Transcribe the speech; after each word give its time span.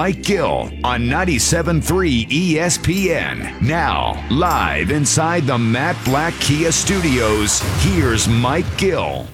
Mike 0.00 0.22
Gill 0.22 0.70
on 0.82 1.02
97.3 1.02 2.26
ESPN. 2.30 3.60
Now, 3.60 4.26
live 4.30 4.90
inside 4.90 5.42
the 5.42 5.58
Matt 5.58 6.02
Blatt 6.06 6.32
Kia 6.40 6.72
Studios, 6.72 7.60
here's 7.82 8.26
Mike 8.26 8.64
Gill. 8.78 9.28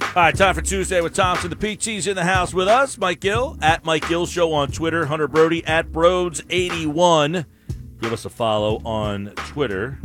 All 0.00 0.14
right, 0.14 0.36
time 0.36 0.54
for 0.54 0.62
Tuesday 0.62 1.00
with 1.00 1.14
Thompson. 1.14 1.50
The 1.50 1.56
PT's 1.56 2.06
in 2.06 2.14
the 2.14 2.22
house 2.22 2.54
with 2.54 2.68
us. 2.68 2.96
Mike 2.96 3.18
Gill 3.18 3.58
at 3.60 3.84
Mike 3.84 4.06
Gill 4.08 4.26
Show 4.26 4.52
on 4.52 4.70
Twitter. 4.70 5.06
Hunter 5.06 5.26
Brody 5.26 5.66
at 5.66 5.90
Broads81. 5.90 7.44
Give 8.00 8.12
us 8.12 8.24
a 8.24 8.30
follow 8.30 8.80
on 8.84 9.32
Twitter. 9.48 9.98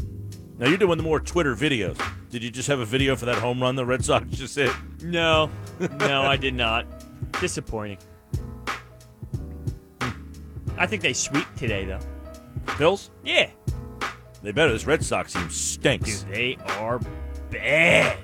Now 0.57 0.67
you're 0.69 0.77
doing 0.77 0.97
the 0.97 1.03
more 1.03 1.19
Twitter 1.19 1.55
videos. 1.55 1.99
Did 2.29 2.43
you 2.43 2.49
just 2.51 2.67
have 2.67 2.79
a 2.79 2.85
video 2.85 3.15
for 3.15 3.25
that 3.25 3.37
home 3.37 3.61
run 3.61 3.75
the 3.75 3.85
Red 3.85 4.03
Sox 4.05 4.25
just 4.29 4.55
hit? 4.55 4.71
No, 5.01 5.49
no, 5.99 6.21
I 6.23 6.37
did 6.37 6.53
not. 6.53 6.85
Disappointing. 7.39 7.97
I 10.77 10.87
think 10.87 11.01
they 11.01 11.13
sweep 11.13 11.45
today, 11.55 11.85
though. 11.85 11.99
Bills? 12.77 13.11
Yeah, 13.23 13.49
They 14.41 14.51
better. 14.51 14.71
This 14.71 14.85
Red 14.87 15.03
Sox 15.03 15.33
team 15.33 15.49
stinks. 15.49 16.23
dude, 16.23 16.33
they 16.33 16.57
are 16.77 16.99
bad. 17.51 18.17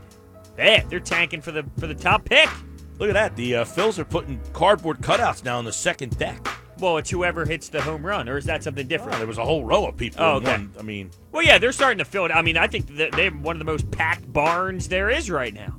Bad. 0.56 0.90
They're 0.90 1.00
tanking 1.00 1.42
for 1.42 1.52
the 1.52 1.64
for 1.80 1.88
the 1.88 1.94
top 1.96 2.26
pick. 2.26 2.50
Look 2.98 3.10
at 3.10 3.14
that. 3.14 3.36
The 3.36 3.58
uh, 3.58 3.66
Phils 3.66 3.98
are 4.00 4.06
putting 4.06 4.40
cardboard 4.54 5.00
cutouts 5.00 5.44
now 5.44 5.58
on 5.58 5.66
the 5.66 5.72
second 5.72 6.18
deck. 6.18 6.46
Well, 6.80 6.98
it's 6.98 7.10
whoever 7.10 7.46
hits 7.46 7.70
the 7.70 7.82
home 7.82 8.06
run, 8.06 8.30
or 8.30 8.38
is 8.38 8.46
that 8.46 8.64
something 8.64 8.86
Oh, 8.86 8.90
different? 8.90 9.18
there 9.18 9.28
was 9.28 9.38
a 9.38 9.44
whole 9.46 9.66
row 9.66 9.88
of 9.88 9.98
people. 9.98 10.24
Oh, 10.24 10.38
in 10.38 10.44
okay. 10.44 10.52
one. 10.52 10.72
I 10.80 10.82
mean, 10.82 11.12
Well, 11.32 11.44
yeah, 11.44 11.58
they're 11.58 11.72
starting 11.72 11.98
to 12.00 12.06
fill 12.06 12.26
it. 12.26 12.32
I 12.32 12.42
mean, 12.42 12.58
I 12.58 12.68
think 12.68 12.96
that 12.98 13.12
they're 13.12 13.32
one 13.32 13.56
of 13.56 13.60
the 13.60 13.66
most 13.66 13.90
packed 13.92 14.32
barns 14.32 14.88
there 14.88 15.10
is 15.10 15.30
right 15.30 15.54
now. 15.54 15.76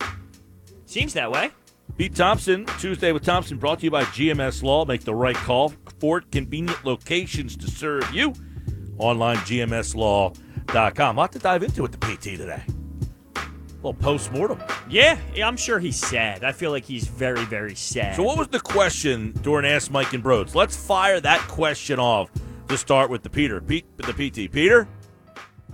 Seems 0.87 1.15
that 1.15 1.31
way. 1.31 1.51
Pete 1.97 2.15
Thompson, 2.15 2.67
Tuesday 2.79 3.13
with 3.13 3.25
Thompson, 3.25 3.59
brought 3.59 3.79
to 3.81 3.85
you 3.85 3.91
by 3.91 4.05
GMS 4.05 4.62
Law. 4.62 4.84
Make 4.84 5.03
the 5.05 5.15
right 5.15 5.37
call. 5.37 5.73
Four 5.98 6.23
convenient 6.23 6.84
locations 6.84 7.57
to 7.59 7.70
serve 7.70 8.11
you. 8.14 8.33
Online, 8.98 9.37
gmslaw.com. 9.39 11.17
A 11.17 11.20
lot 11.20 11.33
to 11.33 11.39
dive 11.39 11.62
into 11.62 11.83
with 11.83 11.92
the 11.92 11.98
PT 12.07 12.37
today. 12.39 12.62
A 13.83 13.86
little 13.86 13.95
post 14.03 14.31
mortem. 14.33 14.62
Yeah, 14.91 15.19
yeah, 15.34 15.48
I'm 15.48 15.56
sure 15.56 15.78
he's 15.78 15.97
sad. 15.98 16.45
I 16.45 16.53
feel 16.53 16.70
like 16.70 16.84
he's 16.84 17.06
very, 17.09 17.45
very 17.47 17.75
sad. 17.75 18.14
So, 18.17 18.23
what 18.23 18.36
was 18.36 18.48
the 18.48 18.61
question 18.61 19.33
during 19.42 19.64
Ask 19.64 19.91
Mike 19.91 20.12
and 20.12 20.23
Brodes? 20.23 20.55
Let's 20.55 20.77
fire 20.77 21.19
that 21.20 21.41
question 21.48 21.98
off 21.98 22.31
to 22.69 22.77
start 22.77 23.08
with 23.08 23.23
the 23.23 23.31
Peter. 23.31 23.58
Pete, 23.61 23.86
the 23.97 24.12
PT. 24.12 24.53
Peter? 24.53 24.86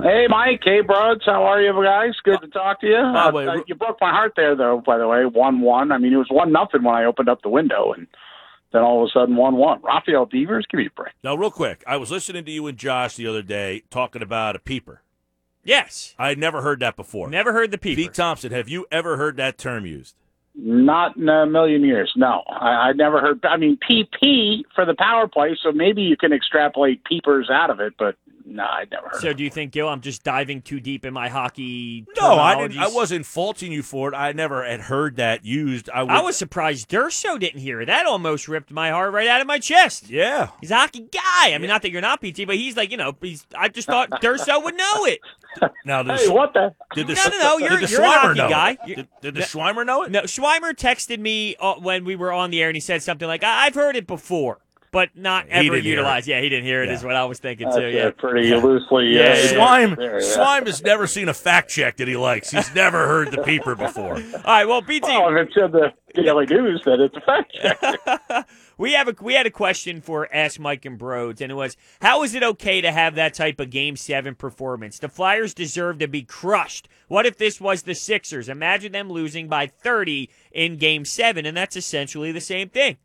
Hey, 0.00 0.26
Mike. 0.28 0.60
Hey, 0.62 0.82
Brodes. 0.82 1.22
How 1.26 1.42
are 1.44 1.60
you 1.60 1.72
guys? 1.82 2.12
Good 2.22 2.40
to 2.42 2.48
talk 2.48 2.80
to 2.82 2.86
you. 2.86 2.94
By 2.94 3.00
Uh, 3.22 3.30
the 3.30 3.36
way, 3.36 3.46
uh, 3.48 3.56
you 3.66 3.74
broke 3.74 3.96
my 4.00 4.10
heart 4.10 4.34
there, 4.36 4.54
though. 4.54 4.82
By 4.86 4.98
the 4.98 5.08
way, 5.08 5.24
one-one. 5.24 5.90
I 5.90 5.98
mean, 5.98 6.12
it 6.12 6.16
was 6.16 6.28
one 6.30 6.52
nothing 6.52 6.84
when 6.84 6.94
I 6.94 7.06
opened 7.06 7.28
up 7.28 7.42
the 7.42 7.48
window, 7.48 7.92
and 7.92 8.06
then 8.72 8.82
all 8.82 9.02
of 9.02 9.08
a 9.08 9.10
sudden, 9.18 9.34
one-one. 9.34 9.80
Rafael 9.82 10.26
Devers, 10.26 10.66
give 10.70 10.78
me 10.78 10.86
a 10.86 10.90
break. 10.90 11.12
Now, 11.24 11.34
real 11.34 11.50
quick, 11.50 11.82
I 11.88 11.96
was 11.96 12.12
listening 12.12 12.44
to 12.44 12.50
you 12.52 12.66
and 12.68 12.78
Josh 12.78 13.16
the 13.16 13.26
other 13.26 13.42
day 13.42 13.82
talking 13.90 14.22
about 14.22 14.54
a 14.54 14.58
peeper. 14.60 15.02
Yes, 15.66 16.14
I 16.18 16.28
had 16.28 16.38
never 16.38 16.62
heard 16.62 16.80
that 16.80 16.96
before. 16.96 17.28
never 17.28 17.52
heard 17.52 17.70
the 17.70 17.78
peeper. 17.78 17.96
Pete 17.96 18.14
Thompson, 18.14 18.52
have 18.52 18.68
you 18.68 18.86
ever 18.90 19.16
heard 19.16 19.36
that 19.36 19.58
term 19.58 19.86
used? 19.86 20.14
Not 20.54 21.16
in 21.16 21.28
a 21.28 21.44
million 21.44 21.84
years. 21.84 22.10
No, 22.16 22.42
I, 22.48 22.88
I 22.88 22.92
never 22.92 23.20
heard. 23.20 23.44
I 23.44 23.58
mean, 23.58 23.76
PP 23.78 24.62
for 24.74 24.86
the 24.86 24.94
power 24.98 25.28
play, 25.28 25.56
so 25.62 25.70
maybe 25.70 26.00
you 26.00 26.16
can 26.16 26.32
extrapolate 26.32 27.04
peepers 27.04 27.50
out 27.50 27.68
of 27.68 27.80
it, 27.80 27.92
but 27.98 28.16
no, 28.56 28.64
I 28.64 28.84
never 28.90 29.08
heard. 29.10 29.20
So, 29.20 29.32
do 29.32 29.44
you 29.44 29.50
think, 29.50 29.72
Gil, 29.72 29.88
I'm 29.88 30.00
just 30.00 30.22
diving 30.24 30.62
too 30.62 30.80
deep 30.80 31.04
in 31.04 31.12
my 31.14 31.28
hockey? 31.28 32.06
No, 32.18 32.32
I 32.38 32.56
didn't. 32.56 32.78
I 32.78 32.88
wasn't 32.88 33.24
faulting 33.26 33.70
you 33.72 33.82
for 33.82 34.12
it. 34.12 34.16
I 34.16 34.32
never 34.32 34.64
had 34.64 34.80
heard 34.80 35.16
that 35.16 35.44
used. 35.44 35.88
I, 35.90 36.02
would, 36.02 36.10
I 36.12 36.20
was 36.22 36.36
surprised 36.36 36.88
Durso 36.90 37.38
didn't 37.38 37.60
hear 37.60 37.80
it. 37.80 37.86
That 37.86 38.06
almost 38.06 38.48
ripped 38.48 38.70
my 38.70 38.90
heart 38.90 39.12
right 39.12 39.28
out 39.28 39.40
of 39.40 39.46
my 39.46 39.58
chest. 39.58 40.08
Yeah. 40.10 40.50
He's 40.60 40.70
a 40.70 40.76
hockey 40.76 41.06
guy. 41.12 41.52
I 41.54 41.58
mean, 41.58 41.68
not 41.68 41.82
that 41.82 41.90
you're 41.90 42.00
not 42.02 42.20
PT, 42.20 42.46
but 42.46 42.56
he's 42.56 42.76
like, 42.76 42.90
you 42.90 42.96
know, 42.96 43.14
he's. 43.20 43.46
I 43.56 43.68
just 43.68 43.86
thought 43.86 44.10
Durso 44.22 44.62
would 44.64 44.76
know 44.76 45.04
it. 45.04 45.20
Now, 45.84 46.02
did, 46.02 46.18
Hey, 46.18 46.26
the, 46.26 46.32
what 46.34 46.52
the? 46.52 46.74
did 46.94 47.06
the, 47.06 47.14
No, 47.14 47.22
no, 47.30 47.38
no, 47.38 47.58
you're- 47.58 47.80
did 47.80 47.88
the 47.88 47.92
you're 47.92 48.02
a 48.02 48.04
Schweimer 48.06 48.20
hockey 48.20 48.38
know 48.38 48.48
guy. 48.48 48.78
It? 48.86 48.96
Did, 48.96 49.08
did 49.22 49.34
the 49.34 49.40
No. 49.40 49.46
Schweimer 49.46 49.86
know 49.86 50.02
it? 50.02 50.10
No, 50.10 50.22
Schweimer 50.22 50.72
texted 50.74 51.18
me 51.18 51.56
uh, 51.60 51.74
when 51.74 52.04
we 52.04 52.16
were 52.16 52.32
on 52.32 52.50
the 52.50 52.60
air, 52.62 52.68
and 52.68 52.76
he 52.76 52.80
said 52.80 53.02
something 53.02 53.26
like, 53.26 53.42
I- 53.42 53.66
"I've 53.66 53.74
heard 53.74 53.96
it 53.96 54.06
before, 54.06 54.58
but 54.96 55.10
not 55.14 55.44
He 55.44 55.50
ever 55.52 55.62
didn't 55.64 55.82
hear 55.82 55.90
utilized." 55.96 56.26
Yeah, 56.26 56.40
he 56.40 56.48
didn't 56.48 56.64
hear 56.64 56.82
it. 56.82 56.88
Is 56.88 57.02
Yeah. 57.02 57.06
what 57.08 57.16
I 57.16 57.24
was 57.26 57.38
thinking 57.38 57.66
That's 57.66 57.76
too. 57.76 57.88
Yeah. 57.88 58.10
pretty 58.16 58.54
loosely. 58.54 59.08
Yeah, 59.08 59.20
uh, 59.20 59.24
yeah, 59.24 59.34
yeah. 59.34 59.48
Swime, 59.52 59.94
there, 59.94 60.20
yeah. 60.20 60.34
Swime 60.34 60.64
has 60.66 60.82
never 60.82 61.06
seen 61.06 61.28
a 61.28 61.34
fact 61.34 61.68
check 61.70 61.98
that 61.98 62.08
he 62.08 62.16
likes. 62.16 62.50
He's 62.50 62.74
never 62.74 63.06
heard 63.06 63.30
the 63.30 63.42
peeper 63.42 63.74
before. 63.74 64.14
All 64.34 64.42
right. 64.46 64.64
Well, 64.66 64.80
BT, 64.80 65.06
Well, 65.08 65.36
if 65.36 65.48
it's 65.48 65.56
in 65.56 65.70
the 65.70 65.92
Daily 66.14 66.46
News, 66.46 66.80
then 66.86 67.00
it's 67.00 67.14
a 67.14 67.20
fact 67.20 67.52
check. 67.52 68.46
we 68.78 68.92
have 68.94 69.08
a 69.08 69.14
we 69.20 69.34
had 69.34 69.44
a 69.46 69.50
question 69.50 70.00
for 70.00 70.28
Ask 70.34 70.58
Mike 70.58 70.84
and 70.86 70.98
Brodes, 70.98 71.42
and 71.42 71.52
it 71.52 71.56
was, 71.56 71.76
"How 72.00 72.22
is 72.22 72.34
it 72.34 72.42
okay 72.42 72.80
to 72.80 72.90
have 72.90 73.14
that 73.16 73.34
type 73.34 73.60
of 73.60 73.68
Game 73.70 73.96
Seven 73.96 74.34
performance? 74.34 74.98
The 74.98 75.10
Flyers 75.10 75.52
deserve 75.52 75.98
to 75.98 76.08
be 76.08 76.22
crushed. 76.22 76.88
What 77.08 77.26
if 77.26 77.36
this 77.36 77.60
was 77.60 77.82
the 77.82 77.94
Sixers? 77.94 78.48
Imagine 78.48 78.92
them 78.92 79.10
losing 79.10 79.46
by 79.48 79.66
30 79.66 80.30
in 80.52 80.76
Game 80.78 81.04
Seven, 81.04 81.44
and 81.44 81.54
that's 81.56 81.76
essentially 81.76 82.32
the 82.32 82.40
same 82.40 82.70
thing." 82.70 82.96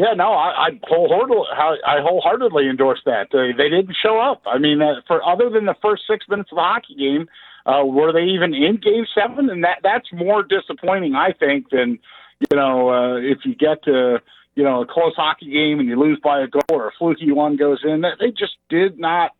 Yeah, 0.00 0.14
no, 0.14 0.32
I, 0.32 0.68
I 0.68 0.80
wholeheartedly, 0.84 1.44
I 1.86 2.00
wholeheartedly 2.00 2.70
endorse 2.70 3.00
that. 3.04 3.34
Uh, 3.34 3.54
they 3.54 3.68
didn't 3.68 3.94
show 4.02 4.18
up. 4.18 4.40
I 4.46 4.56
mean, 4.56 4.80
uh, 4.80 5.02
for 5.06 5.22
other 5.28 5.50
than 5.50 5.66
the 5.66 5.74
first 5.82 6.04
six 6.08 6.24
minutes 6.26 6.50
of 6.52 6.56
the 6.56 6.62
hockey 6.62 6.94
game, 6.94 7.28
uh, 7.66 7.84
were 7.84 8.10
they 8.10 8.22
even 8.22 8.54
in 8.54 8.78
Game 8.78 9.04
Seven? 9.14 9.50
And 9.50 9.62
that 9.62 9.80
that's 9.82 10.08
more 10.10 10.42
disappointing, 10.42 11.16
I 11.16 11.32
think, 11.38 11.68
than 11.68 11.98
you 12.50 12.56
know 12.56 12.88
uh, 12.88 13.16
if 13.16 13.40
you 13.44 13.54
get 13.54 13.84
to 13.84 14.22
you 14.54 14.64
know 14.64 14.80
a 14.80 14.86
close 14.86 15.12
hockey 15.16 15.50
game 15.50 15.80
and 15.80 15.88
you 15.88 16.00
lose 16.00 16.18
by 16.24 16.40
a 16.40 16.46
goal 16.46 16.62
or 16.70 16.88
a 16.88 16.92
fluky 16.98 17.30
one 17.30 17.56
goes 17.56 17.80
in. 17.84 18.00
They 18.00 18.30
just 18.30 18.56
did 18.70 18.98
not 18.98 19.32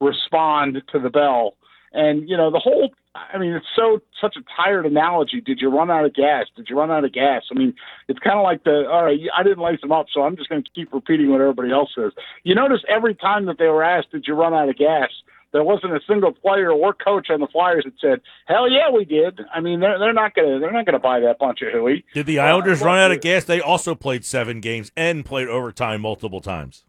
respond 0.00 0.80
to 0.92 1.00
the 1.00 1.10
bell. 1.10 1.56
And 1.92 2.28
you 2.28 2.36
know 2.36 2.52
the 2.52 2.60
whole. 2.60 2.92
I 3.14 3.38
mean, 3.38 3.52
it's 3.52 3.66
so 3.76 4.00
such 4.20 4.36
a 4.36 4.40
tired 4.56 4.86
analogy. 4.86 5.40
Did 5.40 5.60
you 5.60 5.68
run 5.68 5.90
out 5.90 6.04
of 6.04 6.14
gas? 6.14 6.46
Did 6.56 6.68
you 6.68 6.76
run 6.76 6.90
out 6.90 7.04
of 7.04 7.12
gas? 7.12 7.42
I 7.50 7.54
mean, 7.54 7.74
it's 8.08 8.18
kind 8.18 8.38
of 8.38 8.42
like 8.42 8.64
the 8.64 8.88
all 8.90 9.04
right. 9.04 9.18
I 9.36 9.42
didn't 9.44 9.62
lace 9.62 9.80
them 9.80 9.92
up, 9.92 10.06
so 10.12 10.22
I'm 10.22 10.36
just 10.36 10.48
going 10.48 10.64
to 10.64 10.70
keep 10.74 10.92
repeating 10.92 11.30
what 11.30 11.40
everybody 11.40 11.70
else 11.70 11.90
says. 11.94 12.12
You 12.42 12.54
notice 12.56 12.80
every 12.88 13.14
time 13.14 13.46
that 13.46 13.58
they 13.58 13.66
were 13.66 13.84
asked, 13.84 14.10
"Did 14.10 14.24
you 14.26 14.34
run 14.34 14.52
out 14.52 14.68
of 14.68 14.76
gas?" 14.76 15.10
There 15.52 15.62
wasn't 15.62 15.92
a 15.92 16.00
single 16.08 16.32
player 16.32 16.72
or 16.72 16.92
coach 16.92 17.28
on 17.30 17.38
the 17.38 17.46
Flyers 17.46 17.84
that 17.84 17.94
said, 18.00 18.20
"Hell 18.46 18.68
yeah, 18.68 18.90
we 18.90 19.04
did." 19.04 19.40
I 19.54 19.60
mean, 19.60 19.78
they're 19.78 20.00
they're 20.00 20.12
not 20.12 20.34
gonna 20.34 20.58
they're 20.58 20.72
not 20.72 20.84
gonna 20.84 20.98
buy 20.98 21.20
that 21.20 21.38
bunch 21.38 21.62
of 21.62 21.72
hooey. 21.72 22.04
Did 22.14 22.26
the 22.26 22.40
Islanders 22.40 22.80
run 22.80 22.98
out 22.98 23.12
of 23.12 23.20
gas? 23.20 23.44
They 23.44 23.60
also 23.60 23.94
played 23.94 24.24
seven 24.24 24.60
games 24.60 24.90
and 24.96 25.24
played 25.24 25.46
overtime 25.46 26.00
multiple 26.00 26.40
times. 26.40 26.84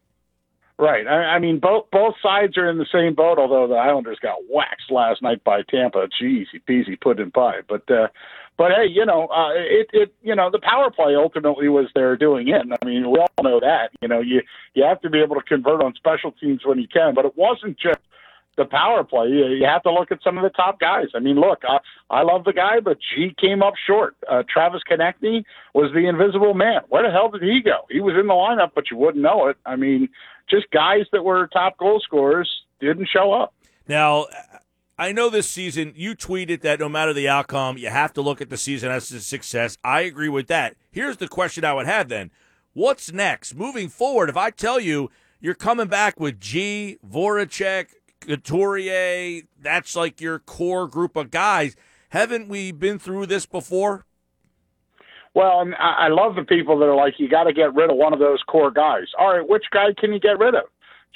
Right. 0.78 1.08
I, 1.08 1.36
I 1.36 1.40
mean, 1.40 1.59
both 1.59 1.90
both 1.90 2.16
sides 2.22 2.58
are 2.58 2.69
in 2.69 2.78
the 2.78 2.86
same 2.91 3.16
boat. 3.16 3.40
Although 3.40 3.68
the 3.68 3.75
Islanders 3.80 4.19
got 4.22 4.40
waxed 4.50 4.91
last 4.91 5.22
night 5.22 5.41
by 5.44 5.62
Tampa, 5.62 6.08
Jeez, 6.22 6.47
peasy 6.68 7.00
pudding 7.00 7.31
pie. 7.31 7.62
But 7.68 7.90
uh, 7.90 8.08
but 8.58 8.72
hey, 8.72 8.88
you 8.90 9.06
know, 9.06 9.28
uh, 9.28 9.52
it 9.53 9.88
it 9.94 10.14
you 10.22 10.35
know 10.35 10.52
the 10.52 10.59
power 10.59 10.91
play 10.91 11.16
ultimately 11.16 11.69
was 11.69 11.88
their 11.96 12.18
doing 12.18 12.50
it. 12.50 12.62
I 12.62 12.85
mean, 12.85 13.09
we 13.09 13.19
all 13.19 13.44
know 13.44 13.62
that. 13.62 13.91
You 14.02 14.09
know, 14.09 14.19
you 14.19 14.41
you 14.74 14.84
have 14.84 15.00
to 15.02 15.09
be 15.09 15.22
able 15.22 15.35
to 15.35 15.41
convert 15.44 15.81
on 15.81 15.94
special 15.96 16.34
teams 16.34 16.66
when 16.66 16.78
you 16.80 16.90
can. 16.90 17.14
But 17.14 17.24
it 17.24 17.38
wasn't 17.38 17.80
just 17.80 18.00
the 18.57 18.66
power 18.66 19.03
play. 19.03 19.27
You, 19.27 19.66
have 19.66 19.83
to 19.83 19.91
look 19.91 20.11
at 20.11 20.23
some 20.23 20.38
of 20.38 20.43
the 20.43 20.49
top 20.49 20.79
guys. 20.79 21.07
I 21.13 21.19
mean, 21.19 21.39
look, 21.39 21.63
I, 21.67 21.79
I 22.09 22.21
love 22.21 22.43
the 22.43 22.53
guy, 22.53 22.79
but 22.79 22.97
G 23.13 23.35
came 23.39 23.61
up 23.61 23.73
short. 23.85 24.16
Uh, 24.29 24.43
Travis 24.47 24.81
Konecny 24.89 25.43
was 25.73 25.91
the 25.93 26.07
invisible 26.07 26.53
man. 26.53 26.81
Where 26.89 27.03
the 27.03 27.11
hell 27.11 27.29
did 27.29 27.43
he 27.43 27.61
go? 27.61 27.85
He 27.89 27.99
was 27.99 28.16
in 28.19 28.27
the 28.27 28.33
lineup, 28.33 28.71
but 28.73 28.89
you 28.89 28.97
wouldn't 28.97 29.23
know 29.23 29.47
it. 29.47 29.57
I 29.66 29.75
mean, 29.75 30.09
just 30.49 30.69
guys 30.71 31.05
that 31.11 31.23
were 31.23 31.47
top 31.47 31.77
goal 31.77 31.99
scorers 31.99 32.49
didn't 32.79 33.09
show 33.11 33.33
up. 33.33 33.53
Now, 33.88 34.27
I 34.97 35.11
know 35.11 35.29
this 35.29 35.49
season 35.49 35.93
you 35.95 36.16
tweeted 36.16 36.61
that 36.61 36.79
no 36.79 36.87
matter 36.87 37.13
the 37.13 37.27
outcome, 37.27 37.77
you 37.77 37.89
have 37.89 38.13
to 38.13 38.22
look 38.22 38.41
at 38.41 38.49
the 38.49 38.57
season 38.57 38.91
as 38.91 39.11
a 39.11 39.19
success. 39.19 39.78
I 39.84 40.01
agree 40.01 40.29
with 40.29 40.47
that. 40.47 40.75
Here's 40.91 41.17
the 41.17 41.28
question 41.28 41.66
I 41.66 41.73
would 41.73 41.85
have 41.85 42.08
then. 42.08 42.31
What's 42.73 43.11
next? 43.11 43.55
Moving 43.55 43.90
forward, 43.90 44.29
if 44.29 44.37
I 44.37 44.51
tell 44.51 44.79
you 44.79 45.09
you're 45.41 45.53
coming 45.53 45.87
back 45.87 46.19
with 46.19 46.40
G, 46.40 46.97
Voracek, 47.05 47.87
Couturier, 48.25 49.43
that's 49.59 49.95
like 49.95 50.22
your 50.22 50.39
core 50.39 50.87
group 50.87 51.16
of 51.16 51.31
guys. 51.31 51.75
Haven't 52.09 52.47
we 52.47 52.72
been 52.72 52.99
through 52.99 53.25
this 53.25 53.45
before? 53.45 54.05
Well, 55.33 55.69
I 55.77 56.07
love 56.07 56.35
the 56.35 56.43
people 56.43 56.79
that 56.79 56.85
are 56.85 56.95
like, 56.95 57.16
you 57.17 57.27
got 57.27 57.43
to 57.43 57.53
get 57.53 57.75
rid 57.75 57.91
of 57.91 57.97
one 57.97 58.13
of 58.13 58.19
those 58.19 58.41
core 58.43 58.72
guys. 58.72 59.07
All 59.19 59.33
right, 59.33 59.47
which 59.47 59.66
guy 59.69 59.87
can 59.97 60.13
you 60.13 60.19
get 60.19 60.39
rid 60.39 60.55
of? 60.55 60.63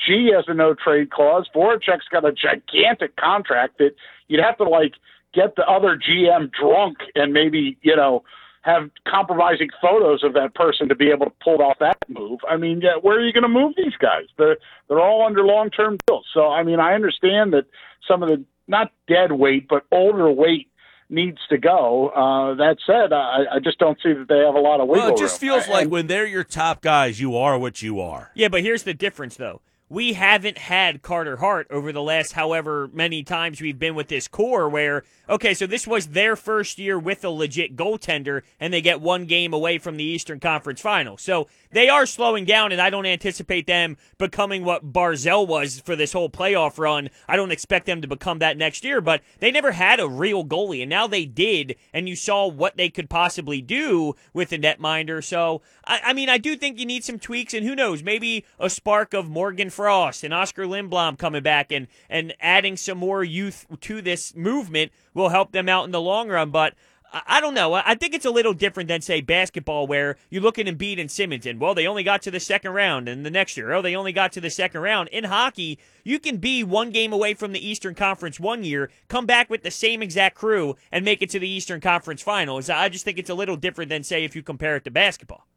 G 0.05 0.31
has 0.35 0.45
a 0.47 0.53
no 0.53 0.73
trade 0.73 1.09
clause. 1.09 1.47
Voracek's 1.55 2.07
got 2.11 2.25
a 2.25 2.31
gigantic 2.31 3.15
contract 3.15 3.77
that 3.79 3.91
you'd 4.27 4.43
have 4.43 4.57
to 4.57 4.63
like 4.63 4.93
get 5.33 5.55
the 5.55 5.65
other 5.67 5.97
GM 5.97 6.51
drunk 6.51 6.97
and 7.15 7.33
maybe 7.33 7.77
you 7.81 7.95
know 7.95 8.23
have 8.61 8.89
compromising 9.07 9.69
photos 9.81 10.23
of 10.23 10.33
that 10.33 10.53
person 10.53 10.89
to 10.89 10.95
be 10.95 11.09
able 11.09 11.25
to 11.25 11.33
pull 11.43 11.61
off 11.61 11.77
that 11.79 11.97
move. 12.09 12.39
I 12.49 12.57
mean, 12.57 12.81
yeah, 12.81 12.95
where 13.01 13.17
are 13.17 13.25
you 13.25 13.31
going 13.33 13.43
to 13.43 13.47
move 13.49 13.73
these 13.77 13.95
guys? 13.99 14.25
They're 14.37 14.57
they're 14.87 14.99
all 14.99 15.25
under 15.25 15.43
long 15.45 15.69
term 15.69 15.97
deals. 16.07 16.25
So 16.33 16.47
I 16.49 16.63
mean, 16.63 16.79
I 16.79 16.93
understand 16.93 17.53
that 17.53 17.65
some 18.07 18.21
of 18.23 18.29
the 18.29 18.43
not 18.67 18.91
dead 19.07 19.31
weight 19.31 19.67
but 19.67 19.85
older 19.91 20.29
weight 20.31 20.67
needs 21.09 21.39
to 21.49 21.57
go. 21.57 22.09
Uh, 22.09 22.53
that 22.55 22.77
said, 22.85 23.11
I, 23.13 23.55
I 23.55 23.59
just 23.59 23.79
don't 23.79 23.97
see 24.03 24.13
that 24.13 24.27
they 24.27 24.37
have 24.39 24.53
a 24.53 24.59
lot 24.59 24.79
of 24.79 24.87
wiggle 24.87 25.05
Well, 25.05 25.13
it 25.15 25.17
just 25.17 25.41
room. 25.41 25.51
feels 25.53 25.67
like 25.67 25.83
And- 25.83 25.91
when 25.91 26.05
they're 26.07 26.27
your 26.27 26.43
top 26.43 26.81
guys, 26.81 27.19
you 27.19 27.35
are 27.35 27.57
what 27.57 27.81
you 27.81 27.99
are. 27.99 28.29
Yeah, 28.35 28.47
but 28.49 28.61
here's 28.61 28.83
the 28.83 28.93
difference, 28.93 29.35
though. 29.35 29.61
We 29.91 30.13
haven't 30.13 30.59
had 30.59 31.01
Carter 31.01 31.37
Hart 31.37 31.65
over 31.71 31.91
the 31.91 32.01
last 32.01 32.33
however 32.33 32.89
many 32.93 33.23
times 33.23 33.59
we've 33.59 33.79
been 33.79 33.95
with 33.95 34.07
this 34.07 34.27
core 34.27 34.69
where, 34.69 35.03
okay, 35.27 35.55
so 35.55 35.65
this 35.65 35.87
was 35.87 36.09
their 36.09 36.35
first 36.35 36.77
year 36.77 36.99
with 36.99 37.25
a 37.25 37.29
legit 37.29 37.75
goaltender, 37.75 38.43
and 38.59 38.71
they 38.71 38.81
get 38.81 39.01
one 39.01 39.25
game 39.25 39.51
away 39.51 39.79
from 39.79 39.97
the 39.97 40.03
Eastern 40.03 40.39
Conference 40.39 40.79
final. 40.79 41.17
So 41.17 41.47
they 41.71 41.89
are 41.89 42.05
slowing 42.05 42.45
down, 42.45 42.71
and 42.71 42.81
I 42.81 42.89
don't 42.89 43.05
anticipate 43.05 43.67
them 43.67 43.97
becoming 44.17 44.63
what 44.63 44.91
Barzal 44.91 45.47
was 45.47 45.79
for 45.79 45.95
this 45.95 46.13
whole 46.13 46.29
playoff 46.29 46.77
run. 46.77 47.09
I 47.27 47.35
don't 47.35 47.51
expect 47.51 47.85
them 47.85 48.01
to 48.01 48.07
become 48.07 48.39
that 48.39 48.57
next 48.57 48.83
year, 48.83 49.01
but 49.01 49.21
they 49.39 49.51
never 49.51 49.71
had 49.71 49.99
a 49.99 50.07
real 50.07 50.43
goalie, 50.43 50.81
and 50.81 50.89
now 50.89 51.07
they 51.07 51.25
did, 51.25 51.75
and 51.93 52.09
you 52.09 52.15
saw 52.15 52.47
what 52.47 52.77
they 52.77 52.89
could 52.89 53.09
possibly 53.09 53.61
do 53.61 54.15
with 54.33 54.51
a 54.51 54.57
netminder. 54.57 55.23
So, 55.23 55.61
I, 55.85 56.01
I 56.05 56.13
mean, 56.13 56.29
I 56.29 56.37
do 56.37 56.55
think 56.55 56.79
you 56.79 56.85
need 56.85 57.03
some 57.03 57.19
tweaks, 57.19 57.53
and 57.53 57.65
who 57.65 57.75
knows, 57.75 58.01
maybe 58.03 58.45
a 58.59 58.69
spark 58.69 59.13
of 59.13 59.29
Morgan 59.29 59.69
Frost 59.69 60.23
and 60.23 60.33
Oskar 60.33 60.65
Lindblom 60.65 61.17
coming 61.17 61.43
back 61.43 61.71
and, 61.71 61.87
and 62.09 62.33
adding 62.39 62.77
some 62.77 62.97
more 62.97 63.23
youth 63.23 63.65
to 63.81 64.01
this 64.01 64.35
movement 64.35 64.91
will 65.13 65.29
help 65.29 65.51
them 65.51 65.69
out 65.69 65.85
in 65.85 65.91
the 65.91 66.01
long 66.01 66.29
run. 66.29 66.49
But 66.49 66.73
I 67.11 67.41
don't 67.41 67.53
know. 67.53 67.73
I 67.73 67.95
think 67.95 68.13
it's 68.13 68.25
a 68.25 68.31
little 68.31 68.53
different 68.53 68.87
than 68.87 69.01
say 69.01 69.21
basketball, 69.21 69.87
where 69.87 70.17
you 70.29 70.41
look 70.41 70.59
at 70.59 70.67
Embiid 70.67 70.99
and 70.99 71.09
Simmons, 71.09 71.45
and 71.45 71.59
well, 71.59 71.73
they 71.73 71.87
only 71.87 72.03
got 72.03 72.21
to 72.23 72.31
the 72.31 72.39
second 72.39 72.71
round, 72.71 73.09
and 73.09 73.25
the 73.25 73.31
next 73.31 73.57
year, 73.57 73.71
oh, 73.73 73.81
they 73.81 73.95
only 73.95 74.13
got 74.13 74.31
to 74.33 74.41
the 74.41 74.49
second 74.49 74.81
round. 74.81 75.09
In 75.09 75.23
hockey, 75.23 75.79
you 76.03 76.19
can 76.19 76.37
be 76.37 76.63
one 76.63 76.91
game 76.91 77.11
away 77.11 77.33
from 77.33 77.51
the 77.51 77.67
Eastern 77.67 77.95
Conference 77.95 78.39
one 78.39 78.63
year, 78.63 78.91
come 79.07 79.25
back 79.25 79.49
with 79.49 79.63
the 79.63 79.71
same 79.71 80.03
exact 80.03 80.35
crew, 80.35 80.75
and 80.91 81.03
make 81.03 81.21
it 81.21 81.29
to 81.31 81.39
the 81.39 81.49
Eastern 81.49 81.81
Conference 81.81 82.21
Finals. 82.21 82.69
I 82.69 82.89
just 82.89 83.05
think 83.05 83.17
it's 83.17 83.29
a 83.29 83.35
little 83.35 83.55
different 83.55 83.89
than 83.89 84.03
say 84.03 84.23
if 84.23 84.35
you 84.35 84.43
compare 84.43 84.75
it 84.75 84.83
to 84.83 84.91
basketball. 84.91 85.47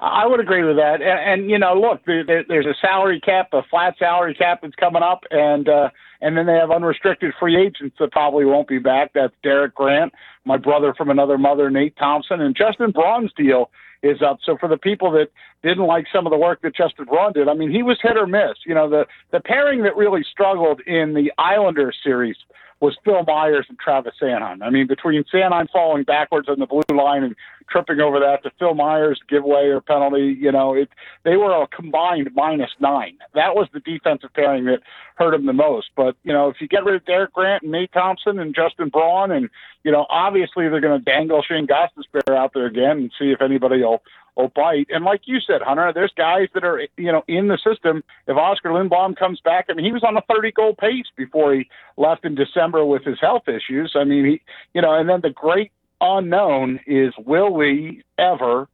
I 0.00 0.26
would 0.26 0.40
agree 0.40 0.64
with 0.64 0.76
that. 0.76 1.02
And, 1.02 1.42
and 1.42 1.50
you 1.50 1.58
know, 1.58 1.74
look, 1.74 2.04
there, 2.04 2.24
there, 2.24 2.44
there's 2.46 2.66
a 2.66 2.74
salary 2.80 3.20
cap, 3.20 3.48
a 3.52 3.62
flat 3.70 3.96
salary 3.98 4.34
cap 4.34 4.60
that's 4.62 4.74
coming 4.76 5.02
up, 5.02 5.24
and 5.30 5.68
uh, 5.68 5.90
and 6.20 6.36
then 6.36 6.46
they 6.46 6.54
have 6.54 6.70
unrestricted 6.70 7.32
free 7.38 7.56
agents 7.56 7.96
that 7.98 8.12
probably 8.12 8.44
won't 8.44 8.68
be 8.68 8.78
back. 8.78 9.12
That's 9.14 9.34
Derek 9.42 9.74
Grant, 9.74 10.12
my 10.44 10.56
brother 10.56 10.94
from 10.94 11.10
another 11.10 11.38
mother, 11.38 11.70
Nate 11.70 11.96
Thompson, 11.96 12.40
and 12.40 12.56
Justin 12.56 12.90
Braun's 12.90 13.32
deal 13.36 13.70
is 14.02 14.22
up. 14.22 14.38
So 14.44 14.56
for 14.58 14.68
the 14.68 14.76
people 14.76 15.10
that 15.12 15.28
didn't 15.62 15.86
like 15.86 16.06
some 16.12 16.26
of 16.26 16.30
the 16.30 16.38
work 16.38 16.62
that 16.62 16.76
Justin 16.76 17.06
Braun 17.06 17.32
did, 17.32 17.48
I 17.48 17.54
mean, 17.54 17.70
he 17.70 17.82
was 17.82 17.98
hit 18.02 18.16
or 18.16 18.26
miss. 18.26 18.58
You 18.66 18.74
know, 18.74 18.88
the 18.88 19.06
the 19.32 19.40
pairing 19.40 19.82
that 19.82 19.96
really 19.96 20.24
struggled 20.30 20.80
in 20.86 21.14
the 21.14 21.32
Islanders 21.38 21.96
series 22.02 22.36
was 22.80 22.96
Phil 23.04 23.24
Myers 23.26 23.66
and 23.68 23.78
Travis 23.78 24.14
Sanheim. 24.22 24.62
I 24.62 24.70
mean, 24.70 24.86
between 24.86 25.24
Sanheim 25.32 25.68
falling 25.70 26.04
backwards 26.04 26.48
on 26.48 26.60
the 26.60 26.66
blue 26.66 26.82
line 26.96 27.24
and 27.24 27.34
tripping 27.70 28.00
over 28.00 28.18
that 28.20 28.42
to 28.42 28.50
Phil 28.58 28.74
Myers 28.74 29.20
giveaway 29.28 29.66
or 29.66 29.80
penalty, 29.80 30.36
you 30.38 30.52
know, 30.52 30.74
it 30.74 30.88
they 31.24 31.36
were 31.36 31.52
a 31.52 31.66
combined 31.66 32.30
minus 32.34 32.70
nine. 32.80 33.18
That 33.34 33.54
was 33.54 33.68
the 33.72 33.80
defensive 33.80 34.32
pairing 34.34 34.64
that 34.66 34.80
hurt 35.16 35.34
him 35.34 35.46
the 35.46 35.52
most. 35.52 35.90
But 35.96 36.16
you 36.24 36.32
know, 36.32 36.48
if 36.48 36.56
you 36.60 36.68
get 36.68 36.84
rid 36.84 36.96
of 36.96 37.04
Derek 37.04 37.32
Grant 37.32 37.62
and 37.62 37.72
Nate 37.72 37.92
Thompson 37.92 38.38
and 38.38 38.54
Justin 38.54 38.88
Braun, 38.88 39.30
and 39.30 39.48
you 39.84 39.92
know, 39.92 40.06
obviously 40.08 40.68
they're 40.68 40.80
going 40.80 40.98
to 40.98 41.04
dangle 41.04 41.42
Shane 41.42 41.66
Gostisbehere 41.66 42.36
out 42.36 42.52
there 42.54 42.66
again 42.66 42.98
and 42.98 43.12
see 43.18 43.30
if 43.30 43.42
anybody 43.42 43.82
will 43.82 44.02
will 44.36 44.52
bite. 44.54 44.86
And 44.90 45.04
like 45.04 45.22
you 45.24 45.40
said, 45.40 45.60
Hunter, 45.62 45.92
there's 45.92 46.12
guys 46.16 46.48
that 46.54 46.64
are 46.64 46.80
you 46.96 47.12
know 47.12 47.22
in 47.28 47.48
the 47.48 47.58
system. 47.58 48.02
If 48.26 48.36
Oskar 48.36 48.70
Lindblom 48.70 49.16
comes 49.16 49.40
back, 49.40 49.66
I 49.68 49.74
mean, 49.74 49.84
he 49.84 49.92
was 49.92 50.04
on 50.04 50.16
a 50.16 50.22
30 50.32 50.52
goal 50.52 50.74
pace 50.74 51.06
before 51.16 51.54
he 51.54 51.68
left 51.96 52.24
in 52.24 52.34
December 52.34 52.84
with 52.84 53.04
his 53.04 53.18
health 53.20 53.48
issues. 53.48 53.94
I 53.96 54.04
mean, 54.04 54.24
he 54.24 54.40
you 54.72 54.80
know, 54.80 54.94
and 54.94 55.08
then 55.08 55.20
the 55.20 55.30
great 55.30 55.72
unknown 56.00 56.80
is 56.86 57.12
will 57.18 57.52
we 57.52 58.02
ever 58.18 58.68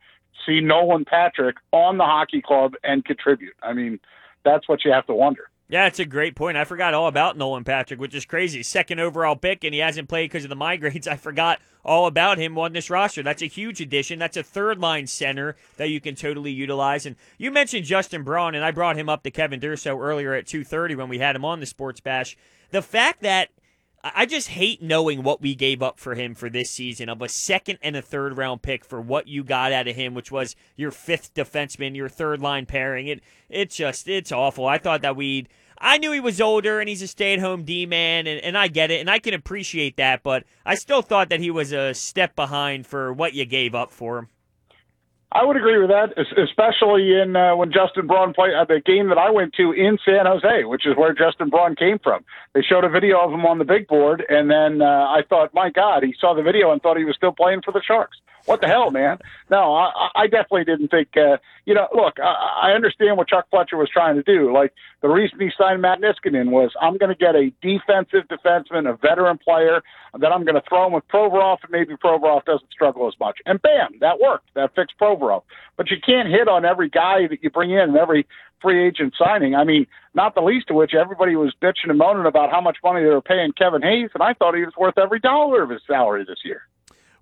see 0.47 0.61
Nolan 0.61 1.05
Patrick 1.05 1.57
on 1.73 1.99
the 1.99 2.05
hockey 2.05 2.43
club 2.43 2.75
and 2.83 3.05
contribute? 3.05 3.55
I 3.63 3.73
mean, 3.73 4.01
that's 4.45 4.69
what 4.69 4.85
you 4.85 4.93
have 4.93 5.07
to 5.07 5.15
wonder. 5.15 5.49
Yeah, 5.67 5.87
it's 5.87 5.99
a 5.99 6.05
great 6.05 6.37
point. 6.37 6.59
I 6.59 6.65
forgot 6.65 6.93
all 6.93 7.09
about 7.09 7.39
Nolan 7.39 7.65
Patrick, 7.65 7.99
which 7.99 8.15
is 8.15 8.27
crazy. 8.27 8.63
Second 8.63 9.01
overall 9.01 9.35
pick, 9.35 9.65
and 9.65 9.73
he 9.73 9.81
hasn't 9.81 10.11
played 10.11 10.31
because 10.31 10.45
of 10.45 10.51
the 10.51 10.57
migraines. 10.57 11.09
I 11.11 11.17
forgot 11.17 11.59
all 11.83 12.07
about 12.07 12.37
him 12.37 12.59
on 12.59 12.75
this 12.75 12.91
roster. 12.91 13.23
That's 13.23 13.43
a 13.43 13.47
huge 13.47 13.81
addition. 13.81 14.19
That's 14.19 14.37
a 14.37 14.43
third 14.43 14.79
line 14.79 15.07
center 15.07 15.57
that 15.79 15.89
you 15.89 16.01
can 16.01 16.17
totally 16.17 16.51
utilize. 16.51 17.07
And 17.07 17.17
you 17.39 17.51
mentioned 17.51 17.87
Justin 17.87 18.25
Braun, 18.25 18.55
and 18.55 18.65
I 18.65 18.73
brought 18.73 18.97
him 18.97 19.09
up 19.09 19.23
to 19.23 19.31
Kevin 19.31 19.59
Durso 19.59 19.99
earlier 19.99 20.35
at 20.35 20.45
2.30 20.45 20.97
when 20.97 21.09
we 21.09 21.19
had 21.19 21.35
him 21.35 21.47
on 21.47 21.61
the 21.61 21.67
Sports 21.67 22.01
Bash. 22.01 22.37
The 22.71 22.83
fact 22.83 23.23
that 23.23 23.49
I 24.15 24.27
just 24.27 24.49
hate 24.49 24.83
knowing 24.83 25.23
what 25.23 25.41
we 25.41 25.55
gave 25.55 25.83
up 25.83 25.99
for 25.99 26.15
him 26.15 26.35
for 26.35 26.51
this 26.51 26.71
season 26.71 27.09
of 27.09 27.23
a 27.23 27.29
second 27.29 27.79
and 27.81 27.97
a 27.97 28.03
third 28.03 28.37
round 28.37 28.61
pick 28.61 28.85
for 28.85 29.01
what 29.01 29.29
you 29.29 29.43
got 29.43 29.73
out 29.73 29.89
of 29.89 29.97
him, 29.97 30.13
which 30.13 30.31
was 30.31 30.55
your 30.77 30.91
fifth 30.91 31.33
defenseman, 31.33 31.97
your 31.97 32.11
third 32.11 32.43
line 32.43 32.67
pairing. 32.67 33.07
It 33.07 33.23
it's 33.49 33.77
just 33.77 34.07
it's 34.07 34.31
awful. 34.31 34.67
I 34.67 34.77
thought 34.77 35.01
that 35.01 35.17
we'd 35.17 35.49
I 35.79 35.97
knew 35.97 36.13
he 36.13 36.21
was 36.21 36.39
older 36.39 36.81
and 36.81 36.89
he's 36.89 37.01
a 37.01 37.07
stay 37.07 37.33
at 37.33 37.41
home 37.41 37.65
D 37.65 37.87
man 37.87 38.27
and, 38.27 38.41
and 38.41 38.59
I 38.59 38.69
get 38.69 38.91
it 38.91 39.01
and 39.01 39.09
I 39.09 39.21
can 39.21 39.33
appreciate 39.33 39.97
that, 39.97 40.23
but 40.23 40.45
I 40.67 40.75
still 40.75 41.01
thought 41.01 41.31
that 41.31 41.41
he 41.41 41.51
was 41.51 41.73
a 41.73 41.95
step 41.95 42.37
behind 42.37 42.87
for 42.87 43.11
what 43.11 43.33
you 43.33 43.47
gave 43.47 43.75
up 43.75 43.91
for 43.91 44.19
him. 44.19 44.29
I 45.35 45.45
would 45.45 45.57
agree 45.57 45.79
with 45.81 45.91
that, 45.91 46.15
especially 46.39 47.21
in 47.21 47.35
uh, 47.35 47.57
when 47.57 47.73
Justin 47.73 48.07
Braun 48.07 48.33
played 48.35 48.55
uh, 48.55 48.65
the 48.67 48.81
game 48.81 49.09
that 49.09 49.19
I 49.19 49.31
went 49.31 49.53
to 49.55 49.73
in 49.73 49.99
San 50.05 50.27
Jose, 50.27 50.63
which 50.63 50.87
is 50.87 50.97
where 50.97 51.13
Justin 51.13 51.51
Braun 51.51 51.75
came 51.75 51.99
from. 51.99 52.25
They 52.55 52.63
showed 52.63 52.85
a 52.85 52.89
video 52.89 53.19
of 53.19 53.33
him 53.33 53.45
on 53.45 53.59
the 53.59 53.65
big 53.65 53.89
board, 53.89 54.25
and 54.29 54.49
then 54.49 54.81
uh, 54.81 54.85
I 55.11 55.23
thought, 55.29 55.53
my 55.53 55.71
God, 55.71 56.05
he 56.05 56.15
saw 56.21 56.35
the 56.35 56.43
video 56.43 56.71
and 56.71 56.81
thought 56.81 56.97
he 56.97 57.05
was 57.05 57.17
still 57.17 57.33
playing 57.33 57.63
for 57.65 57.73
the 57.73 57.83
Sharks. 57.85 58.17
What 58.47 58.61
the 58.61 58.67
hell, 58.67 58.91
man? 58.91 59.19
No, 59.51 59.75
I, 59.75 60.09
I 60.15 60.27
definitely 60.27 60.65
didn't 60.65 60.89
think. 60.89 61.09
Uh, 61.17 61.39
you 61.65 61.73
know, 61.73 61.89
look, 61.95 62.21
I, 62.21 62.71
I 62.71 62.73
understand 62.73 63.17
what 63.17 63.29
Chuck 63.29 63.47
Fletcher 63.51 63.79
was 63.79 63.89
trying 63.89 64.17
to 64.17 64.23
do. 64.23 64.53
Like 64.53 64.75
the 65.01 65.09
reason 65.09 65.41
he 65.41 65.51
signed 65.57 65.81
Matt 65.81 66.01
Niskanen 66.01 66.51
was, 66.51 66.71
I'm 66.81 66.99
going 66.99 67.09
to 67.09 67.15
get 67.15 67.35
a 67.35 67.51
defensive 67.63 68.29
defenseman, 68.29 68.89
a 68.89 68.97
veteran 68.97 69.39
player 69.39 69.83
that 70.19 70.31
I'm 70.31 70.45
going 70.45 70.57
to 70.57 70.63
throw 70.69 70.87
him 70.87 70.93
with 70.93 71.09
Provorov, 71.09 71.59
and 71.63 71.71
maybe 71.71 71.95
Provorov 71.97 72.45
doesn't 72.45 72.71
struggle 72.71 73.09
as 73.09 73.15
much. 73.19 73.39
And 73.47 73.61
bam, 73.63 73.99
that 74.01 74.21
worked. 74.21 74.53
That 74.55 74.75
fixed 74.75 74.99
Provorov. 75.01 75.43
But 75.77 75.91
you 75.91 75.97
can't 76.05 76.29
hit 76.29 76.47
on 76.47 76.67
every 76.67 76.91
guy 76.91 77.27
that 77.29 77.43
you 77.43 77.51
bring 77.51 77.71
in 77.71 77.79
and 77.79 77.97
every 77.97 78.27
free 78.61 78.87
agent 78.87 79.15
signing. 79.19 79.55
I 79.55 79.65
mean, 79.65 79.87
not 80.15 80.35
the 80.35 80.43
least 80.43 80.71
of 80.71 80.77
which 80.77 80.95
everybody 80.95 81.35
was 81.35 81.55
bitching 81.63 81.89
and 81.89 81.99
moaning 81.99 82.27
about 82.27 82.51
how 82.51 82.61
much 82.61 82.77
money 82.85 83.03
they 83.03 83.11
were 83.11 83.23
paying 83.23 83.53
Kevin 83.53 83.83
Hayes, 83.83 84.11
and 84.15 84.23
I 84.23 84.35
thought 84.35 84.55
he 84.55 84.65
was 84.65 84.75
worth 84.79 84.99
every 84.99 85.21
dollar 85.21 85.63
of 85.63 85.71
his 85.71 85.81
salary 85.87 86.25
this 86.27 86.41
year. 86.45 86.63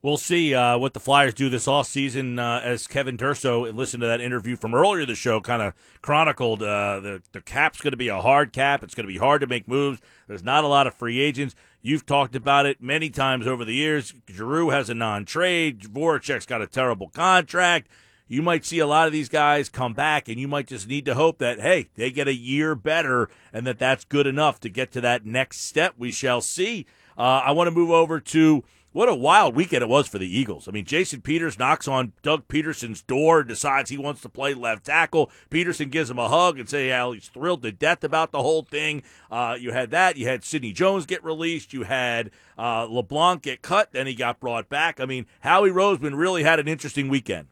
We'll 0.02 0.16
see 0.16 0.52
uh, 0.52 0.78
what 0.78 0.94
the 0.94 1.00
Flyers 1.00 1.32
do 1.32 1.48
this 1.48 1.68
off 1.68 1.86
season. 1.86 2.40
Uh, 2.40 2.60
as 2.64 2.88
Kevin 2.88 3.16
Durso 3.16 3.72
listened 3.72 4.00
to 4.00 4.08
that 4.08 4.20
interview 4.20 4.56
from 4.56 4.74
earlier 4.74 5.06
the 5.06 5.14
show, 5.14 5.40
kind 5.40 5.62
of 5.62 5.74
chronicled 6.00 6.60
uh, 6.60 6.98
the 6.98 7.22
the 7.30 7.40
cap's 7.40 7.80
going 7.80 7.92
to 7.92 7.96
be 7.96 8.08
a 8.08 8.20
hard 8.20 8.52
cap. 8.52 8.82
It's 8.82 8.96
going 8.96 9.06
to 9.06 9.12
be 9.12 9.20
hard 9.20 9.42
to 9.42 9.46
make 9.46 9.68
moves. 9.68 10.00
There's 10.26 10.42
not 10.42 10.64
a 10.64 10.66
lot 10.66 10.88
of 10.88 10.94
free 10.96 11.20
agents. 11.20 11.54
You've 11.82 12.04
talked 12.04 12.34
about 12.34 12.66
it 12.66 12.82
many 12.82 13.10
times 13.10 13.46
over 13.46 13.64
the 13.64 13.74
years. 13.74 14.12
Giroux 14.28 14.70
has 14.70 14.90
a 14.90 14.94
non-trade. 14.94 15.82
Voracek's 15.82 16.46
got 16.46 16.62
a 16.62 16.66
terrible 16.66 17.08
contract. 17.08 17.88
You 18.26 18.42
might 18.42 18.64
see 18.64 18.80
a 18.80 18.86
lot 18.88 19.06
of 19.06 19.12
these 19.12 19.28
guys 19.28 19.68
come 19.68 19.92
back, 19.92 20.28
and 20.28 20.40
you 20.40 20.48
might 20.48 20.66
just 20.66 20.88
need 20.88 21.04
to 21.04 21.14
hope 21.14 21.38
that 21.38 21.60
hey, 21.60 21.90
they 21.94 22.10
get 22.10 22.26
a 22.26 22.34
year 22.34 22.74
better, 22.74 23.28
and 23.52 23.64
that 23.68 23.78
that's 23.78 24.04
good 24.04 24.26
enough 24.26 24.58
to 24.60 24.68
get 24.68 24.90
to 24.92 25.00
that 25.02 25.24
next 25.24 25.60
step. 25.60 25.94
We 25.96 26.10
shall 26.10 26.40
see. 26.40 26.86
Uh, 27.16 27.42
I 27.44 27.52
want 27.52 27.68
to 27.68 27.72
move 27.72 27.90
over 27.90 28.18
to 28.18 28.64
what 28.92 29.08
a 29.08 29.14
wild 29.14 29.54
weekend 29.54 29.82
it 29.82 29.88
was 29.88 30.06
for 30.06 30.18
the 30.18 30.38
Eagles. 30.38 30.68
I 30.68 30.70
mean, 30.70 30.84
Jason 30.84 31.20
Peters 31.20 31.58
knocks 31.58 31.88
on 31.88 32.12
Doug 32.22 32.46
Pederson's 32.48 33.02
door, 33.02 33.42
decides 33.42 33.90
he 33.90 33.98
wants 33.98 34.20
to 34.22 34.28
play 34.28 34.54
left 34.54 34.86
tackle. 34.86 35.30
Pederson 35.50 35.90
gives 35.90 36.10
him 36.10 36.18
a 36.18 36.28
hug 36.28 36.58
and 36.58 36.68
say 36.68 36.90
how 36.90 37.12
he's 37.12 37.28
thrilled 37.28 37.62
to 37.62 37.72
death 37.72 38.04
about 38.04 38.32
the 38.32 38.42
whole 38.42 38.62
thing. 38.62 39.02
Uh, 39.30 39.56
you 39.58 39.72
had 39.72 39.90
that. 39.90 40.16
You 40.16 40.26
had 40.28 40.44
Sidney 40.44 40.72
Jones 40.72 41.06
get 41.06 41.24
released. 41.24 41.72
You 41.72 41.84
had 41.84 42.30
uh, 42.58 42.86
LeBlanc 42.88 43.42
get 43.42 43.62
cut. 43.62 43.92
Then 43.92 44.06
he 44.06 44.14
got 44.14 44.40
brought 44.40 44.68
back. 44.68 45.00
I 45.00 45.06
mean, 45.06 45.26
Howie 45.40 45.70
Roseman 45.70 46.16
really 46.16 46.42
had 46.42 46.60
an 46.60 46.68
interesting 46.68 47.08
weekend. 47.08 47.48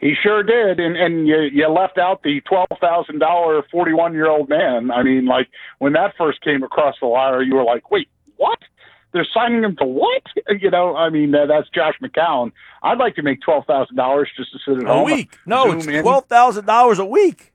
He 0.00 0.14
sure 0.20 0.42
did, 0.42 0.80
and 0.80 0.96
and 0.96 1.28
you 1.28 1.42
you 1.52 1.68
left 1.68 1.96
out 1.96 2.24
the 2.24 2.40
twelve 2.40 2.66
thousand 2.80 3.20
dollar 3.20 3.62
forty 3.70 3.92
one 3.92 4.12
year 4.12 4.28
old 4.28 4.48
man. 4.48 4.90
I 4.90 5.04
mean, 5.04 5.26
like 5.26 5.48
when 5.78 5.92
that 5.92 6.14
first 6.18 6.40
came 6.42 6.64
across 6.64 6.96
the 7.00 7.06
wire, 7.06 7.40
you 7.40 7.54
were 7.54 7.62
like, 7.62 7.88
wait, 7.88 8.08
what? 8.36 8.58
They're 9.12 9.26
signing 9.32 9.62
him 9.62 9.76
to 9.76 9.84
what? 9.84 10.22
You 10.60 10.70
know, 10.70 10.94
I 10.94 11.08
mean, 11.08 11.34
uh, 11.34 11.46
that's 11.46 11.68
Josh 11.70 11.94
McCown. 12.02 12.52
I'd 12.82 12.98
like 12.98 13.14
to 13.16 13.22
make 13.22 13.40
twelve 13.40 13.64
thousand 13.64 13.96
dollars 13.96 14.30
just 14.36 14.52
to 14.52 14.58
sit 14.64 14.76
at 14.76 14.84
A 14.84 14.86
home. 14.86 15.10
A 15.10 15.14
week? 15.14 15.38
No, 15.46 15.72
it's 15.72 15.86
twelve 15.86 16.26
thousand 16.26 16.66
dollars 16.66 16.98
a 16.98 17.04
week. 17.04 17.52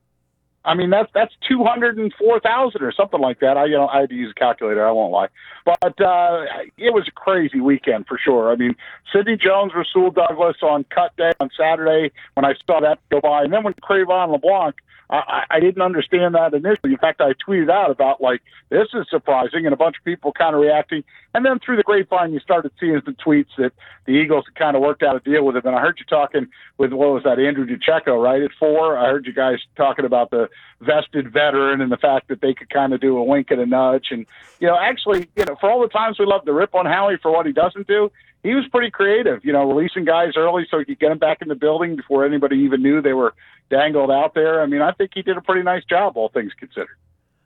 I 0.68 0.74
mean, 0.74 0.90
that's 0.90 1.10
that's 1.14 1.34
two 1.48 1.64
hundred 1.64 1.98
and 1.98 2.14
four 2.20 2.40
thousand 2.42 2.84
or 2.84 2.92
something 2.92 3.22
like 3.22 3.40
that. 3.40 3.56
I 3.56 3.66
you 3.66 3.78
know 3.78 3.88
I 3.88 4.02
had 4.02 4.10
to 4.10 4.16
use 4.16 4.34
a 4.36 4.40
calculator. 4.40 4.86
I 4.86 4.92
won't 4.92 5.14
lie, 5.14 5.30
but 5.66 6.02
uh, 6.02 6.44
it 6.78 6.94
was 6.94 7.08
a 7.08 7.12
crazy 7.12 7.62
weekend 7.62 8.06
for 8.08 8.20
sure. 8.22 8.52
I 8.52 8.56
mean, 8.56 8.76
Sidney 9.14 9.38
Jones, 9.38 9.72
Rasul 9.74 10.12
Douglas 10.12 10.58
on 10.62 10.84
cut 10.86 11.16
day 11.16 11.32
on 11.40 11.50
Saturday 11.58 12.12
when 12.34 12.46
I 12.46 12.54
saw 12.66 12.82
that 12.82 13.00
go 13.10 13.22
by, 13.22 13.44
and 13.44 13.54
then 13.54 13.64
when 13.64 13.74
Cre'Von 13.76 14.32
LeBlanc 14.32 14.76
I, 15.10 15.44
I 15.50 15.60
didn't 15.60 15.82
understand 15.82 16.36
that 16.36 16.54
initially. 16.54 16.92
In 16.92 16.98
fact, 16.98 17.22
I 17.22 17.32
tweeted 17.34 17.70
out 17.70 17.92
about 17.92 18.20
like 18.22 18.42
this 18.70 18.88
is 18.94 19.06
surprising, 19.10 19.66
and 19.66 19.74
a 19.74 19.78
bunch 19.78 19.98
of 19.98 20.04
people 20.04 20.34
kind 20.34 20.54
of 20.54 20.62
reacting. 20.62 21.04
And 21.34 21.46
then 21.46 21.60
through 21.60 21.78
the 21.78 21.84
grapevine, 21.84 22.34
you 22.34 22.40
started 22.40 22.72
seeing 22.80 22.96
the 23.06 23.14
tweets 23.14 23.56
that 23.58 23.72
the 24.06 24.12
Eagles 24.12 24.46
had 24.48 24.56
kind 24.56 24.76
of 24.76 24.82
worked 24.82 25.04
out 25.04 25.16
a 25.16 25.20
deal 25.20 25.46
with 25.46 25.56
him. 25.56 25.66
And 25.66 25.76
I 25.76 25.80
heard 25.80 25.98
you 26.00 26.06
talking 26.06 26.48
with 26.78 26.92
what 26.92 27.14
was 27.14 27.24
that 27.24 27.40
Andrew 27.40 27.66
DiCecco, 27.66 28.22
right 28.22 28.42
at 28.42 28.52
four. 28.60 28.98
I 28.98 29.06
heard 29.06 29.26
you 29.26 29.34
guys 29.34 29.60
talking 29.78 30.04
about 30.04 30.30
the 30.30 30.50
vested 30.82 31.32
veteran 31.32 31.80
and 31.80 31.92
the 31.92 31.98
fact 31.98 32.28
that 32.28 32.42
they 32.42 32.54
could 32.54 32.70
kind 32.70 32.94
of 32.94 33.00
do 33.00 33.18
a 33.18 33.24
wink 33.24 33.50
and 33.52 33.62
a 33.62 33.66
nudge. 33.66 34.08
And 34.12 34.26
you 34.60 34.68
know, 34.68 34.78
actually, 34.78 35.30
you 35.38 35.46
know, 35.46 35.56
for 35.60 35.72
all 35.72 35.82
the 35.82 35.88
times 35.88 36.20
we 36.20 36.26
love 36.26 36.44
to 36.46 36.54
rip 36.54 36.76
on 36.76 36.86
Howie 36.86 37.18
for 37.22 37.32
what 37.32 37.46
he 37.46 37.54
doesn't 37.54 37.88
do, 37.88 38.12
he 38.44 38.54
was 38.54 38.66
pretty 38.70 38.92
creative, 38.92 39.44
you 39.44 39.52
know, 39.52 39.70
releasing 39.72 40.06
guys 40.06 40.34
early 40.36 40.68
so 40.70 40.80
he 40.80 40.86
could 40.86 41.00
get 41.00 41.10
them 41.10 41.18
back 41.18 41.42
in 41.42 41.48
the 41.48 41.56
building 41.56 41.96
before 41.96 42.26
anybody 42.26 42.58
even 42.58 42.82
knew 42.82 43.02
they 43.02 43.14
were 43.14 43.34
dangled 43.70 44.12
out 44.12 44.34
there. 44.34 44.62
I 44.62 44.66
mean, 44.66 44.82
I 44.82 44.92
think 44.92 45.12
he 45.14 45.22
did 45.22 45.38
a 45.38 45.42
pretty 45.42 45.64
nice 45.64 45.84
job, 45.86 46.18
all 46.18 46.30
things 46.30 46.52
considered. 46.58 46.98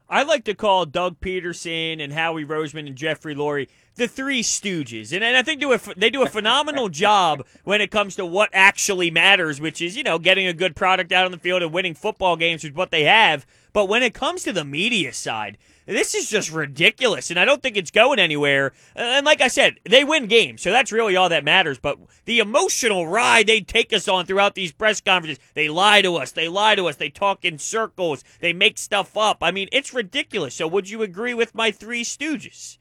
I 0.10 0.24
like 0.24 0.44
to 0.44 0.54
call 0.54 0.86
Doug 0.86 1.22
Pederson 1.22 2.04
and 2.04 2.12
Howie 2.12 2.44
Roseman 2.44 2.86
and 2.86 2.98
Jeffrey 2.98 3.34
Lurie 3.34 3.70
the 3.96 4.08
Three 4.08 4.42
Stooges, 4.42 5.14
and, 5.14 5.24
and 5.24 5.36
I 5.36 5.42
think 5.42 5.60
do 5.60 5.74
a, 5.74 5.80
they 5.98 6.10
do 6.10 6.24
a 6.24 6.30
phenomenal 6.30 6.90
job 6.90 7.46
when 7.64 7.82
it 7.82 7.92
comes 7.92 8.16
to 8.16 8.26
what 8.26 8.50
actually 8.54 9.12
matters, 9.12 9.60
which 9.60 9.82
is 9.82 9.98
you 9.98 10.04
know 10.04 10.18
getting 10.18 10.48
a 10.48 10.54
good 10.54 10.76
product 10.76 11.12
out 11.12 11.26
on 11.26 11.32
the 11.32 11.38
field 11.38 11.62
and 11.62 11.74
winning 11.74 11.94
football 11.94 12.36
games, 12.36 12.64
which 12.64 12.72
is 12.72 12.76
what 12.76 12.92
they 12.92 13.04
have. 13.04 13.46
But 13.74 13.88
when 13.90 14.04
it 14.04 14.14
comes 14.14 14.44
to 14.44 14.54
the 14.54 14.66
media 14.66 15.14
side, 15.14 15.58
this 15.86 16.16
is 16.16 16.30
just 16.30 16.52
ridiculous, 16.52 17.30
and 17.30 17.40
I 17.40 17.46
don't 17.46 17.62
think 17.62 17.78
it's 17.78 17.92
going 17.92 18.20
anywhere. 18.20 18.74
And 18.96 19.26
like 19.26 19.42
I 19.42 19.48
said, 19.48 19.78
they 19.90 20.04
win 20.04 20.28
games, 20.28 20.62
so 20.62 20.72
that's 20.72 20.92
really 20.92 21.16
all 21.16 21.30
that 21.30 21.44
matters. 21.44 21.80
But 21.80 21.98
the 22.26 22.40
emotional 22.40 23.08
ride 23.08 23.48
they 23.48 23.62
take 23.62 23.92
us 23.94 24.08
on 24.08 24.26
throughout 24.26 24.56
these 24.56 24.72
press 24.72 25.02
conferences, 25.02 25.44
they 25.54 25.70
lie 25.70 26.02
to 26.02 26.16
us, 26.16 26.32
they 26.32 26.48
lie 26.48 26.76
to 26.76 26.88
us, 26.88 26.96
they 26.96 27.10
talk 27.10 27.44
in 27.44 27.58
circles, 27.58 28.24
they 28.40 28.54
make 28.54 28.78
stuff 28.78 29.18
up. 29.18 29.40
I 29.42 29.52
mean, 29.52 29.68
it's 29.72 29.94
ridiculous. 29.94 30.56
So 30.56 30.68
would 30.68 30.90
you 30.90 31.02
agree 31.02 31.34
with 31.34 31.56
my 31.56 31.72
Three 31.72 32.04
Stooges? 32.04 32.78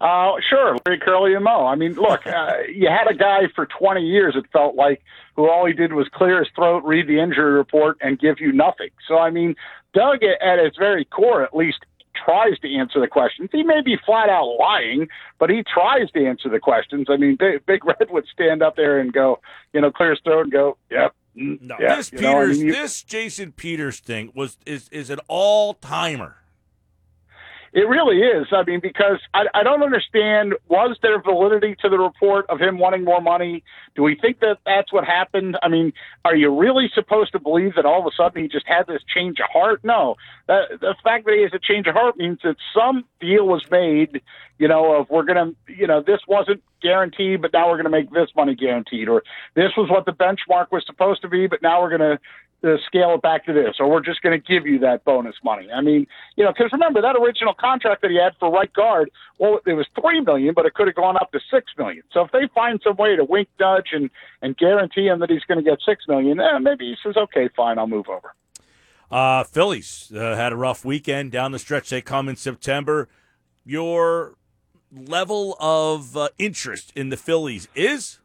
Uh, 0.00 0.34
sure, 0.48 0.76
Larry 0.86 1.00
Curly 1.00 1.34
and 1.34 1.42
Moe. 1.42 1.66
I 1.66 1.74
mean, 1.74 1.94
look, 1.94 2.24
uh, 2.26 2.58
you 2.72 2.88
had 2.88 3.10
a 3.10 3.14
guy 3.14 3.42
for 3.54 3.66
20 3.66 4.00
years, 4.00 4.36
it 4.36 4.44
felt 4.52 4.76
like, 4.76 5.02
who 5.34 5.48
all 5.48 5.66
he 5.66 5.72
did 5.72 5.92
was 5.92 6.08
clear 6.12 6.38
his 6.38 6.48
throat, 6.54 6.84
read 6.84 7.08
the 7.08 7.20
injury 7.20 7.52
report, 7.52 7.96
and 8.00 8.18
give 8.18 8.40
you 8.40 8.52
nothing. 8.52 8.90
So, 9.08 9.18
I 9.18 9.30
mean, 9.30 9.56
Doug, 9.94 10.22
at 10.22 10.58
its 10.58 10.76
very 10.76 11.04
core, 11.04 11.42
at 11.42 11.54
least, 11.54 11.78
tries 12.24 12.58
to 12.60 12.74
answer 12.74 13.00
the 13.00 13.08
questions. 13.08 13.48
He 13.52 13.62
may 13.62 13.80
be 13.82 13.96
flat 14.04 14.28
out 14.28 14.56
lying, 14.58 15.08
but 15.38 15.50
he 15.50 15.62
tries 15.62 16.10
to 16.12 16.26
answer 16.26 16.48
the 16.48 16.60
questions. 16.60 17.06
I 17.08 17.16
mean, 17.16 17.36
Big, 17.36 17.64
Big 17.66 17.84
Red 17.84 18.08
would 18.10 18.26
stand 18.32 18.62
up 18.62 18.76
there 18.76 18.98
and 18.98 19.12
go, 19.12 19.40
you 19.72 19.80
know, 19.80 19.90
clear 19.90 20.10
his 20.10 20.20
throat 20.24 20.42
and 20.42 20.52
go, 20.52 20.76
"Yep." 20.90 21.14
Mm, 21.36 21.60
no, 21.62 21.76
yeah, 21.78 21.96
this 21.96 22.10
Peters, 22.10 22.22
know, 22.22 22.40
I 22.40 22.46
mean, 22.46 22.66
you, 22.66 22.72
this 22.72 23.02
Jason 23.02 23.52
Peters 23.52 24.00
thing 24.00 24.32
was 24.34 24.58
is 24.66 24.88
is 24.90 25.10
an 25.10 25.20
all 25.28 25.74
timer. 25.74 26.36
It 27.72 27.88
really 27.88 28.18
is. 28.18 28.46
I 28.52 28.62
mean, 28.64 28.80
because 28.80 29.18
I, 29.34 29.44
I 29.54 29.62
don't 29.62 29.82
understand. 29.82 30.54
Was 30.68 30.96
there 31.02 31.20
validity 31.20 31.76
to 31.82 31.88
the 31.88 31.98
report 31.98 32.46
of 32.48 32.60
him 32.60 32.78
wanting 32.78 33.04
more 33.04 33.20
money? 33.20 33.62
Do 33.94 34.02
we 34.02 34.14
think 34.14 34.40
that 34.40 34.58
that's 34.64 34.92
what 34.92 35.04
happened? 35.04 35.58
I 35.62 35.68
mean, 35.68 35.92
are 36.24 36.34
you 36.34 36.56
really 36.56 36.90
supposed 36.94 37.32
to 37.32 37.38
believe 37.38 37.74
that 37.76 37.84
all 37.84 38.00
of 38.00 38.06
a 38.06 38.10
sudden 38.16 38.42
he 38.42 38.48
just 38.48 38.66
had 38.66 38.86
this 38.86 39.02
change 39.14 39.38
of 39.40 39.46
heart? 39.52 39.80
No. 39.84 40.16
The 40.46 40.94
fact 41.04 41.26
that 41.26 41.34
he 41.34 41.42
has 41.42 41.52
a 41.52 41.58
change 41.58 41.86
of 41.86 41.94
heart 41.94 42.16
means 42.16 42.38
that 42.42 42.56
some 42.74 43.04
deal 43.20 43.46
was 43.46 43.62
made, 43.70 44.22
you 44.58 44.68
know, 44.68 44.92
of 44.92 45.10
we're 45.10 45.24
going 45.24 45.54
to, 45.54 45.72
you 45.72 45.86
know, 45.86 46.02
this 46.02 46.20
wasn't 46.26 46.62
guaranteed, 46.80 47.42
but 47.42 47.52
now 47.52 47.68
we're 47.68 47.76
going 47.76 47.84
to 47.84 47.90
make 47.90 48.10
this 48.10 48.30
money 48.34 48.54
guaranteed, 48.54 49.08
or 49.08 49.22
this 49.54 49.72
was 49.76 49.90
what 49.90 50.06
the 50.06 50.12
benchmark 50.12 50.70
was 50.70 50.84
supposed 50.86 51.20
to 51.22 51.28
be, 51.28 51.46
but 51.46 51.60
now 51.60 51.82
we're 51.82 51.96
going 51.96 52.16
to 52.16 52.18
to 52.62 52.76
scale 52.86 53.14
it 53.14 53.22
back 53.22 53.44
to 53.46 53.52
this, 53.52 53.76
or 53.78 53.88
we're 53.88 54.02
just 54.02 54.20
going 54.20 54.38
to 54.38 54.44
give 54.44 54.66
you 54.66 54.80
that 54.80 55.04
bonus 55.04 55.36
money. 55.44 55.68
I 55.72 55.80
mean, 55.80 56.06
you 56.36 56.44
know, 56.44 56.52
because 56.52 56.72
remember 56.72 57.00
that 57.00 57.14
original 57.16 57.54
contract 57.54 58.02
that 58.02 58.10
he 58.10 58.18
had 58.18 58.32
for 58.40 58.50
right 58.50 58.72
guard, 58.72 59.10
well, 59.38 59.60
it 59.64 59.74
was 59.74 59.86
three 60.00 60.20
million, 60.20 60.54
but 60.54 60.66
it 60.66 60.74
could 60.74 60.88
have 60.88 60.96
gone 60.96 61.16
up 61.16 61.30
to 61.32 61.40
six 61.50 61.70
million. 61.78 62.02
So 62.12 62.22
if 62.22 62.32
they 62.32 62.48
find 62.54 62.80
some 62.82 62.96
way 62.96 63.14
to 63.14 63.24
wink 63.24 63.48
Dutch 63.58 63.90
and 63.92 64.10
and 64.42 64.56
guarantee 64.56 65.06
him 65.06 65.20
that 65.20 65.30
he's 65.30 65.44
going 65.44 65.62
to 65.62 65.70
get 65.70 65.78
six 65.86 66.04
million, 66.08 66.40
eh, 66.40 66.58
maybe 66.58 66.86
he 66.86 66.96
says, 67.02 67.16
okay, 67.16 67.48
fine, 67.56 67.78
I'll 67.78 67.86
move 67.86 68.08
over. 68.08 68.34
Uh, 69.10 69.44
Phillies 69.44 70.12
uh, 70.14 70.36
had 70.36 70.52
a 70.52 70.56
rough 70.56 70.84
weekend 70.84 71.32
down 71.32 71.52
the 71.52 71.58
stretch. 71.58 71.90
They 71.90 72.02
come 72.02 72.28
in 72.28 72.36
September. 72.36 73.08
Your 73.64 74.34
level 74.92 75.56
of 75.60 76.16
uh, 76.16 76.28
interest 76.38 76.92
in 76.94 77.08
the 77.10 77.16
Phillies 77.16 77.68
is 77.74 78.18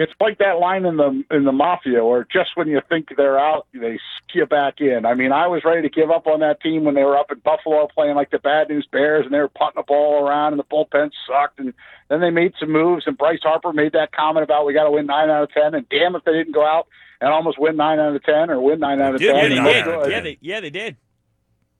it's 0.00 0.12
like 0.18 0.38
that 0.38 0.58
line 0.58 0.86
in 0.86 0.96
the 0.96 1.22
in 1.30 1.44
the 1.44 1.52
mafia 1.52 2.02
where 2.02 2.26
just 2.32 2.50
when 2.54 2.66
you 2.68 2.80
think 2.88 3.08
they're 3.18 3.38
out 3.38 3.66
they 3.74 3.98
skip 4.26 4.48
back 4.48 4.80
in. 4.80 5.04
I 5.04 5.14
mean 5.14 5.30
i 5.30 5.46
was 5.46 5.62
ready 5.62 5.82
to 5.82 5.90
give 5.90 6.10
up 6.10 6.26
on 6.26 6.40
that 6.40 6.60
team 6.62 6.84
when 6.84 6.94
they 6.94 7.04
were 7.04 7.18
up 7.18 7.30
in 7.30 7.38
buffalo 7.40 7.86
playing 7.86 8.16
like 8.16 8.30
the 8.30 8.38
bad 8.38 8.70
news 8.70 8.88
bears 8.90 9.26
and 9.26 9.34
they 9.34 9.38
were 9.38 9.48
putting 9.48 9.76
the 9.76 9.84
ball 9.86 10.26
around 10.26 10.54
and 10.54 10.58
the 10.58 10.64
bullpen 10.64 11.10
sucked. 11.28 11.60
And 11.60 11.74
then 12.08 12.20
they 12.20 12.30
made 12.30 12.54
some 12.58 12.72
moves 12.72 13.04
and 13.06 13.16
bryce 13.18 13.40
harper 13.42 13.72
made 13.72 13.92
that 13.92 14.12
comment 14.12 14.42
about 14.42 14.66
we 14.66 14.72
got 14.72 14.84
to 14.84 14.90
win 14.90 15.06
nine 15.06 15.28
out 15.28 15.42
of 15.42 15.52
ten. 15.52 15.74
And 15.74 15.86
damn 15.90 16.16
if 16.16 16.24
they 16.24 16.32
didn't 16.32 16.54
go 16.54 16.64
out 16.64 16.88
and 17.20 17.30
almost 17.30 17.58
win 17.60 17.76
nine 17.76 17.98
out 17.98 18.16
of 18.16 18.22
ten 18.24 18.48
or 18.50 18.60
win 18.60 18.80
nine 18.80 19.00
out 19.02 19.14
of 19.14 19.20
ten. 19.20 19.34
yeah, 19.34 19.42
they 19.42 19.72
did. 19.72 20.10
yeah, 20.10 20.20
they, 20.20 20.38
yeah 20.40 20.60
they 20.60 20.70
did 20.70 20.96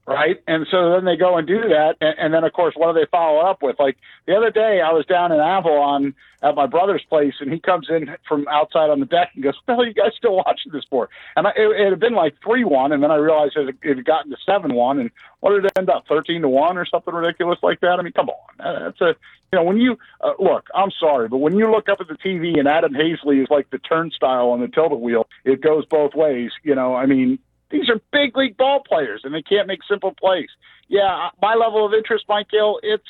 right? 0.07 0.43
And 0.47 0.67
so 0.71 0.91
then 0.93 1.05
they 1.05 1.17
go 1.17 1.37
and 1.37 1.47
do 1.47 1.61
that, 1.61 1.97
and, 2.01 2.15
and 2.19 2.35
then 2.35 2.45
of 2.45 2.53
course, 2.53 2.75
what 2.77 2.93
do 2.93 3.01
they 3.01 3.07
follow 3.11 3.41
up 3.41 3.63
with? 3.63 3.77
Like 3.79 3.97
the 4.27 4.37
other 4.37 4.51
day, 4.51 4.81
I 4.81 4.93
was 4.93 5.07
down 5.07 5.33
in 5.33 5.39
Avalon 5.39 6.15
at 6.43 6.55
my 6.55 6.67
brother's 6.67 7.05
place, 7.09 7.35
and 7.41 7.53
he 7.53 7.61
comes 7.61 7.89
in 7.91 8.17
from 8.27 8.49
outside 8.49 8.91
on 8.91 9.01
the 9.01 9.07
deck 9.07 9.31
and 9.35 9.45
goes, 9.45 9.55
"What 9.65 9.67
the 9.67 9.73
hell 9.73 9.83
are 9.83 9.87
you 9.87 9.95
guys 9.95 10.13
still 10.17 10.37
watching 10.37 10.73
this 10.73 10.85
for?" 10.91 11.09
And 11.37 11.47
I, 11.47 11.51
it, 11.51 11.81
it 11.81 11.91
had 11.91 12.01
been 12.01 12.15
like 12.15 12.35
three 12.45 12.65
one, 12.65 12.93
and 12.93 13.03
then 13.03 13.11
I 13.11 13.17
realized 13.17 13.57
it, 13.57 13.77
it 13.83 13.97
had 13.97 14.05
gotten 14.05 14.31
to 14.31 14.37
seven 14.45 14.75
one, 14.75 14.99
and 14.99 15.11
what 15.41 15.51
did 15.51 15.65
it 15.65 15.73
end 15.77 15.91
up 15.91 16.05
thirteen 16.09 16.43
to 16.43 16.49
one 16.49 16.77
or 16.79 16.87
something 16.87 17.15
ridiculous 17.15 17.59
like 17.63 17.81
that? 17.81 17.99
I 17.99 18.03
mean, 18.03 18.13
come 18.13 18.31
on, 18.31 18.85
that's 18.85 19.01
a 19.01 19.15
you 19.53 19.59
know 19.59 19.65
when 19.65 19.77
you 19.77 19.99
uh, 20.21 20.33
look. 20.39 20.69
I'm 20.75 20.91
sorry, 20.99 21.29
but 21.29 21.39
when 21.39 21.57
you 21.57 21.71
look 21.71 21.89
up 21.89 22.01
at 22.01 22.09
the 22.09 22.15
TV 22.15 22.59
and 22.59 22.69
Adam 22.69 22.95
Haseley 22.95 23.43
is 23.43 23.49
like 23.51 23.71
the 23.71 23.79
turnstile 23.79 24.51
on 24.51 24.61
the 24.61 24.69
tilt 24.69 24.99
wheel, 24.99 25.29
it 25.45 25.61
goes 25.61 25.85
both 25.87 26.15
ways. 26.15 26.51
You 26.63 26.75
know, 26.75 26.95
I 26.95 27.07
mean, 27.07 27.39
these 27.71 27.89
are 27.89 28.01
big 28.13 28.37
league 28.37 28.57
ball 28.57 28.83
players, 28.87 29.23
and 29.25 29.35
they 29.35 29.43
can't 29.43 29.67
make 29.67 29.81
simple 29.89 30.13
plays. 30.13 30.49
Yeah, 30.89 31.29
my 31.41 31.55
level 31.55 31.87
of 31.87 31.95
interest, 31.95 32.25
Mike 32.29 32.49
Gill, 32.51 32.81
it's 32.83 33.05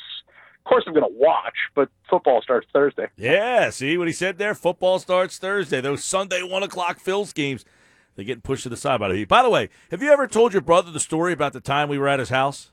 of 0.63 0.69
course 0.69 0.83
I'm 0.85 0.93
going 0.93 1.11
to 1.11 1.17
watch, 1.19 1.55
but 1.73 1.89
football 2.09 2.41
starts 2.43 2.67
Thursday. 2.71 3.07
Yeah, 3.17 3.71
see 3.71 3.97
what 3.97 4.07
he 4.07 4.13
said 4.13 4.37
there. 4.37 4.53
Football 4.53 4.99
starts 4.99 5.39
Thursday. 5.39 5.81
Those 5.81 6.03
Sunday 6.03 6.43
one 6.43 6.61
o'clock 6.61 6.99
Phil's 6.99 7.33
games, 7.33 7.65
they 8.15 8.23
get 8.23 8.43
pushed 8.43 8.63
to 8.63 8.69
the 8.69 8.77
side 8.77 8.99
by 8.99 9.09
the 9.09 9.15
heat. 9.15 9.27
By 9.27 9.41
the 9.41 9.49
way, 9.49 9.69
have 9.89 10.03
you 10.03 10.11
ever 10.11 10.27
told 10.27 10.53
your 10.53 10.61
brother 10.61 10.91
the 10.91 10.99
story 10.99 11.33
about 11.33 11.53
the 11.53 11.61
time 11.61 11.89
we 11.89 11.97
were 11.97 12.07
at 12.07 12.19
his 12.19 12.29
house? 12.29 12.71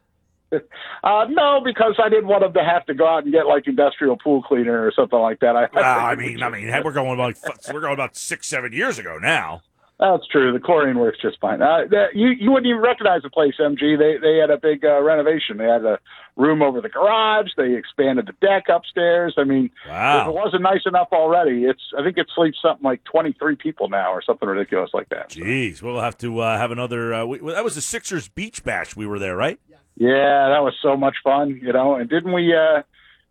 Uh, 1.04 1.24
no, 1.30 1.60
because 1.64 1.94
I 2.02 2.08
didn't 2.08 2.26
want 2.26 2.42
him 2.42 2.52
to 2.54 2.64
have 2.64 2.84
to 2.86 2.94
go 2.94 3.06
out 3.06 3.22
and 3.22 3.32
get 3.32 3.46
like 3.46 3.68
industrial 3.68 4.16
pool 4.16 4.42
cleaner 4.42 4.84
or 4.84 4.90
something 4.90 5.18
like 5.18 5.38
that. 5.40 5.54
I, 5.54 5.64
uh, 5.66 5.68
I 5.80 6.16
mean, 6.16 6.42
I 6.42 6.50
mean, 6.50 6.66
we're 6.82 6.90
going 6.90 7.16
like 7.16 7.36
we're 7.72 7.80
going 7.80 7.94
about 7.94 8.16
six, 8.16 8.48
seven 8.48 8.72
years 8.72 8.98
ago 8.98 9.16
now. 9.16 9.62
That's 9.98 10.26
true. 10.28 10.52
The 10.52 10.60
chlorine 10.60 10.98
works 10.98 11.18
just 11.20 11.40
fine. 11.40 11.60
Uh, 11.60 11.84
that, 11.90 12.14
you 12.14 12.28
you 12.28 12.52
wouldn't 12.52 12.68
even 12.68 12.80
recognize 12.80 13.22
the 13.22 13.30
place, 13.30 13.54
MG. 13.58 13.98
They 13.98 14.16
they 14.16 14.36
had 14.36 14.48
a 14.48 14.56
big 14.56 14.84
uh, 14.84 15.02
renovation. 15.02 15.56
They 15.56 15.64
had 15.64 15.84
a 15.84 15.98
room 16.36 16.62
over 16.62 16.80
the 16.80 16.88
garage. 16.88 17.48
They 17.56 17.74
expanded 17.74 18.26
the 18.28 18.46
deck 18.46 18.68
upstairs. 18.68 19.34
I 19.36 19.42
mean, 19.42 19.70
wow. 19.88 20.22
if 20.22 20.28
it 20.28 20.34
wasn't 20.34 20.62
nice 20.62 20.82
enough 20.86 21.08
already, 21.10 21.64
it's 21.64 21.82
I 21.98 22.04
think 22.04 22.16
it 22.16 22.28
sleeps 22.32 22.58
something 22.62 22.84
like 22.84 23.02
twenty 23.02 23.32
three 23.32 23.56
people 23.56 23.88
now 23.88 24.12
or 24.12 24.22
something 24.22 24.48
ridiculous 24.48 24.90
like 24.94 25.08
that. 25.08 25.30
Jeez, 25.30 25.82
we'll 25.82 26.00
have 26.00 26.16
to 26.18 26.38
uh, 26.38 26.56
have 26.56 26.70
another. 26.70 27.12
Uh, 27.12 27.24
we, 27.24 27.38
that 27.52 27.64
was 27.64 27.74
the 27.74 27.80
Sixers 27.80 28.28
beach 28.28 28.62
bash. 28.62 28.94
We 28.94 29.04
were 29.04 29.18
there, 29.18 29.34
right? 29.34 29.58
Yeah, 29.96 30.48
that 30.50 30.62
was 30.62 30.74
so 30.80 30.96
much 30.96 31.16
fun. 31.24 31.58
You 31.60 31.72
know, 31.72 31.96
and 31.96 32.08
didn't 32.08 32.32
we? 32.32 32.54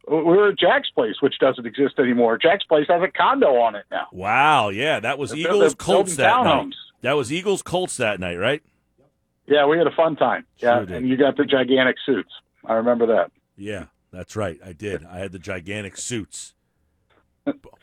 We 0.10 0.22
were 0.24 0.50
at 0.50 0.58
Jack's 0.58 0.90
place, 0.90 1.16
which 1.20 1.38
doesn't 1.40 1.66
exist 1.66 2.00
anymore. 2.00 2.38
Jack's 2.38 2.64
place 2.64 2.86
has 2.88 3.02
a 3.02 3.10
condo 3.10 3.56
on 3.58 3.76
it 3.76 3.86
now. 3.92 4.08
Wow, 4.12 4.70
yeah, 4.70 5.00
that 5.02 5.18
was 5.18 5.32
they're, 5.32 5.40
Eagles 5.40 5.60
they're 5.60 5.86
Colts 5.86 6.16
that 6.16 6.34
townhomes. 6.34 6.64
night. 6.64 6.74
That 7.02 7.14
was 7.14 7.32
Eagles 7.32 7.62
Colts 7.62 7.98
that 7.98 8.20
night, 8.20 8.38
right? 8.38 8.64
Yeah, 9.48 9.66
we 9.66 9.78
had 9.78 9.88
a 9.88 9.92
fun 9.92 10.16
time. 10.16 10.46
Yeah, 10.58 10.86
sure 10.86 10.96
and 10.96 11.08
you 11.08 11.18
got 11.18 11.38
the 11.38 11.46
gigantic 11.46 11.98
suits. 12.06 12.32
I 12.66 12.74
remember 12.74 13.06
that. 13.08 13.32
Yeah, 13.58 13.86
that's 14.12 14.36
right. 14.36 14.60
I 14.66 14.74
did. 14.74 15.06
I 15.06 15.20
had 15.20 15.32
the 15.32 15.40
gigantic 15.40 15.98
suits. 15.98 16.54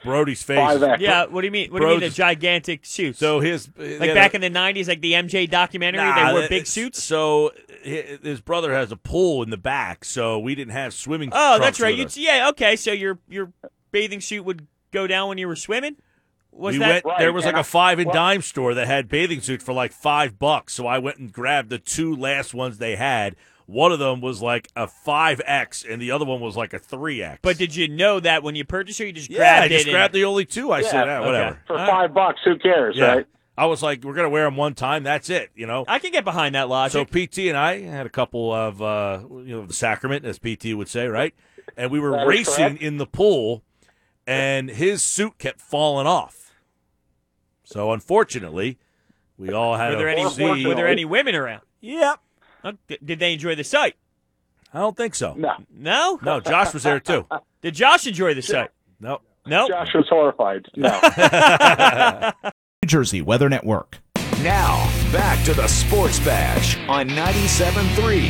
Brody's 0.04 0.42
face. 0.42 0.80
Yeah, 1.00 1.26
what 1.26 1.40
do 1.40 1.46
you 1.46 1.50
mean? 1.50 1.72
What 1.72 1.80
Brody's, 1.80 1.90
do 1.90 1.94
you 1.94 2.00
mean 2.00 2.10
the 2.10 2.14
gigantic 2.14 2.86
suits? 2.86 3.18
So 3.18 3.40
his 3.40 3.68
like 3.76 4.00
yeah, 4.00 4.14
back 4.14 4.34
in 4.34 4.40
the 4.40 4.50
'90s, 4.50 4.88
like 4.88 5.00
the 5.00 5.12
MJ 5.12 5.48
documentary, 5.48 6.02
nah, 6.02 6.26
they 6.26 6.32
wore 6.32 6.48
big 6.48 6.66
suits. 6.66 7.02
So 7.02 7.52
his 7.82 8.40
brother 8.40 8.72
has 8.72 8.92
a 8.92 8.96
pool 8.96 9.42
in 9.42 9.50
the 9.50 9.56
back, 9.56 10.04
so 10.04 10.38
we 10.38 10.54
didn't 10.54 10.72
have 10.72 10.94
swimming. 10.94 11.30
Oh, 11.32 11.58
that's 11.58 11.80
right. 11.80 12.16
yeah, 12.16 12.48
okay. 12.50 12.76
So 12.76 12.92
your 12.92 13.18
your 13.28 13.52
bathing 13.90 14.20
suit 14.20 14.44
would 14.44 14.66
go 14.92 15.06
down 15.06 15.28
when 15.28 15.38
you 15.38 15.48
were 15.48 15.56
swimming. 15.56 15.96
Was 16.52 16.74
we 16.74 16.78
that 16.78 16.88
went, 16.88 17.04
right. 17.04 17.18
there 17.18 17.32
was 17.32 17.44
like 17.44 17.56
a 17.56 17.64
five 17.64 17.98
and 17.98 18.12
dime 18.12 18.40
store 18.40 18.74
that 18.74 18.86
had 18.86 19.08
bathing 19.08 19.40
suits 19.40 19.64
for 19.64 19.72
like 19.72 19.92
five 19.92 20.38
bucks. 20.38 20.72
So 20.72 20.86
I 20.86 20.98
went 20.98 21.18
and 21.18 21.32
grabbed 21.32 21.68
the 21.68 21.78
two 21.78 22.14
last 22.14 22.54
ones 22.54 22.78
they 22.78 22.94
had. 22.96 23.34
One 23.66 23.92
of 23.92 23.98
them 23.98 24.20
was 24.20 24.42
like 24.42 24.68
a 24.76 24.86
five 24.86 25.40
X, 25.44 25.84
and 25.88 26.00
the 26.00 26.10
other 26.10 26.24
one 26.24 26.40
was 26.40 26.56
like 26.56 26.74
a 26.74 26.78
three 26.78 27.22
X. 27.22 27.38
But 27.42 27.56
did 27.56 27.74
you 27.74 27.88
know 27.88 28.20
that 28.20 28.42
when 28.42 28.56
you 28.56 28.64
purchased 28.64 29.00
it, 29.00 29.06
you 29.06 29.12
just 29.12 29.30
yeah, 29.30 29.38
grabbed 29.38 29.64
I 29.64 29.68
just 29.68 29.86
it? 29.86 29.90
grabbed 29.90 30.14
the 30.14 30.24
only 30.24 30.44
two. 30.44 30.70
I 30.70 30.80
yeah, 30.80 30.90
said, 30.90 31.08
ah, 31.08 31.24
whatever. 31.24 31.60
For 31.66 31.76
five 31.78 32.12
bucks, 32.12 32.40
who 32.44 32.58
cares, 32.58 32.96
yeah. 32.96 33.06
right? 33.06 33.26
I 33.56 33.66
was 33.66 33.82
like, 33.82 34.04
we're 34.04 34.14
gonna 34.14 34.28
wear 34.28 34.44
them 34.44 34.56
one 34.56 34.74
time. 34.74 35.02
That's 35.02 35.30
it. 35.30 35.50
You 35.54 35.66
know. 35.66 35.84
I 35.88 35.98
can 35.98 36.10
get 36.10 36.24
behind 36.24 36.54
that 36.56 36.68
logic. 36.68 37.08
So. 37.10 37.26
PT 37.26 37.48
and 37.48 37.56
I 37.56 37.80
had 37.80 38.04
a 38.04 38.10
couple 38.10 38.52
of 38.52 38.82
uh, 38.82 39.20
you 39.30 39.56
know 39.56 39.66
the 39.66 39.74
sacrament, 39.74 40.24
as 40.24 40.38
PT 40.38 40.74
would 40.74 40.88
say, 40.88 41.06
right? 41.06 41.34
And 41.76 41.90
we 41.90 42.00
were 42.00 42.26
racing 42.26 42.66
correct. 42.66 42.82
in 42.82 42.98
the 42.98 43.06
pool, 43.06 43.62
and 44.26 44.68
his 44.68 45.02
suit 45.02 45.38
kept 45.38 45.60
falling 45.60 46.06
off. 46.06 46.52
So 47.62 47.92
unfortunately, 47.92 48.78
we 49.38 49.50
all 49.50 49.76
had 49.76 49.92
were 49.92 49.96
there 49.96 50.14
to 50.14 50.20
any 50.20 50.30
see. 50.30 50.66
were 50.66 50.74
there 50.74 50.88
any 50.88 51.04
women 51.04 51.34
around? 51.34 51.62
Yep. 51.80 52.20
D- 52.88 52.98
Did 53.04 53.18
they 53.18 53.32
enjoy 53.34 53.54
the 53.54 53.64
sight? 53.64 53.96
I 54.72 54.78
don't 54.80 54.96
think 54.96 55.14
so. 55.14 55.34
No, 55.34 55.54
No. 55.70 56.18
No, 56.22 56.40
Josh 56.40 56.72
was 56.74 56.82
there 56.82 56.98
too. 57.00 57.26
Did 57.62 57.74
Josh 57.74 58.06
enjoy 58.06 58.34
the 58.34 58.42
sight? 58.42 58.70
No. 59.00 59.20
No. 59.46 59.68
Josh 59.68 59.94
was 59.94 60.06
horrified. 60.08 60.66
No. 60.76 61.00
New 62.82 62.86
Jersey 62.86 63.22
Weather 63.22 63.48
Network. 63.48 63.98
Now, 64.42 64.90
back 65.12 65.42
to 65.44 65.54
the 65.54 65.66
Sports 65.68 66.18
Bash 66.20 66.76
on 66.88 67.08
97.3 67.10 68.28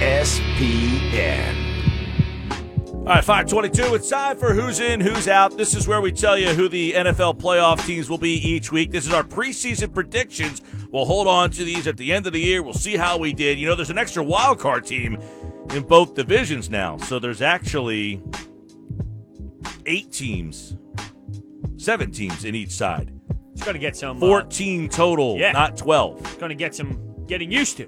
ESPN. 0.00 1.65
All 3.06 3.12
right, 3.14 3.22
522. 3.24 3.94
It's 3.94 4.08
time 4.08 4.36
for 4.36 4.52
Who's 4.52 4.80
In, 4.80 5.00
Who's 5.00 5.28
Out. 5.28 5.56
This 5.56 5.76
is 5.76 5.86
where 5.86 6.00
we 6.00 6.10
tell 6.10 6.36
you 6.36 6.48
who 6.48 6.68
the 6.68 6.92
NFL 6.92 7.38
playoff 7.38 7.86
teams 7.86 8.10
will 8.10 8.18
be 8.18 8.32
each 8.32 8.72
week. 8.72 8.90
This 8.90 9.06
is 9.06 9.12
our 9.12 9.22
preseason 9.22 9.94
predictions. 9.94 10.60
We'll 10.90 11.04
hold 11.04 11.28
on 11.28 11.50
to 11.52 11.62
these 11.64 11.86
at 11.86 11.96
the 11.98 12.12
end 12.12 12.26
of 12.26 12.32
the 12.32 12.40
year. 12.40 12.64
We'll 12.64 12.74
see 12.74 12.96
how 12.96 13.16
we 13.16 13.32
did. 13.32 13.60
You 13.60 13.68
know, 13.68 13.76
there's 13.76 13.90
an 13.90 13.98
extra 13.98 14.24
wild 14.24 14.58
card 14.58 14.84
team 14.86 15.18
in 15.72 15.84
both 15.84 16.14
divisions 16.16 16.68
now. 16.68 16.96
So 16.96 17.20
there's 17.20 17.42
actually 17.42 18.20
eight 19.86 20.10
teams, 20.10 20.76
seven 21.76 22.10
teams 22.10 22.44
in 22.44 22.56
each 22.56 22.72
side. 22.72 23.12
It's 23.52 23.62
going 23.62 23.74
to 23.74 23.80
get 23.80 23.96
some. 23.96 24.16
uh, 24.16 24.20
14 24.26 24.88
total, 24.88 25.38
Yeah. 25.38 25.52
not 25.52 25.76
12. 25.76 26.20
It's 26.22 26.34
going 26.34 26.48
to 26.50 26.56
get 26.56 26.74
some 26.74 27.24
getting 27.28 27.52
used 27.52 27.76
to. 27.76 27.86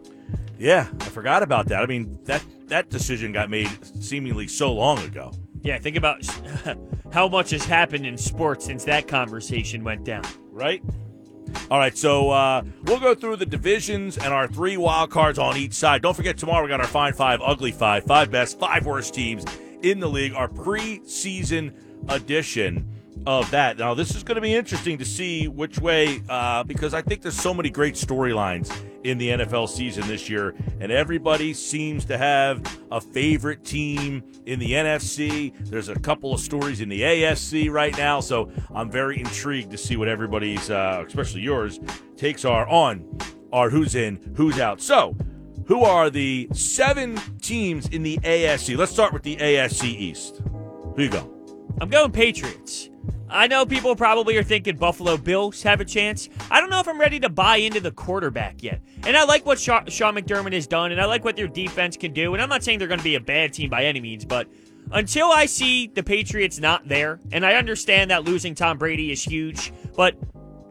Yeah, 0.58 0.88
I 1.00 1.04
forgot 1.04 1.42
about 1.42 1.66
that. 1.68 1.82
I 1.82 1.86
mean, 1.86 2.18
that, 2.24 2.44
that 2.66 2.90
decision 2.90 3.32
got 3.32 3.48
made 3.48 3.70
seemingly 4.02 4.48
so 4.48 4.72
long 4.72 4.98
ago. 4.98 5.32
Yeah, 5.62 5.78
think 5.78 5.96
about 5.96 6.26
how 7.12 7.28
much 7.28 7.50
has 7.50 7.64
happened 7.64 8.06
in 8.06 8.16
sports 8.16 8.64
since 8.64 8.84
that 8.84 9.08
conversation 9.08 9.84
went 9.84 10.04
down. 10.04 10.24
right? 10.50 10.82
All 11.70 11.78
right, 11.78 11.96
so 11.96 12.30
uh, 12.30 12.62
we'll 12.84 13.00
go 13.00 13.14
through 13.14 13.36
the 13.36 13.46
divisions 13.46 14.18
and 14.18 14.28
our 14.34 14.46
three 14.48 14.76
wild 14.76 15.10
cards 15.10 15.38
on 15.38 15.56
each 15.56 15.72
side. 15.72 16.02
Don't 16.02 16.14
forget, 16.14 16.36
tomorrow 16.36 16.62
we 16.62 16.68
got 16.68 16.80
our 16.80 16.86
Fine 16.86 17.14
Five, 17.14 17.40
Ugly 17.42 17.72
Five, 17.72 18.04
five 18.04 18.30
best, 18.30 18.58
five 18.58 18.84
worst 18.84 19.14
teams 19.14 19.44
in 19.82 20.00
the 20.00 20.08
league, 20.08 20.34
our 20.34 20.48
preseason 20.48 21.72
edition 22.08 22.86
of 23.26 23.50
that. 23.50 23.78
Now, 23.78 23.94
this 23.94 24.14
is 24.14 24.22
going 24.22 24.36
to 24.36 24.40
be 24.40 24.54
interesting 24.54 24.98
to 24.98 25.04
see 25.04 25.48
which 25.48 25.78
way, 25.78 26.22
uh, 26.28 26.64
because 26.64 26.94
I 26.94 27.02
think 27.02 27.22
there's 27.22 27.40
so 27.40 27.52
many 27.52 27.70
great 27.70 27.94
storylines 27.94 28.74
in 29.04 29.18
the 29.18 29.28
NFL 29.28 29.68
season 29.68 30.06
this 30.08 30.28
year, 30.28 30.54
and 30.80 30.90
everybody 30.90 31.54
seems 31.54 32.04
to 32.06 32.18
have 32.18 32.62
a 32.90 33.00
favorite 33.00 33.64
team 33.64 34.22
in 34.46 34.58
the 34.58 34.72
NFC. 34.72 35.52
There's 35.70 35.88
a 35.88 35.98
couple 35.98 36.32
of 36.34 36.40
stories 36.40 36.80
in 36.80 36.88
the 36.88 37.02
AFC 37.02 37.70
right 37.70 37.96
now, 37.96 38.20
so 38.20 38.50
I'm 38.74 38.90
very 38.90 39.18
intrigued 39.18 39.70
to 39.70 39.78
see 39.78 39.96
what 39.96 40.08
everybody's, 40.08 40.70
uh, 40.70 41.04
especially 41.06 41.42
yours, 41.42 41.80
takes 42.16 42.44
are 42.44 42.68
on 42.68 43.18
our 43.52 43.70
who's 43.70 43.94
in, 43.94 44.34
who's 44.36 44.58
out. 44.58 44.80
So, 44.80 45.16
who 45.66 45.84
are 45.84 46.10
the 46.10 46.48
seven 46.52 47.16
teams 47.40 47.88
in 47.88 48.02
the 48.02 48.18
AFC? 48.18 48.76
Let's 48.76 48.92
start 48.92 49.12
with 49.12 49.22
the 49.22 49.36
AFC 49.36 49.84
East. 49.84 50.40
Who 50.96 51.02
you 51.02 51.10
go? 51.10 51.34
I'm 51.80 51.90
going 51.90 52.10
Patriots. 52.10 52.90
I 53.30 53.46
know 53.46 53.66
people 53.66 53.94
probably 53.94 54.36
are 54.36 54.42
thinking 54.42 54.76
Buffalo 54.76 55.16
Bills 55.16 55.62
have 55.62 55.80
a 55.80 55.84
chance. 55.84 56.28
I 56.50 56.60
don't 56.60 56.70
know 56.70 56.80
if 56.80 56.88
I'm 56.88 57.00
ready 57.00 57.20
to 57.20 57.28
buy 57.28 57.56
into 57.56 57.80
the 57.80 57.90
quarterback 57.90 58.62
yet. 58.62 58.80
And 59.04 59.16
I 59.16 59.24
like 59.24 59.44
what 59.44 59.60
Sean 59.60 59.84
McDermott 59.84 60.52
has 60.52 60.66
done, 60.66 60.92
and 60.92 61.00
I 61.00 61.04
like 61.04 61.24
what 61.24 61.36
their 61.36 61.48
defense 61.48 61.96
can 61.96 62.12
do. 62.12 62.34
And 62.34 62.42
I'm 62.42 62.48
not 62.48 62.64
saying 62.64 62.78
they're 62.78 62.88
going 62.88 62.98
to 62.98 63.04
be 63.04 63.16
a 63.16 63.20
bad 63.20 63.52
team 63.52 63.70
by 63.70 63.84
any 63.84 64.00
means, 64.00 64.24
but 64.24 64.48
until 64.90 65.26
I 65.26 65.46
see 65.46 65.88
the 65.88 66.02
Patriots 66.02 66.58
not 66.58 66.88
there, 66.88 67.20
and 67.32 67.44
I 67.44 67.54
understand 67.54 68.10
that 68.10 68.24
losing 68.24 68.54
Tom 68.54 68.78
Brady 68.78 69.12
is 69.12 69.22
huge, 69.22 69.72
but 69.94 70.16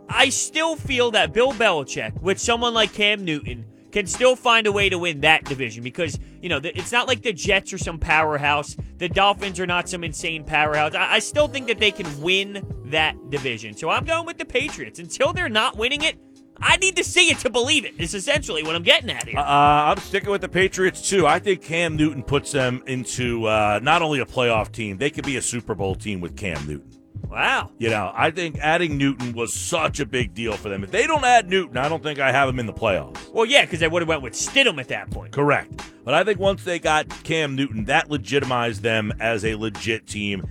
I 0.09 0.29
still 0.29 0.75
feel 0.75 1.11
that 1.11 1.33
Bill 1.33 1.51
Belichick, 1.51 2.19
with 2.21 2.39
someone 2.39 2.73
like 2.73 2.93
Cam 2.93 3.23
Newton, 3.23 3.65
can 3.97 4.05
still 4.05 4.35
find 4.35 4.67
a 4.67 4.71
way 4.71 4.89
to 4.89 4.99
win 4.99 5.21
that 5.21 5.43
division 5.45 5.83
because, 5.83 6.19
you 6.39 6.49
know, 6.49 6.59
it's 6.63 6.91
not 6.91 7.07
like 7.07 7.23
the 7.23 7.33
Jets 7.33 7.73
are 7.73 7.79
some 7.79 7.97
powerhouse. 7.97 8.77
The 8.99 9.09
Dolphins 9.09 9.59
are 9.59 9.65
not 9.65 9.89
some 9.89 10.03
insane 10.03 10.43
powerhouse. 10.43 10.93
I, 10.93 11.17
still 11.17 11.47
think 11.47 11.65
that 11.65 11.79
they 11.79 11.89
can 11.89 12.21
win 12.21 12.63
that 12.85 13.15
division. 13.31 13.75
So 13.75 13.89
I'm 13.89 14.05
going 14.05 14.27
with 14.27 14.37
the 14.37 14.45
Patriots. 14.45 14.99
Until 14.99 15.33
they're 15.33 15.49
not 15.49 15.77
winning 15.77 16.03
it, 16.03 16.15
I 16.59 16.77
need 16.77 16.95
to 16.97 17.03
see 17.03 17.31
it 17.31 17.39
to 17.39 17.49
believe 17.49 17.85
it. 17.85 17.95
it, 17.95 18.01
is 18.01 18.13
essentially 18.13 18.61
what 18.61 18.75
I'm 18.75 18.83
getting 18.83 19.09
at 19.09 19.27
here. 19.27 19.39
Uh, 19.39 19.41
I'm 19.41 19.97
sticking 19.97 20.29
with 20.29 20.41
the 20.41 20.49
Patriots 20.49 21.09
too. 21.09 21.25
I 21.25 21.39
think 21.39 21.63
Cam 21.63 21.95
Newton 21.95 22.21
puts 22.21 22.51
them 22.51 22.83
into 22.85 23.45
uh, 23.45 23.79
not 23.81 24.03
only 24.03 24.19
a 24.19 24.27
playoff 24.27 24.71
team, 24.71 24.97
they 24.97 25.09
could 25.09 25.25
be 25.25 25.37
a 25.37 25.41
Super 25.41 25.73
Bowl 25.73 25.95
team 25.95 26.21
with 26.21 26.37
Cam 26.37 26.67
Newton. 26.67 26.96
Wow. 27.29 27.71
You 27.77 27.89
know, 27.89 28.11
I 28.13 28.31
think 28.31 28.57
adding 28.59 28.97
Newton 28.97 29.33
was 29.33 29.53
such 29.53 29.99
a 29.99 30.05
big 30.05 30.33
deal 30.33 30.53
for 30.53 30.69
them. 30.69 30.83
If 30.83 30.91
they 30.91 31.07
don't 31.07 31.23
add 31.23 31.49
Newton, 31.49 31.77
I 31.77 31.89
don't 31.89 32.03
think 32.03 32.19
I 32.19 32.31
have 32.31 32.47
them 32.47 32.59
in 32.59 32.65
the 32.65 32.73
playoffs. 32.73 33.31
Well, 33.33 33.45
yeah, 33.45 33.65
because 33.65 33.79
they 33.79 33.87
would 33.87 34.01
have 34.01 34.09
went 34.09 34.21
with 34.21 34.33
Stidham 34.33 34.79
at 34.79 34.87
that 34.89 35.09
point. 35.11 35.33
Correct. 35.33 35.71
But 36.03 36.13
I 36.13 36.23
think 36.23 36.39
once 36.39 36.63
they 36.63 36.79
got 36.79 37.09
Cam 37.23 37.55
Newton, 37.55 37.85
that 37.85 38.09
legitimized 38.09 38.81
them 38.81 39.13
as 39.19 39.43
a 39.45 39.55
legit 39.55 40.07
team. 40.07 40.47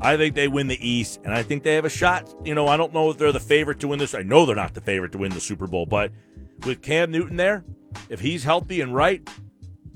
I 0.00 0.16
think 0.16 0.34
they 0.34 0.48
win 0.48 0.66
the 0.66 0.86
East, 0.86 1.20
and 1.24 1.32
I 1.32 1.42
think 1.42 1.62
they 1.62 1.74
have 1.74 1.84
a 1.84 1.90
shot. 1.90 2.34
You 2.44 2.54
know, 2.54 2.66
I 2.66 2.76
don't 2.76 2.92
know 2.92 3.10
if 3.10 3.18
they're 3.18 3.32
the 3.32 3.40
favorite 3.40 3.80
to 3.80 3.88
win 3.88 3.98
this. 3.98 4.14
I 4.14 4.22
know 4.22 4.44
they're 4.44 4.56
not 4.56 4.74
the 4.74 4.80
favorite 4.80 5.12
to 5.12 5.18
win 5.18 5.32
the 5.32 5.40
Super 5.40 5.66
Bowl, 5.66 5.86
but 5.86 6.10
with 6.66 6.82
Cam 6.82 7.10
Newton 7.10 7.36
there, 7.36 7.64
if 8.08 8.20
he's 8.20 8.44
healthy 8.44 8.80
and 8.80 8.94
right, 8.94 9.28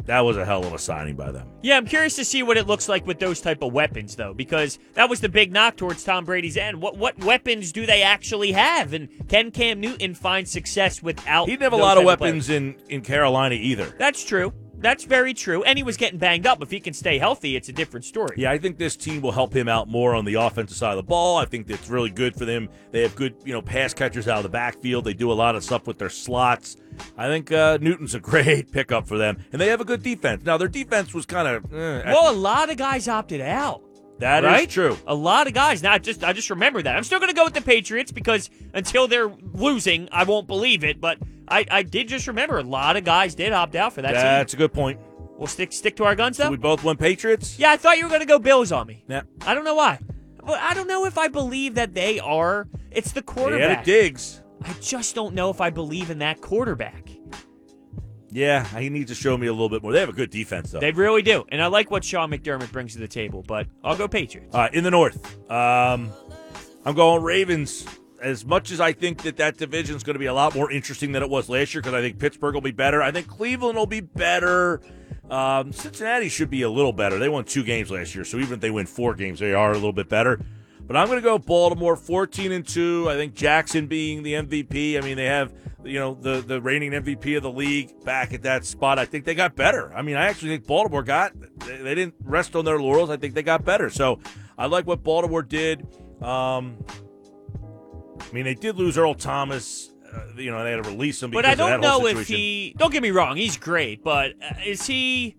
that 0.08 0.20
was 0.20 0.36
a 0.38 0.44
hell 0.44 0.64
of 0.64 0.72
a 0.72 0.78
signing 0.78 1.16
by 1.16 1.30
them. 1.30 1.46
Yeah, 1.62 1.76
I'm 1.76 1.86
curious 1.86 2.16
to 2.16 2.24
see 2.24 2.42
what 2.42 2.56
it 2.56 2.66
looks 2.66 2.88
like 2.88 3.06
with 3.06 3.18
those 3.18 3.40
type 3.40 3.62
of 3.62 3.72
weapons, 3.72 4.16
though, 4.16 4.32
because 4.32 4.78
that 4.94 5.08
was 5.08 5.20
the 5.20 5.28
big 5.28 5.52
knock 5.52 5.76
towards 5.76 6.02
Tom 6.02 6.24
Brady's 6.24 6.56
end. 6.56 6.80
What 6.80 6.96
what 6.96 7.18
weapons 7.22 7.72
do 7.72 7.84
they 7.86 8.02
actually 8.02 8.52
have, 8.52 8.94
and 8.94 9.08
can 9.28 9.50
Cam 9.50 9.80
Newton 9.80 10.14
find 10.14 10.48
success 10.48 11.02
without? 11.02 11.46
He 11.46 11.52
didn't 11.52 11.64
have 11.64 11.72
a 11.74 11.76
lot 11.76 11.98
of 11.98 12.04
weapons 12.04 12.46
players? 12.46 12.50
in, 12.50 12.76
in 12.88 13.02
Carolina 13.02 13.54
either. 13.54 13.94
That's 13.98 14.24
true. 14.24 14.52
That's 14.80 15.04
very 15.04 15.34
true. 15.34 15.62
And 15.64 15.76
he 15.78 15.82
was 15.82 15.96
getting 15.96 16.18
banged 16.18 16.46
up. 16.46 16.62
If 16.62 16.70
he 16.70 16.78
can 16.80 16.94
stay 16.94 17.18
healthy, 17.18 17.56
it's 17.56 17.68
a 17.68 17.72
different 17.72 18.04
story. 18.04 18.36
Yeah, 18.38 18.50
I 18.52 18.58
think 18.58 18.78
this 18.78 18.96
team 18.96 19.22
will 19.22 19.32
help 19.32 19.54
him 19.54 19.68
out 19.68 19.88
more 19.88 20.14
on 20.14 20.24
the 20.24 20.34
offensive 20.34 20.76
side 20.76 20.92
of 20.92 20.96
the 20.98 21.02
ball. 21.02 21.36
I 21.36 21.44
think 21.44 21.66
that's 21.66 21.88
really 21.88 22.10
good 22.10 22.36
for 22.36 22.44
them. 22.44 22.68
They 22.92 23.02
have 23.02 23.14
good, 23.16 23.34
you 23.44 23.52
know, 23.52 23.60
pass 23.60 23.92
catchers 23.92 24.28
out 24.28 24.36
of 24.38 24.42
the 24.44 24.48
backfield. 24.48 25.04
They 25.04 25.14
do 25.14 25.32
a 25.32 25.34
lot 25.34 25.56
of 25.56 25.64
stuff 25.64 25.86
with 25.86 25.98
their 25.98 26.10
slots. 26.10 26.76
I 27.16 27.26
think 27.26 27.50
uh, 27.52 27.78
Newton's 27.80 28.14
a 28.14 28.20
great 28.30 28.70
pickup 28.72 29.06
for 29.08 29.18
them, 29.18 29.38
and 29.52 29.60
they 29.60 29.66
have 29.68 29.80
a 29.80 29.84
good 29.84 30.02
defense. 30.02 30.44
Now 30.44 30.56
their 30.56 30.68
defense 30.68 31.12
was 31.12 31.26
kind 31.26 31.48
of 31.48 31.64
eh, 31.72 32.02
Well, 32.06 32.32
a 32.32 32.36
lot 32.36 32.70
of 32.70 32.76
guys 32.76 33.08
opted 33.08 33.40
out. 33.40 33.82
that 34.20 34.44
is 34.44 34.48
right? 34.48 34.70
true. 34.70 34.96
A 35.06 35.14
lot 35.14 35.46
of 35.46 35.54
guys. 35.54 35.82
Now, 35.82 35.92
I 35.92 35.98
just 35.98 36.22
I 36.24 36.32
just 36.32 36.50
remember 36.50 36.82
that. 36.82 36.96
I'm 36.96 37.04
still 37.04 37.18
going 37.18 37.30
to 37.30 37.36
go 37.36 37.44
with 37.44 37.54
the 37.54 37.62
Patriots 37.62 38.12
because 38.12 38.48
until 38.74 39.06
they're 39.08 39.28
losing, 39.54 40.08
I 40.12 40.24
won't 40.24 40.46
believe 40.46 40.82
it. 40.84 41.00
But 41.00 41.18
I, 41.50 41.64
I 41.70 41.82
did 41.82 42.08
just 42.08 42.26
remember 42.26 42.58
a 42.58 42.62
lot 42.62 42.96
of 42.96 43.04
guys 43.04 43.34
did 43.34 43.52
opt 43.52 43.74
out 43.74 43.92
for 43.92 44.02
that 44.02 44.12
team. 44.12 44.22
That's 44.22 44.54
a 44.54 44.56
good 44.56 44.72
point. 44.72 45.00
We'll 45.36 45.46
stick 45.46 45.72
stick 45.72 45.96
to 45.96 46.04
our 46.04 46.14
guns 46.14 46.36
though. 46.36 46.44
So 46.44 46.50
we 46.50 46.56
both 46.56 46.82
went 46.82 46.98
Patriots. 46.98 47.58
Yeah, 47.58 47.70
I 47.70 47.76
thought 47.76 47.96
you 47.98 48.04
were 48.04 48.08
going 48.08 48.20
to 48.20 48.26
go 48.26 48.38
Bills 48.38 48.72
on 48.72 48.86
me. 48.86 49.04
Yeah. 49.08 49.22
I 49.46 49.54
don't 49.54 49.64
know 49.64 49.76
why. 49.76 50.00
But 50.44 50.60
I 50.60 50.74
don't 50.74 50.88
know 50.88 51.04
if 51.04 51.18
I 51.18 51.28
believe 51.28 51.74
that 51.74 51.94
they 51.94 52.18
are. 52.18 52.68
It's 52.90 53.12
the 53.12 53.22
quarterback. 53.22 53.86
Yeah, 53.86 54.00
Diggs. 54.00 54.42
I 54.62 54.72
just 54.80 55.14
don't 55.14 55.34
know 55.34 55.50
if 55.50 55.60
I 55.60 55.70
believe 55.70 56.10
in 56.10 56.18
that 56.18 56.40
quarterback. 56.40 57.08
Yeah, 58.30 58.64
he 58.78 58.90
needs 58.90 59.10
to 59.10 59.14
show 59.14 59.36
me 59.38 59.46
a 59.46 59.52
little 59.52 59.68
bit 59.68 59.82
more. 59.82 59.92
They 59.92 60.00
have 60.00 60.08
a 60.08 60.14
good 60.14 60.30
defense 60.30 60.70
though. 60.70 60.80
They 60.80 60.92
really 60.92 61.22
do. 61.22 61.44
And 61.48 61.62
I 61.62 61.68
like 61.68 61.90
what 61.90 62.04
Sean 62.04 62.30
McDermott 62.30 62.70
brings 62.72 62.92
to 62.94 62.98
the 62.98 63.08
table, 63.08 63.44
but 63.46 63.66
I'll 63.82 63.96
go 63.96 64.08
Patriots. 64.08 64.54
All 64.54 64.62
right, 64.62 64.74
in 64.74 64.84
the 64.84 64.90
North, 64.90 65.50
um, 65.50 66.10
I'm 66.84 66.94
going 66.94 67.22
Ravens. 67.22 67.86
As 68.20 68.44
much 68.44 68.70
as 68.70 68.80
I 68.80 68.92
think 68.92 69.22
that 69.22 69.36
that 69.36 69.56
division 69.56 69.96
is 69.96 70.02
going 70.02 70.14
to 70.14 70.20
be 70.20 70.26
a 70.26 70.34
lot 70.34 70.54
more 70.54 70.70
interesting 70.70 71.12
than 71.12 71.22
it 71.22 71.30
was 71.30 71.48
last 71.48 71.74
year, 71.74 71.82
because 71.82 71.94
I 71.94 72.00
think 72.00 72.18
Pittsburgh 72.18 72.54
will 72.54 72.60
be 72.60 72.72
better. 72.72 73.02
I 73.02 73.12
think 73.12 73.28
Cleveland 73.28 73.76
will 73.76 73.86
be 73.86 74.00
better. 74.00 74.80
Um, 75.30 75.72
Cincinnati 75.72 76.28
should 76.28 76.50
be 76.50 76.62
a 76.62 76.70
little 76.70 76.92
better. 76.92 77.18
They 77.18 77.28
won 77.28 77.44
two 77.44 77.62
games 77.62 77.90
last 77.90 78.14
year, 78.14 78.24
so 78.24 78.38
even 78.38 78.54
if 78.54 78.60
they 78.60 78.70
win 78.70 78.86
four 78.86 79.14
games, 79.14 79.38
they 79.40 79.52
are 79.52 79.70
a 79.70 79.74
little 79.74 79.92
bit 79.92 80.08
better. 80.08 80.40
But 80.80 80.96
I'm 80.96 81.06
going 81.06 81.18
to 81.18 81.22
go 81.22 81.38
Baltimore 81.38 81.96
14 81.96 82.50
and 82.50 82.66
two. 82.66 83.06
I 83.10 83.14
think 83.14 83.34
Jackson 83.34 83.88
being 83.88 84.22
the 84.22 84.32
MVP. 84.32 84.96
I 84.96 85.02
mean, 85.02 85.18
they 85.18 85.26
have 85.26 85.52
you 85.84 85.98
know 85.98 86.14
the 86.14 86.40
the 86.40 86.60
reigning 86.60 86.92
MVP 86.92 87.36
of 87.36 87.42
the 87.42 87.50
league 87.50 88.04
back 88.04 88.32
at 88.32 88.42
that 88.42 88.64
spot. 88.64 88.98
I 88.98 89.04
think 89.04 89.26
they 89.26 89.34
got 89.34 89.54
better. 89.54 89.92
I 89.94 90.00
mean, 90.00 90.16
I 90.16 90.26
actually 90.26 90.48
think 90.48 90.66
Baltimore 90.66 91.02
got 91.02 91.32
they, 91.60 91.76
they 91.76 91.94
didn't 91.94 92.14
rest 92.22 92.56
on 92.56 92.64
their 92.64 92.80
laurels. 92.80 93.10
I 93.10 93.18
think 93.18 93.34
they 93.34 93.42
got 93.42 93.66
better. 93.66 93.90
So 93.90 94.18
I 94.56 94.66
like 94.66 94.86
what 94.86 95.02
Baltimore 95.02 95.42
did. 95.42 95.86
Um, 96.22 96.78
I 98.20 98.34
mean, 98.34 98.44
they 98.44 98.54
did 98.54 98.76
lose 98.76 98.98
Earl 98.98 99.14
Thomas. 99.14 99.90
Uh, 100.12 100.20
you 100.36 100.50
know, 100.50 100.64
they 100.64 100.72
had 100.72 100.82
to 100.82 100.90
release 100.90 101.22
him 101.22 101.30
because 101.30 101.42
But 101.42 101.50
I 101.50 101.54
don't 101.54 101.80
know 101.80 102.06
if 102.06 102.26
he. 102.26 102.74
Don't 102.78 102.92
get 102.92 103.02
me 103.02 103.10
wrong, 103.10 103.36
he's 103.36 103.56
great, 103.56 104.02
but 104.02 104.32
uh, 104.42 104.54
is 104.64 104.86
he 104.86 105.36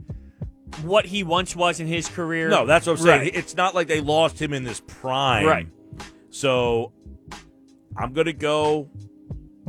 what 0.83 1.05
he 1.05 1.23
once 1.23 1.55
was 1.55 1.79
in 1.79 1.87
his 1.87 2.07
career? 2.07 2.49
No, 2.49 2.65
that's 2.65 2.85
what 2.85 2.99
I'm 2.99 3.05
saying. 3.05 3.21
Right. 3.21 3.35
It's 3.35 3.55
not 3.55 3.73
like 3.75 3.87
they 3.87 4.01
lost 4.01 4.41
him 4.41 4.53
in 4.53 4.63
this 4.63 4.81
prime. 4.85 5.45
Right. 5.45 5.67
So 6.29 6.93
I'm 7.97 8.13
going 8.13 8.27
to 8.27 8.33
go 8.33 8.89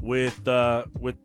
with 0.03 0.47
uh, 0.47 0.85
with 0.99 1.17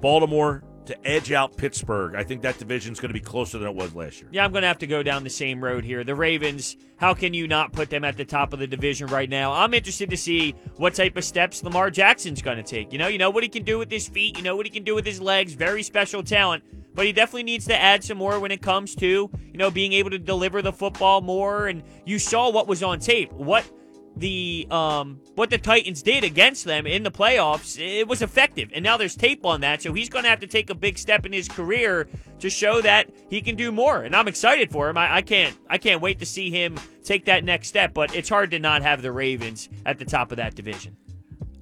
Baltimore 0.00 0.62
to 0.86 1.06
edge 1.06 1.32
out 1.32 1.56
Pittsburgh. 1.56 2.14
I 2.14 2.22
think 2.24 2.42
that 2.42 2.58
division's 2.58 3.00
going 3.00 3.10
to 3.10 3.14
be 3.14 3.20
closer 3.20 3.58
than 3.58 3.68
it 3.68 3.74
was 3.74 3.94
last 3.94 4.20
year. 4.20 4.28
Yeah, 4.32 4.44
I'm 4.44 4.52
going 4.52 4.62
to 4.62 4.68
have 4.68 4.78
to 4.78 4.86
go 4.86 5.02
down 5.02 5.24
the 5.24 5.30
same 5.30 5.62
road 5.62 5.84
here. 5.84 6.04
The 6.04 6.14
Ravens, 6.14 6.76
how 6.96 7.14
can 7.14 7.34
you 7.34 7.46
not 7.46 7.72
put 7.72 7.90
them 7.90 8.04
at 8.04 8.16
the 8.16 8.24
top 8.24 8.52
of 8.52 8.58
the 8.58 8.66
division 8.66 9.08
right 9.08 9.28
now? 9.28 9.52
I'm 9.52 9.74
interested 9.74 10.10
to 10.10 10.16
see 10.16 10.54
what 10.76 10.94
type 10.94 11.16
of 11.16 11.24
steps 11.24 11.62
Lamar 11.62 11.90
Jackson's 11.90 12.42
going 12.42 12.56
to 12.56 12.62
take. 12.62 12.92
You 12.92 12.98
know, 12.98 13.08
you 13.08 13.18
know 13.18 13.30
what 13.30 13.42
he 13.42 13.48
can 13.48 13.64
do 13.64 13.78
with 13.78 13.90
his 13.90 14.08
feet, 14.08 14.36
you 14.36 14.42
know 14.42 14.56
what 14.56 14.66
he 14.66 14.70
can 14.70 14.84
do 14.84 14.94
with 14.94 15.06
his 15.06 15.20
legs, 15.20 15.54
very 15.54 15.82
special 15.82 16.22
talent. 16.22 16.64
But 16.94 17.04
he 17.04 17.12
definitely 17.12 17.42
needs 17.42 17.66
to 17.66 17.78
add 17.78 18.02
some 18.02 18.16
more 18.16 18.40
when 18.40 18.50
it 18.50 18.62
comes 18.62 18.94
to, 18.96 19.04
you 19.06 19.58
know, 19.58 19.70
being 19.70 19.92
able 19.92 20.08
to 20.10 20.18
deliver 20.18 20.62
the 20.62 20.72
football 20.72 21.20
more. 21.20 21.66
And 21.66 21.82
you 22.06 22.18
saw 22.18 22.50
what 22.50 22.66
was 22.66 22.82
on 22.82 23.00
tape. 23.00 23.30
What 23.32 23.70
the 24.16 24.66
um 24.70 25.20
what 25.34 25.50
the 25.50 25.58
Titans 25.58 26.02
did 26.02 26.24
against 26.24 26.64
them 26.64 26.86
in 26.86 27.02
the 27.02 27.10
playoffs, 27.10 27.78
it 27.78 28.08
was 28.08 28.22
effective. 28.22 28.70
And 28.74 28.82
now 28.82 28.96
there's 28.96 29.14
tape 29.14 29.44
on 29.44 29.60
that, 29.60 29.82
so 29.82 29.92
he's 29.92 30.08
going 30.08 30.24
to 30.24 30.30
have 30.30 30.40
to 30.40 30.46
take 30.46 30.70
a 30.70 30.74
big 30.74 30.98
step 30.98 31.26
in 31.26 31.32
his 31.32 31.48
career 31.48 32.08
to 32.40 32.50
show 32.50 32.80
that 32.80 33.10
he 33.28 33.42
can 33.42 33.56
do 33.56 33.70
more. 33.70 34.02
And 34.02 34.16
I'm 34.16 34.28
excited 34.28 34.70
for 34.70 34.88
him. 34.88 34.96
I, 34.96 35.16
I 35.16 35.22
can't 35.22 35.56
I 35.68 35.78
can't 35.78 36.00
wait 36.00 36.18
to 36.20 36.26
see 36.26 36.50
him 36.50 36.78
take 37.04 37.26
that 37.26 37.44
next 37.44 37.68
step. 37.68 37.92
But 37.92 38.14
it's 38.14 38.28
hard 38.28 38.50
to 38.52 38.58
not 38.58 38.82
have 38.82 39.02
the 39.02 39.12
Ravens 39.12 39.68
at 39.84 39.98
the 39.98 40.04
top 40.04 40.32
of 40.32 40.38
that 40.38 40.54
division. 40.54 40.96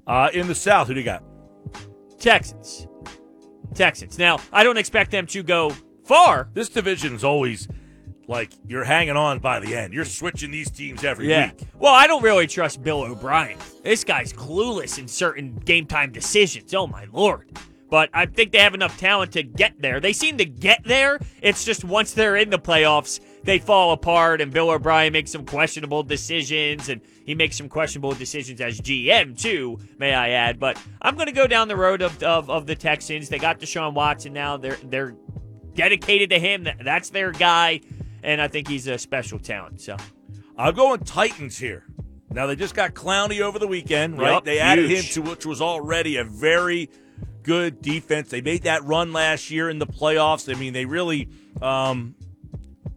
Uh, 0.07 0.31
in 0.33 0.47
the 0.47 0.55
South, 0.55 0.87
who 0.87 0.95
do 0.95 1.01
you 1.01 1.05
got? 1.05 1.25
Texans, 2.19 2.87
Texans. 3.75 4.17
Now 4.19 4.39
I 4.53 4.63
don't 4.63 4.79
expect 4.79 5.11
them 5.11 5.27
to 5.29 5.43
go 5.43 5.75
far. 6.05 6.51
This 6.55 6.69
division 6.69 7.15
is 7.15 7.25
always 7.25 7.67
like 8.29 8.51
you're 8.67 8.85
hanging 8.85 9.17
on 9.17 9.39
by 9.39 9.61
the 9.61 9.77
end. 9.77 9.93
You're 9.93 10.05
switching 10.05 10.51
these 10.51 10.71
teams 10.71 11.05
every 11.05 11.29
Yeah. 11.29 11.51
week. 11.53 11.61
Well, 11.79 11.95
I 11.95 12.07
don't 12.07 12.23
really 12.23 12.47
trust 12.47 12.83
Bill 12.83 13.03
O'Brien. 13.03 13.59
This 13.83 14.05
guy's 14.05 14.33
clueless 14.33 14.99
in 14.99 15.09
certain 15.09 15.57
game 15.57 15.87
time 15.87 16.13
decisions. 16.13 16.73
Oh 16.75 16.87
my 16.87 17.07
lord. 17.13 17.51
But 17.91 18.11
I 18.13 18.27
think 18.27 18.51
they 18.51 18.59
have 18.59 18.75
enough 18.75 18.99
talent 18.99 19.33
to 19.33 19.43
get 19.45 19.81
there. 19.81 20.01
They 20.01 20.13
seem 20.15 20.39
to 20.39 20.45
get 20.45 20.83
there. 20.85 21.21
It's 21.43 21.65
just 21.65 21.85
once 21.85 22.13
they're 22.13 22.35
in 22.35 22.51
the 22.51 22.59
playoffs, 22.59 23.21
they 23.45 23.59
fall 23.61 23.93
apart 23.93 24.41
and 24.41 24.51
Bill 24.53 24.71
O'Brien 24.71 25.13
makes 25.13 25.31
some 25.31 25.45
questionable 25.45 26.03
decisions 26.03 26.89
and 26.89 27.01
he 27.25 27.35
makes 27.37 27.57
some 27.57 27.69
questionable 27.69 28.13
decisions 28.13 28.61
as 28.61 28.81
GM 28.81 29.41
too, 29.41 29.79
may 29.99 30.13
I 30.13 30.31
add. 30.31 30.59
But 30.59 30.83
I'm 31.03 31.15
gonna 31.15 31.31
go 31.31 31.47
down 31.47 31.69
the 31.69 31.77
road 31.77 32.03
of, 32.03 32.21
of, 32.23 32.51
of 32.51 32.67
the 32.67 32.75
Texans. 32.75 33.29
They 33.29 33.39
got 33.39 33.61
Deshaun 33.61 33.93
Watson 33.95 34.33
now. 34.33 34.57
They're 34.57 34.79
they're 34.83 35.15
dedicated 35.75 36.31
to 36.31 36.39
him. 36.39 36.67
That's 36.83 37.11
their 37.11 37.33
guy. 37.33 37.81
And 38.25 38.41
I 38.41 38.49
think 38.49 38.67
he's 38.69 38.87
a 38.87 38.99
special 38.99 39.39
talent. 39.39 39.81
So 39.81 39.97
I'm 40.57 40.75
going 40.75 41.01
Titans 41.05 41.59
here. 41.59 41.85
Now 42.31 42.47
they 42.47 42.57
just 42.57 42.75
got 42.75 42.95
Clowney 42.95 43.41
over 43.41 43.59
the 43.59 43.69
weekend, 43.69 44.19
right? 44.19 44.33
Yup, 44.33 44.45
they 44.45 44.59
added 44.59 44.91
him 44.91 45.05
to 45.13 45.23
which 45.23 45.47
was 45.47 45.61
already 45.61 46.17
a 46.17 46.25
very 46.25 46.91
good 47.43 47.81
defense. 47.83 48.31
They 48.31 48.41
made 48.41 48.63
that 48.63 48.83
run 48.85 49.13
last 49.13 49.51
year 49.51 49.69
in 49.71 49.79
the 49.79 49.87
playoffs. 49.87 50.53
I 50.53 50.59
mean, 50.59 50.73
they 50.73 50.87
really 50.87 51.29
um, 51.63 52.15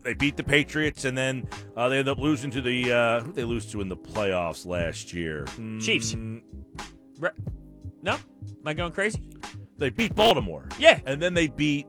they 0.04 0.14
beat 0.14 0.38
the 0.38 0.44
Patriots, 0.44 1.04
and 1.06 1.18
then 1.18 1.48
uh, 1.76 1.90
they 1.90 2.00
ended 2.00 2.14
up 2.14 2.18
losing 2.20 2.50
to 2.52 2.62
the 2.62 2.92
uh, 2.92 3.20
who 3.22 3.34
they 3.34 3.44
lose 3.44 3.66
to 3.74 3.82
in 3.82 3.90
the 3.90 3.98
playoffs 3.98 4.66
last 4.66 5.14
year. 5.14 5.46
Chiefs. 5.82 6.16
Mm, 6.16 6.42
Re- 7.20 7.30
No? 8.02 8.14
Am 8.14 8.22
I 8.66 8.74
going 8.74 8.94
crazy? 8.94 9.22
They 9.78 9.90
beat 9.90 10.16
Baltimore. 10.16 10.68
Yeah. 10.80 11.00
and 11.06 11.22
then 11.22 11.34
they 11.34 11.48
beat 11.48 11.86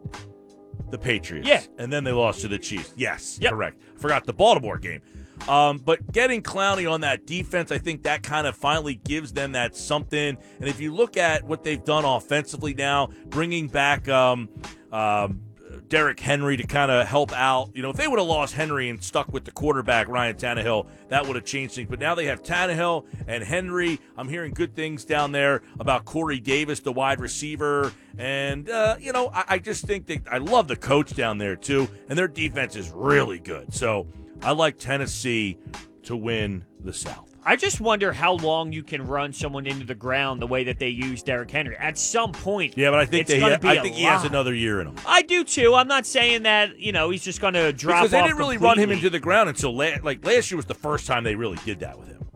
the 0.91 0.99
Patriots. 0.99 1.47
Yeah. 1.49 1.63
and 1.79 1.93
then 1.93 2.05
they 2.05 2.13
lost 2.13 2.41
to 2.43 2.49
the 2.49 2.59
Chiefs. 2.59 2.93
Yes, 2.97 3.39
Yep. 3.41 3.53
correct. 3.53 3.83
Forgot 3.97 4.25
the 4.25 4.33
Baltimore 4.33 4.79
game. 4.79 5.01
Um, 5.49 5.79
but 5.79 6.11
getting 6.13 6.43
Clowney 6.43 6.91
on 6.91 7.03
that 7.03 7.25
defense, 7.27 7.71
I 7.71 7.79
think 7.79 8.03
that 8.03 8.23
kind 8.25 8.47
of 8.47 8.57
finally 8.57 8.97
gives 9.05 9.33
them 9.33 9.53
that 9.53 9.77
something. 9.77 10.37
And 10.59 10.69
if 10.69 10.81
you 10.81 10.93
look 10.93 11.17
at 11.17 11.45
what 11.45 11.63
they've 11.63 11.83
done 11.85 12.05
offensively 12.05 12.75
now, 12.75 13.11
bringing 13.27 13.69
back 13.69 14.09
um, 14.09 14.49
um, 14.91 15.41
Derrick 15.89 16.21
Henry 16.21 16.57
to 16.57 16.67
kind 16.67 16.91
of 16.91 17.07
help 17.07 17.33
out. 17.33 17.71
You 17.75 17.83
know, 17.83 17.91
if 17.91 17.97
they 17.97 18.09
would 18.09 18.19
have 18.19 18.29
lost 18.29 18.55
Henry 18.55 18.89
and 18.89 19.03
stuck 19.03 19.33
with 19.33 19.45
the 19.45 19.51
quarterback 19.51 20.09
Ryan 20.09 20.37
Tannehill, 20.37 20.87
that 21.09 21.27
would 21.27 21.37
have 21.37 21.45
changed 21.45 21.75
things. 21.75 21.89
But 21.89 21.99
now 21.99 22.15
they 22.15 22.27
have 22.27 22.43
Tannehill 22.43 23.07
and 23.27 23.43
Henry. 23.43 24.01
I'm 24.17 24.29
hearing 24.29 24.53
good 24.53 24.75
things 24.75 25.05
down 25.05 25.33
there 25.33 25.63
about 25.81 26.05
Corey 26.05 26.41
Davis, 26.41 26.81
the 26.81 26.93
wide 26.93 27.21
receiver, 27.21 27.93
and 28.19 28.69
uh, 28.69 28.97
you 29.01 29.13
know, 29.13 29.31
I, 29.33 29.45
I 29.49 29.59
just 29.59 29.85
think 29.85 30.07
that 30.07 30.23
I 30.31 30.39
love 30.39 30.69
the 30.69 30.77
coach 30.77 31.15
down 31.15 31.39
there 31.39 31.57
too, 31.57 31.89
and 32.09 32.19
their 32.19 32.29
defense 32.29 32.77
is 32.77 32.91
really 32.91 33.39
good. 33.39 33.73
So 33.73 34.07
I 34.43 34.53
like 34.53 34.79
Tennessee 34.79 35.59
to 36.05 36.17
win 36.17 36.65
the 36.81 36.93
South. 36.93 37.28
I 37.49 37.57
just 37.57 37.81
wonder 37.81 38.13
how 38.13 38.35
long 38.35 38.75
you 38.75 38.83
can 38.83 39.07
run 39.07 39.33
someone 39.33 39.67
into 39.67 39.87
the 39.87 39.95
ground 39.95 40.43
the 40.43 40.47
way 40.47 40.65
that 40.65 40.79
they 40.79 40.91
use 40.91 41.23
Derrick 41.23 41.51
Henry. 41.51 41.79
At 41.79 41.97
some 41.97 42.31
point, 42.31 42.77
Yeah, 42.77 42.91
but 42.91 42.99
I 42.99 43.07
think 43.07 43.23
it's 43.23 43.31
they, 43.31 43.41
gonna 43.41 43.59
be 43.59 43.69
I 43.69 43.75
a 43.77 43.83
think 43.83 43.95
he 43.95 44.03
has 44.03 44.25
another 44.25 44.53
year 44.53 44.83
in 44.83 44.89
him. 44.89 44.97
I 45.07 45.23
do 45.23 45.45
too. 45.45 45.75
I'm 45.75 45.89
not 45.89 46.05
saying 46.05 46.43
that 46.43 46.79
you 46.79 46.93
know 46.93 47.09
he's 47.09 47.25
just 47.25 47.41
going 47.41 47.55
to 47.55 47.73
drop 47.73 48.03
Because 48.03 48.11
they 48.11 48.21
didn't 48.21 48.37
really 48.37 48.59
run 48.59 48.79
him 48.79 48.91
into 48.91 49.09
the 49.09 49.19
ground 49.19 49.49
until 49.49 49.75
la- 49.75 49.97
like 50.03 50.23
last 50.27 50.51
year 50.51 50.57
was 50.57 50.67
the 50.67 50.75
first 50.75 51.07
time 51.07 51.25
they 51.25 51.37
really 51.37 51.57
did 51.65 51.81
that 51.81 51.99
with 51.99 52.09
him. 52.09 52.29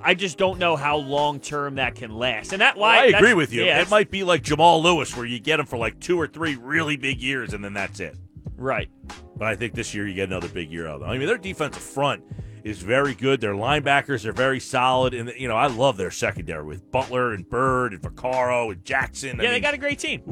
I 0.00 0.14
just 0.14 0.38
don't 0.38 0.60
know 0.60 0.76
how 0.76 0.98
long 0.98 1.40
term 1.40 1.74
that 1.74 1.96
can 1.96 2.12
last, 2.14 2.52
and 2.52 2.62
that 2.62 2.76
oh, 2.76 2.82
why 2.82 2.98
I 2.98 3.04
agree 3.06 3.34
with 3.34 3.52
you. 3.52 3.64
Yeah, 3.64 3.80
it 3.82 3.90
might 3.90 4.12
be 4.12 4.22
like 4.22 4.44
Jamal 4.44 4.80
Lewis, 4.80 5.16
where 5.16 5.26
you 5.26 5.40
get 5.40 5.58
him 5.58 5.66
for 5.66 5.76
like 5.76 5.98
two 5.98 6.20
or 6.20 6.28
three 6.28 6.54
really 6.54 6.96
big 6.96 7.20
years, 7.20 7.52
and 7.52 7.64
then 7.64 7.72
that's 7.72 7.98
it. 7.98 8.16
right. 8.56 8.88
But 9.36 9.48
I 9.48 9.56
think 9.56 9.74
this 9.74 9.92
year 9.92 10.06
you 10.06 10.14
get 10.14 10.28
another 10.28 10.48
big 10.48 10.70
year 10.70 10.86
out 10.86 10.94
of 10.94 11.00
them. 11.00 11.10
I 11.10 11.18
mean, 11.18 11.26
their 11.26 11.36
defensive 11.36 11.82
front 11.82 12.22
is 12.66 12.82
very 12.82 13.14
good. 13.14 13.40
Their 13.40 13.54
linebackers 13.54 14.24
are 14.24 14.32
very 14.32 14.58
solid, 14.58 15.14
and 15.14 15.32
you 15.38 15.46
know 15.46 15.54
I 15.54 15.68
love 15.68 15.96
their 15.96 16.10
secondary 16.10 16.64
with 16.64 16.90
Butler 16.90 17.32
and 17.32 17.48
Byard 17.48 17.92
and 17.92 18.02
Vaccaro 18.02 18.72
and 18.72 18.84
Jackson. 18.84 19.40
I 19.40 19.44
Yeah, 19.44 19.50
they 19.52 19.60
got 19.60 19.74
a 19.74 19.78
great 19.78 20.00
team. 20.00 20.22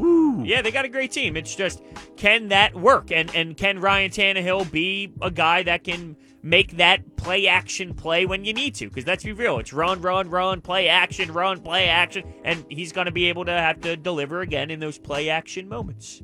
Yeah, 0.44 0.60
they 0.60 0.72
got 0.72 0.84
a 0.84 0.88
great 0.88 1.12
team. 1.12 1.36
It's 1.36 1.54
just 1.54 1.80
can 2.16 2.48
that 2.48 2.74
work, 2.74 3.12
and 3.12 3.32
and 3.36 3.56
can 3.56 3.78
Ryan 3.78 4.10
Tannehill 4.10 4.72
be 4.72 5.12
a 5.22 5.30
guy 5.30 5.62
that 5.62 5.84
can 5.84 6.16
make 6.42 6.76
that 6.78 7.14
play 7.16 7.46
action 7.46 7.94
play 7.94 8.26
when 8.26 8.44
you 8.44 8.52
need 8.52 8.74
to? 8.74 8.88
Because 8.88 9.06
let's 9.06 9.22
be 9.22 9.32
real, 9.32 9.60
it's 9.60 9.72
run, 9.72 10.02
run, 10.02 10.28
run, 10.28 10.60
play 10.60 10.88
action, 10.88 11.32
run, 11.32 11.60
play 11.60 11.86
action, 11.86 12.34
and 12.42 12.66
he's 12.68 12.90
going 12.90 13.06
to 13.06 13.12
be 13.12 13.26
able 13.26 13.44
to 13.44 13.52
have 13.52 13.80
to 13.82 13.96
deliver 13.96 14.40
again 14.40 14.72
in 14.72 14.80
those 14.80 14.98
play 14.98 15.30
action 15.30 15.68
moments. 15.68 16.20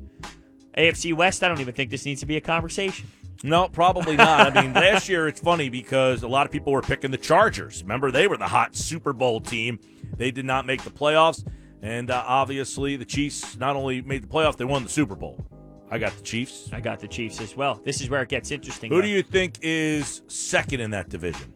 AFC 0.77 1.13
West, 1.13 1.41
I 1.41 1.47
don't 1.47 1.61
even 1.61 1.73
think 1.73 1.89
this 1.89 2.05
needs 2.05 2.19
to 2.19 2.25
be 2.25 2.35
a 2.35 2.41
conversation. 2.41 3.07
No, 3.43 3.67
probably 3.69 4.15
not. 4.15 4.55
I 4.55 4.61
mean, 4.61 4.73
last 4.73 5.09
year 5.09 5.27
it's 5.27 5.39
funny 5.39 5.69
because 5.69 6.23
a 6.23 6.27
lot 6.27 6.45
of 6.45 6.51
people 6.51 6.73
were 6.73 6.81
picking 6.81 7.11
the 7.11 7.17
Chargers. 7.17 7.81
Remember, 7.81 8.11
they 8.11 8.27
were 8.27 8.37
the 8.37 8.47
hot 8.47 8.75
Super 8.75 9.13
Bowl 9.13 9.41
team. 9.41 9.79
They 10.15 10.31
did 10.31 10.45
not 10.45 10.65
make 10.65 10.83
the 10.83 10.91
playoffs, 10.91 11.45
and 11.81 12.11
uh, 12.11 12.23
obviously 12.25 12.95
the 12.95 13.05
Chiefs 13.05 13.57
not 13.57 13.75
only 13.75 14.01
made 14.01 14.23
the 14.23 14.27
playoff, 14.27 14.57
they 14.57 14.65
won 14.65 14.83
the 14.83 14.89
Super 14.89 15.15
Bowl. 15.15 15.43
I 15.89 15.97
got 15.97 16.15
the 16.15 16.23
Chiefs. 16.23 16.69
I 16.71 16.79
got 16.79 16.99
the 16.99 17.07
Chiefs 17.07 17.41
as 17.41 17.55
well. 17.55 17.81
This 17.83 17.99
is 17.99 18.09
where 18.09 18.21
it 18.21 18.29
gets 18.29 18.51
interesting. 18.51 18.89
Who 18.91 18.97
though. 18.97 19.01
do 19.01 19.07
you 19.07 19.23
think 19.23 19.57
is 19.61 20.21
second 20.27 20.79
in 20.79 20.91
that 20.91 21.09
division? 21.09 21.53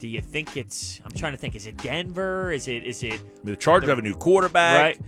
do 0.00 0.08
you 0.08 0.20
think 0.20 0.56
it's? 0.56 1.00
I'm 1.04 1.12
trying 1.12 1.32
to 1.32 1.38
think. 1.38 1.54
Is 1.54 1.66
it 1.66 1.76
Denver? 1.76 2.50
Is 2.50 2.66
it? 2.66 2.84
Is 2.84 3.02
it? 3.02 3.20
The 3.44 3.54
Chargers 3.54 3.88
have 3.90 3.98
a 3.98 4.02
new 4.02 4.14
quarterback. 4.14 4.98
Right. 4.98 5.00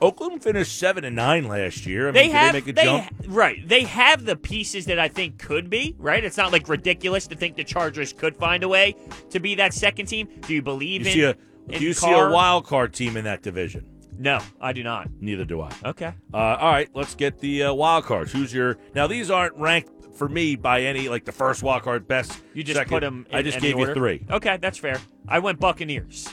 Oakland 0.00 0.42
finished 0.42 0.78
seven 0.78 1.04
and 1.04 1.14
nine 1.16 1.46
last 1.48 1.86
year. 1.86 2.08
I 2.08 2.12
mean, 2.12 2.14
they 2.14 2.22
did 2.28 2.32
have 2.32 2.52
they 2.52 2.58
make 2.60 2.68
a 2.68 2.72
they 2.72 2.84
jump? 2.84 3.02
ha- 3.04 3.10
right. 3.28 3.68
They 3.68 3.84
have 3.84 4.24
the 4.24 4.36
pieces 4.36 4.86
that 4.86 4.98
I 4.98 5.08
think 5.08 5.38
could 5.38 5.70
be 5.70 5.94
right. 5.98 6.22
It's 6.24 6.36
not 6.36 6.52
like 6.52 6.68
ridiculous 6.68 7.26
to 7.28 7.36
think 7.36 7.56
the 7.56 7.64
Chargers 7.64 8.12
could 8.12 8.36
find 8.36 8.62
a 8.62 8.68
way 8.68 8.96
to 9.30 9.40
be 9.40 9.54
that 9.56 9.72
second 9.74 10.06
team. 10.06 10.28
Do 10.42 10.54
you 10.54 10.62
believe 10.62 11.02
You 11.02 11.06
in? 11.08 11.12
see 11.12 11.22
a 11.22 11.30
in 11.72 11.78
do 11.78 11.84
you 11.84 11.92
see 11.94 12.10
a 12.12 12.28
wild 12.30 12.66
card 12.66 12.92
team 12.92 13.16
in 13.16 13.24
that 13.24 13.42
division? 13.42 13.86
No, 14.18 14.38
I 14.60 14.72
do 14.72 14.82
not. 14.84 15.08
Neither 15.20 15.44
do 15.44 15.60
I. 15.60 15.70
Okay. 15.84 16.12
Uh, 16.32 16.36
all 16.36 16.70
right, 16.70 16.88
let's 16.94 17.14
get 17.14 17.38
the 17.40 17.64
uh, 17.64 17.72
wild 17.74 18.04
cards. 18.04 18.30
Who's 18.32 18.52
your 18.52 18.78
now? 18.94 19.06
These 19.06 19.30
aren't 19.30 19.56
ranked 19.56 20.14
for 20.14 20.28
me 20.28 20.54
by 20.56 20.82
any 20.82 21.08
like 21.08 21.24
the 21.24 21.32
first 21.32 21.62
wild 21.62 21.82
card 21.82 22.06
best. 22.06 22.40
You 22.52 22.62
just 22.62 22.76
second. 22.76 22.90
put 22.90 23.00
them. 23.00 23.26
In 23.30 23.36
I 23.36 23.42
just 23.42 23.60
gave 23.60 23.76
order? 23.76 23.90
you 23.90 23.94
three. 23.94 24.26
Okay, 24.30 24.56
that's 24.58 24.78
fair. 24.78 25.00
I 25.26 25.38
went 25.40 25.58
Buccaneers. 25.58 26.28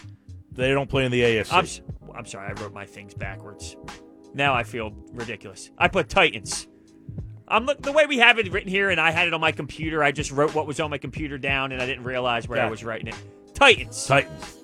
They 0.52 0.72
don't 0.72 0.90
play 0.90 1.06
in 1.06 1.12
the 1.12 1.22
AFC. 1.22 1.54
I'm, 1.54 2.01
I'm 2.16 2.26
sorry, 2.26 2.48
I 2.50 2.62
wrote 2.62 2.74
my 2.74 2.86
things 2.86 3.14
backwards. 3.14 3.76
Now 4.34 4.54
I 4.54 4.64
feel 4.64 4.94
ridiculous. 5.12 5.72
I 5.78 5.88
put 5.88 6.10
Titans. 6.10 6.68
I'm 7.48 7.66
look 7.66 7.82
the 7.82 7.92
way 7.92 8.06
we 8.06 8.20
have 8.20 8.40
it 8.40 8.52
written 8.52 8.70
here, 8.70 8.90
and 8.90 9.00
I 9.00 9.12
had 9.12 9.28
it 9.28 9.34
on 9.34 9.42
my 9.42 9.52
computer. 9.52 10.04
I 10.04 10.12
just 10.12 10.32
wrote 10.32 10.56
what 10.56 10.68
was 10.68 10.80
on 10.80 10.90
my 10.90 10.98
computer 10.98 11.38
down, 11.38 11.74
and 11.74 11.82
I 11.82 11.86
didn't 11.86 12.06
realize 12.06 12.48
where 12.48 12.62
I 12.62 12.70
was 12.70 12.84
writing 12.84 13.08
it. 13.08 13.16
Titans. 13.54 14.06
Titans. 14.06 14.58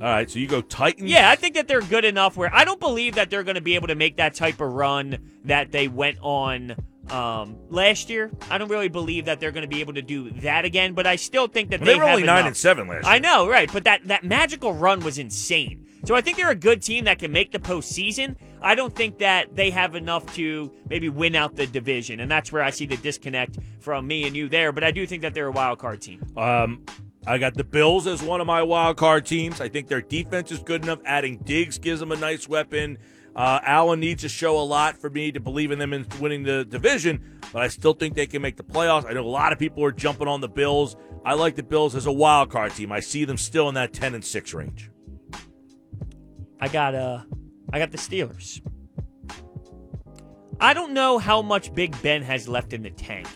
All 0.00 0.08
right, 0.08 0.28
so 0.28 0.38
you 0.38 0.46
go 0.46 0.60
Titans. 0.60 1.10
Yeah, 1.10 1.30
I 1.30 1.36
think 1.36 1.54
that 1.54 1.68
they're 1.68 1.80
good 1.80 2.04
enough 2.04 2.36
where 2.36 2.52
I 2.54 2.64
don't 2.64 2.80
believe 2.80 3.14
that 3.14 3.30
they're 3.30 3.44
going 3.44 3.54
to 3.54 3.60
be 3.62 3.76
able 3.76 3.88
to 3.88 3.94
make 3.94 4.16
that 4.16 4.34
type 4.34 4.60
of 4.60 4.72
run 4.72 5.18
that 5.44 5.72
they 5.72 5.88
went 5.88 6.18
on 6.20 6.74
um, 7.10 7.56
last 7.70 8.10
year. 8.10 8.30
I 8.50 8.58
don't 8.58 8.68
really 8.68 8.88
believe 8.88 9.26
that 9.26 9.40
they're 9.40 9.52
going 9.52 9.68
to 9.68 9.74
be 9.74 9.80
able 9.80 9.94
to 9.94 10.02
do 10.02 10.30
that 10.42 10.64
again, 10.64 10.94
but 10.94 11.06
I 11.06 11.16
still 11.16 11.46
think 11.46 11.70
that 11.70 11.80
Well, 11.80 11.86
they, 11.86 11.94
they 11.94 11.98
were 11.98 12.04
only 12.04 12.22
nine 12.22 12.46
and 12.46 12.56
seven 12.56 12.88
last 12.88 13.04
year. 13.04 13.12
I 13.12 13.18
know, 13.18 13.48
right? 13.48 13.72
But 13.72 13.84
that 13.84 14.06
that 14.08 14.24
magical 14.24 14.72
run 14.74 15.00
was 15.00 15.18
insane. 15.18 15.86
So 16.04 16.14
I 16.14 16.20
think 16.20 16.36
they're 16.36 16.50
a 16.50 16.54
good 16.54 16.82
team 16.82 17.04
that 17.06 17.18
can 17.18 17.32
make 17.32 17.50
the 17.50 17.58
postseason. 17.58 18.36
I 18.62 18.74
don't 18.74 18.94
think 18.94 19.18
that 19.18 19.56
they 19.56 19.70
have 19.70 19.96
enough 19.96 20.34
to 20.34 20.70
maybe 20.88 21.08
win 21.08 21.34
out 21.34 21.56
the 21.56 21.66
division, 21.66 22.20
and 22.20 22.30
that's 22.30 22.52
where 22.52 22.62
I 22.62 22.70
see 22.70 22.86
the 22.86 22.96
disconnect 22.96 23.58
from 23.80 24.06
me 24.06 24.24
and 24.26 24.36
you 24.36 24.48
there. 24.48 24.72
But 24.72 24.84
I 24.84 24.92
do 24.92 25.06
think 25.06 25.22
that 25.22 25.34
they're 25.34 25.48
a 25.48 25.52
wild 25.52 25.78
card 25.78 26.00
team. 26.02 26.24
Um, 26.36 26.84
I 27.26 27.38
got 27.38 27.54
the 27.54 27.64
Bills 27.64 28.06
as 28.06 28.22
one 28.22 28.40
of 28.40 28.46
my 28.46 28.62
wild 28.62 28.96
card 28.98 29.26
teams. 29.26 29.60
I 29.60 29.68
think 29.68 29.88
their 29.88 30.00
defense 30.00 30.52
is 30.52 30.60
good 30.60 30.84
enough. 30.84 31.00
Adding 31.04 31.38
Diggs 31.38 31.76
gives 31.78 31.98
them 31.98 32.12
a 32.12 32.16
nice 32.16 32.48
weapon. 32.48 32.98
Uh, 33.36 33.60
Allen 33.64 34.00
needs 34.00 34.22
to 34.22 34.30
show 34.30 34.58
a 34.58 34.64
lot 34.64 34.96
for 34.96 35.10
me 35.10 35.30
to 35.30 35.38
believe 35.38 35.70
in 35.70 35.78
them 35.78 35.92
in 35.92 36.06
winning 36.18 36.42
the 36.42 36.64
division, 36.64 37.38
but 37.52 37.60
I 37.60 37.68
still 37.68 37.92
think 37.92 38.14
they 38.14 38.26
can 38.26 38.40
make 38.40 38.56
the 38.56 38.64
playoffs. 38.64 39.04
I 39.04 39.12
know 39.12 39.26
a 39.26 39.28
lot 39.28 39.52
of 39.52 39.58
people 39.58 39.84
are 39.84 39.92
jumping 39.92 40.26
on 40.26 40.40
the 40.40 40.48
Bills. 40.48 40.96
I 41.22 41.34
like 41.34 41.54
the 41.54 41.62
Bills 41.62 41.94
as 41.94 42.06
a 42.06 42.12
wild 42.12 42.50
card 42.50 42.72
team. 42.72 42.90
I 42.90 43.00
see 43.00 43.26
them 43.26 43.36
still 43.36 43.68
in 43.68 43.74
that 43.74 43.92
ten 43.92 44.14
and 44.14 44.24
six 44.24 44.54
range. 44.54 44.90
I 46.58 46.68
got 46.68 46.94
uh 46.94 47.24
I 47.72 47.78
got 47.78 47.90
the 47.92 47.98
Steelers. 47.98 48.62
I 50.58 50.72
don't 50.72 50.94
know 50.94 51.18
how 51.18 51.42
much 51.42 51.74
Big 51.74 52.00
Ben 52.00 52.22
has 52.22 52.48
left 52.48 52.72
in 52.72 52.82
the 52.82 52.90
tank, 52.90 53.28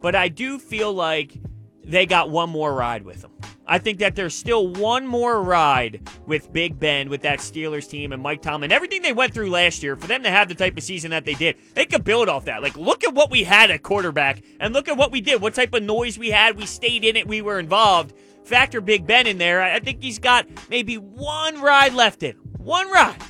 but 0.00 0.14
I 0.14 0.28
do 0.28 0.60
feel 0.60 0.92
like 0.92 1.36
they 1.82 2.06
got 2.06 2.30
one 2.30 2.50
more 2.50 2.72
ride 2.72 3.04
with 3.04 3.24
him. 3.24 3.32
I 3.70 3.78
think 3.78 3.98
that 3.98 4.16
there's 4.16 4.34
still 4.34 4.68
one 4.68 5.06
more 5.06 5.42
ride 5.42 6.08
with 6.26 6.52
Big 6.52 6.80
Ben, 6.80 7.10
with 7.10 7.20
that 7.22 7.38
Steelers 7.40 7.88
team 7.88 8.12
and 8.12 8.22
Mike 8.22 8.40
Tomlin. 8.40 8.72
Everything 8.72 9.02
they 9.02 9.12
went 9.12 9.34
through 9.34 9.50
last 9.50 9.82
year, 9.82 9.94
for 9.94 10.06
them 10.06 10.22
to 10.22 10.30
have 10.30 10.48
the 10.48 10.54
type 10.54 10.76
of 10.78 10.82
season 10.82 11.10
that 11.10 11.26
they 11.26 11.34
did, 11.34 11.56
they 11.74 11.84
could 11.84 12.02
build 12.02 12.30
off 12.30 12.46
that. 12.46 12.62
Like, 12.62 12.76
look 12.78 13.04
at 13.04 13.12
what 13.12 13.30
we 13.30 13.44
had 13.44 13.70
at 13.70 13.82
quarterback 13.82 14.42
and 14.58 14.72
look 14.72 14.88
at 14.88 14.96
what 14.96 15.12
we 15.12 15.20
did, 15.20 15.42
what 15.42 15.54
type 15.54 15.74
of 15.74 15.82
noise 15.82 16.18
we 16.18 16.30
had. 16.30 16.56
We 16.56 16.64
stayed 16.64 17.04
in 17.04 17.14
it, 17.14 17.28
we 17.28 17.42
were 17.42 17.58
involved. 17.58 18.14
Factor 18.44 18.80
Big 18.80 19.06
Ben 19.06 19.26
in 19.26 19.36
there. 19.36 19.62
I 19.62 19.78
think 19.78 20.02
he's 20.02 20.18
got 20.18 20.46
maybe 20.70 20.96
one 20.96 21.60
ride 21.60 21.92
left 21.92 22.22
in. 22.22 22.36
One 22.56 22.90
ride. 22.90 23.22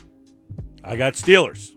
I 0.84 0.94
got 0.94 1.14
Steelers. 1.14 1.72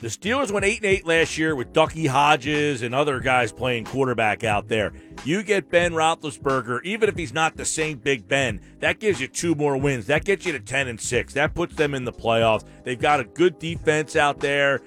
The 0.00 0.08
Steelers 0.10 0.50
went 0.50 0.66
8 0.66 0.76
and 0.78 0.86
8 0.86 1.06
last 1.06 1.38
year 1.38 1.56
with 1.56 1.72
Ducky 1.72 2.06
Hodges 2.06 2.82
and 2.82 2.94
other 2.94 3.20
guys 3.20 3.52
playing 3.52 3.84
quarterback 3.84 4.44
out 4.44 4.68
there. 4.68 4.92
You 5.24 5.42
get 5.42 5.70
Ben 5.70 5.92
Roethlisberger, 5.92 6.84
even 6.84 7.08
if 7.08 7.16
he's 7.16 7.32
not 7.32 7.56
the 7.56 7.64
same 7.64 7.98
Big 7.98 8.28
Ben, 8.28 8.60
that 8.80 8.98
gives 8.98 9.20
you 9.20 9.28
two 9.28 9.54
more 9.54 9.78
wins. 9.78 10.06
That 10.06 10.24
gets 10.24 10.44
you 10.44 10.52
to 10.52 10.60
10 10.60 10.88
and 10.88 11.00
6. 11.00 11.34
That 11.34 11.54
puts 11.54 11.76
them 11.76 11.94
in 11.94 12.04
the 12.04 12.12
playoffs. 12.12 12.64
They've 12.82 13.00
got 13.00 13.20
a 13.20 13.24
good 13.24 13.58
defense 13.58 14.14
out 14.14 14.40
there. 14.40 14.82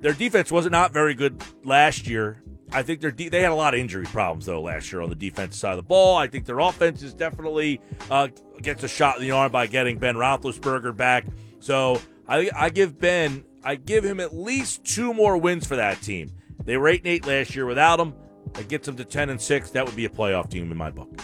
Their 0.00 0.14
defense 0.14 0.50
was 0.50 0.64
not 0.70 0.92
very 0.92 1.12
good 1.14 1.42
last 1.62 2.06
year. 2.06 2.42
I 2.72 2.82
think 2.82 3.00
de- 3.00 3.28
they 3.28 3.42
had 3.42 3.52
a 3.52 3.56
lot 3.56 3.74
of 3.74 3.80
injury 3.80 4.06
problems 4.06 4.46
though 4.46 4.62
last 4.62 4.90
year 4.92 5.02
on 5.02 5.10
the 5.10 5.16
defensive 5.16 5.58
side 5.58 5.72
of 5.72 5.76
the 5.76 5.82
ball. 5.82 6.16
I 6.16 6.28
think 6.28 6.46
their 6.46 6.60
offense 6.60 7.02
is 7.02 7.12
definitely 7.12 7.80
uh, 8.10 8.28
gets 8.62 8.84
a 8.84 8.88
shot 8.88 9.16
in 9.16 9.22
the 9.22 9.32
arm 9.32 9.50
by 9.52 9.66
getting 9.66 9.98
Ben 9.98 10.14
Roethlisberger 10.14 10.96
back. 10.96 11.26
So 11.58 12.00
I 12.28 12.48
I 12.54 12.70
give 12.70 12.98
Ben 12.98 13.44
I 13.62 13.74
give 13.76 14.04
him 14.04 14.20
at 14.20 14.34
least 14.34 14.84
two 14.84 15.12
more 15.12 15.36
wins 15.36 15.66
for 15.66 15.76
that 15.76 16.00
team. 16.02 16.30
They 16.64 16.76
were 16.76 16.88
eight 16.88 17.00
and 17.00 17.08
eight 17.08 17.26
last 17.26 17.54
year 17.54 17.66
without 17.66 18.00
him. 18.00 18.14
That 18.54 18.68
gets 18.68 18.86
them 18.86 18.96
to 18.96 19.04
ten 19.04 19.30
and 19.30 19.40
six. 19.40 19.70
That 19.70 19.86
would 19.86 19.96
be 19.96 20.04
a 20.06 20.08
playoff 20.08 20.50
team 20.50 20.70
in 20.70 20.76
my 20.76 20.90
book. 20.90 21.20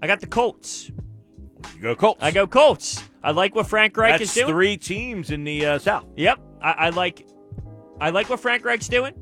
I 0.00 0.06
got 0.06 0.20
the 0.20 0.26
Colts. 0.26 0.90
You 1.76 1.82
go 1.82 1.94
Colts. 1.94 2.22
I 2.22 2.30
go 2.30 2.46
Colts. 2.46 3.02
I 3.22 3.30
like 3.30 3.54
what 3.54 3.66
Frank 3.68 3.96
Reich 3.96 4.18
That's 4.18 4.30
is 4.30 4.34
doing. 4.34 4.48
three 4.48 4.76
teams 4.76 5.30
in 5.30 5.44
the 5.44 5.64
uh, 5.66 5.78
South. 5.78 6.06
Yep, 6.16 6.40
I, 6.60 6.72
I 6.72 6.88
like, 6.90 7.26
I 8.00 8.10
like 8.10 8.28
what 8.28 8.40
Frank 8.40 8.64
Reich's 8.64 8.88
doing. 8.88 9.14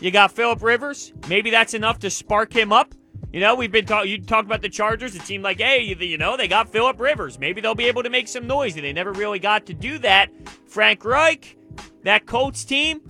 You 0.00 0.10
got 0.10 0.30
Philip 0.30 0.62
Rivers. 0.62 1.12
Maybe 1.28 1.50
that's 1.50 1.74
enough 1.74 1.98
to 2.00 2.10
spark 2.10 2.52
him 2.52 2.72
up. 2.72 2.94
You 3.32 3.40
know, 3.40 3.54
we've 3.54 3.70
been 3.70 3.84
talking. 3.84 4.10
You 4.10 4.22
talked 4.22 4.46
about 4.46 4.62
the 4.62 4.70
Chargers. 4.70 5.14
It 5.14 5.22
seemed 5.22 5.44
like, 5.44 5.60
hey, 5.60 5.82
you, 5.82 6.16
know, 6.16 6.36
they 6.36 6.48
got 6.48 6.70
Philip 6.70 6.98
Rivers. 6.98 7.38
Maybe 7.38 7.60
they'll 7.60 7.74
be 7.74 7.84
able 7.86 8.02
to 8.02 8.10
make 8.10 8.26
some 8.26 8.46
noise, 8.46 8.74
and 8.76 8.84
they 8.84 8.92
never 8.92 9.12
really 9.12 9.38
got 9.38 9.66
to 9.66 9.74
do 9.74 9.98
that. 9.98 10.30
Frank 10.66 11.04
Reich, 11.04 11.58
that 12.04 12.24
Colts 12.24 12.64
team, 12.64 13.02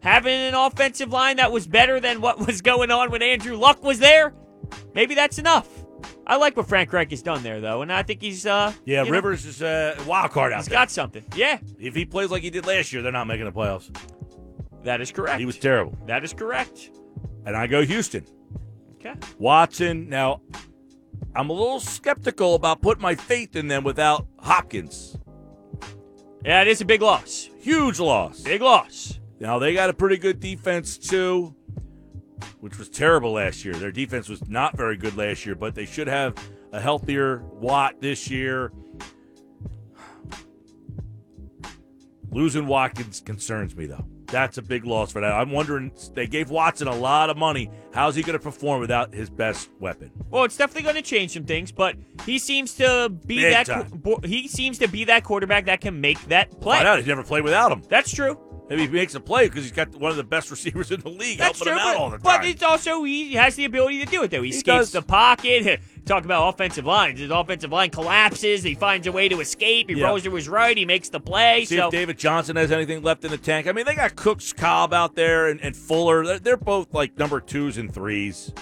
having 0.00 0.34
an 0.34 0.54
offensive 0.54 1.10
line 1.12 1.36
that 1.36 1.52
was 1.52 1.68
better 1.68 2.00
than 2.00 2.20
what 2.20 2.38
was 2.46 2.60
going 2.60 2.90
on 2.90 3.10
when 3.10 3.22
Andrew 3.22 3.56
Luck 3.56 3.84
was 3.84 4.00
there. 4.00 4.34
Maybe 4.94 5.14
that's 5.14 5.38
enough. 5.38 5.68
I 6.26 6.36
like 6.36 6.56
what 6.56 6.68
Frank 6.68 6.92
Reich 6.92 7.10
has 7.10 7.22
done 7.22 7.42
there, 7.44 7.60
though, 7.60 7.82
and 7.82 7.92
I 7.92 8.02
think 8.02 8.20
he's 8.20 8.46
uh 8.46 8.72
Yeah, 8.84 9.00
you 9.02 9.10
know, 9.10 9.16
Rivers 9.16 9.44
is 9.44 9.62
a 9.62 9.96
wild 10.06 10.32
card 10.32 10.52
out 10.52 10.58
he's 10.58 10.66
there. 10.66 10.78
got 10.78 10.90
something. 10.90 11.24
Yeah, 11.36 11.58
if 11.78 11.94
he 11.94 12.04
plays 12.04 12.30
like 12.30 12.42
he 12.42 12.50
did 12.50 12.66
last 12.66 12.92
year, 12.92 13.02
they're 13.02 13.12
not 13.12 13.26
making 13.26 13.44
the 13.44 13.52
playoffs. 13.52 13.94
that 14.84 15.00
is 15.00 15.12
correct. 15.12 15.38
He 15.38 15.46
was 15.46 15.58
terrible. 15.58 15.96
That 16.06 16.24
is 16.24 16.32
correct. 16.32 16.90
And 17.44 17.56
I 17.56 17.66
go 17.66 17.84
Houston. 17.84 18.24
Okay. 19.04 19.18
Watson. 19.38 20.08
Now, 20.08 20.42
I'm 21.34 21.50
a 21.50 21.52
little 21.52 21.80
skeptical 21.80 22.54
about 22.54 22.82
putting 22.82 23.02
my 23.02 23.16
faith 23.16 23.56
in 23.56 23.66
them 23.66 23.82
without 23.82 24.26
Hopkins. 24.38 25.16
Yeah, 26.44 26.62
it 26.62 26.68
is 26.68 26.80
a 26.80 26.84
big 26.84 27.02
loss. 27.02 27.48
Huge 27.60 27.98
loss. 27.98 28.42
Big 28.42 28.62
loss. 28.62 29.18
Now 29.40 29.58
they 29.58 29.74
got 29.74 29.90
a 29.90 29.92
pretty 29.92 30.18
good 30.18 30.38
defense 30.38 30.98
too, 30.98 31.54
which 32.60 32.78
was 32.78 32.88
terrible 32.88 33.32
last 33.32 33.64
year. 33.64 33.74
Their 33.74 33.90
defense 33.90 34.28
was 34.28 34.48
not 34.48 34.76
very 34.76 34.96
good 34.96 35.16
last 35.16 35.44
year, 35.44 35.56
but 35.56 35.74
they 35.74 35.84
should 35.84 36.06
have 36.06 36.34
a 36.72 36.80
healthier 36.80 37.42
Watt 37.44 38.00
this 38.00 38.30
year. 38.30 38.72
Losing 42.30 42.66
Watkins 42.66 43.20
concerns 43.20 43.74
me 43.76 43.86
though. 43.86 44.06
That's 44.32 44.56
a 44.56 44.62
big 44.62 44.84
loss 44.86 45.12
for 45.12 45.20
that. 45.20 45.32
I'm 45.32 45.50
wondering 45.50 45.92
they 46.14 46.26
gave 46.26 46.50
Watson 46.50 46.88
a 46.88 46.94
lot 46.94 47.28
of 47.30 47.36
money. 47.36 47.70
How's 47.92 48.14
he 48.14 48.22
going 48.22 48.36
to 48.36 48.42
perform 48.42 48.80
without 48.80 49.14
his 49.14 49.28
best 49.28 49.68
weapon? 49.78 50.10
Well, 50.30 50.44
it's 50.44 50.56
definitely 50.56 50.84
going 50.84 50.96
to 50.96 51.02
change 51.02 51.34
some 51.34 51.44
things, 51.44 51.70
but 51.70 51.96
he 52.24 52.38
seems 52.38 52.74
to 52.76 53.10
be 53.26 53.42
Big 53.42 53.52
that 53.52 53.66
time. 53.66 54.02
he 54.24 54.48
seems 54.48 54.78
to 54.78 54.88
be 54.88 55.04
that 55.04 55.22
quarterback 55.22 55.66
that 55.66 55.82
can 55.82 56.00
make 56.00 56.18
that 56.28 56.50
play. 56.60 56.78
Find 56.78 56.88
out 56.88 56.98
he's 56.98 57.06
never 57.06 57.22
played 57.22 57.44
without 57.44 57.70
him. 57.70 57.82
That's 57.88 58.10
true. 58.10 58.40
Maybe 58.76 58.86
he 58.86 58.92
makes 58.92 59.14
a 59.14 59.20
play 59.20 59.48
because 59.48 59.64
he's 59.64 59.72
got 59.72 59.94
one 59.96 60.10
of 60.10 60.16
the 60.16 60.24
best 60.24 60.50
receivers 60.50 60.90
in 60.90 61.00
the 61.02 61.10
league 61.10 61.36
That's 61.38 61.58
helping 61.58 61.74
true. 61.74 61.82
him 61.82 61.86
out 61.88 61.94
But, 61.94 62.00
all 62.00 62.10
the 62.10 62.16
time. 62.18 62.22
but 62.40 62.44
it's 62.46 62.62
also 62.62 63.04
he 63.04 63.34
has 63.34 63.54
the 63.54 63.66
ability 63.66 63.98
to 64.02 64.06
do 64.10 64.22
it 64.22 64.30
though. 64.30 64.40
He, 64.40 64.48
He 64.50 64.52
skates 64.52 64.64
does. 64.64 64.92
the 64.92 65.02
pocket. 65.02 65.80
Talk 66.06 66.24
about 66.24 66.48
offensive 66.54 66.86
lines. 66.86 67.20
His 67.20 67.30
offensive 67.30 67.70
line 67.70 67.90
collapses. 67.90 68.62
He 68.62 68.74
finds 68.74 69.06
a 69.06 69.12
way 69.12 69.28
to 69.28 69.40
escape. 69.40 69.90
He 69.90 69.96
Yeah. 69.96 70.06
rolls 70.06 70.22
to 70.22 70.34
his 70.34 70.48
right. 70.48 70.74
He 70.76 70.84
makes 70.86 71.10
the 71.10 71.20
play. 71.20 71.64
See 71.66 71.76
so 71.76 71.86
if 71.88 71.90
David 71.92 72.18
Johnson 72.18 72.56
has 72.56 72.72
anything 72.72 73.02
left 73.02 73.24
in 73.24 73.30
the 73.30 73.36
tank. 73.38 73.66
I 73.68 73.72
mean, 73.72 73.84
they 73.84 73.94
got 73.94 74.16
Cooks, 74.16 74.52
Cobb 74.54 74.94
out 74.94 75.14
there, 75.16 75.48
and, 75.48 75.60
and 75.60 75.76
Fuller. 75.76 76.24
They're, 76.24 76.38
they're 76.38 76.56
both 76.56 76.94
like 76.94 77.18
number 77.18 77.40
twos 77.40 77.76
and 77.78 77.92
threes. 77.92 78.52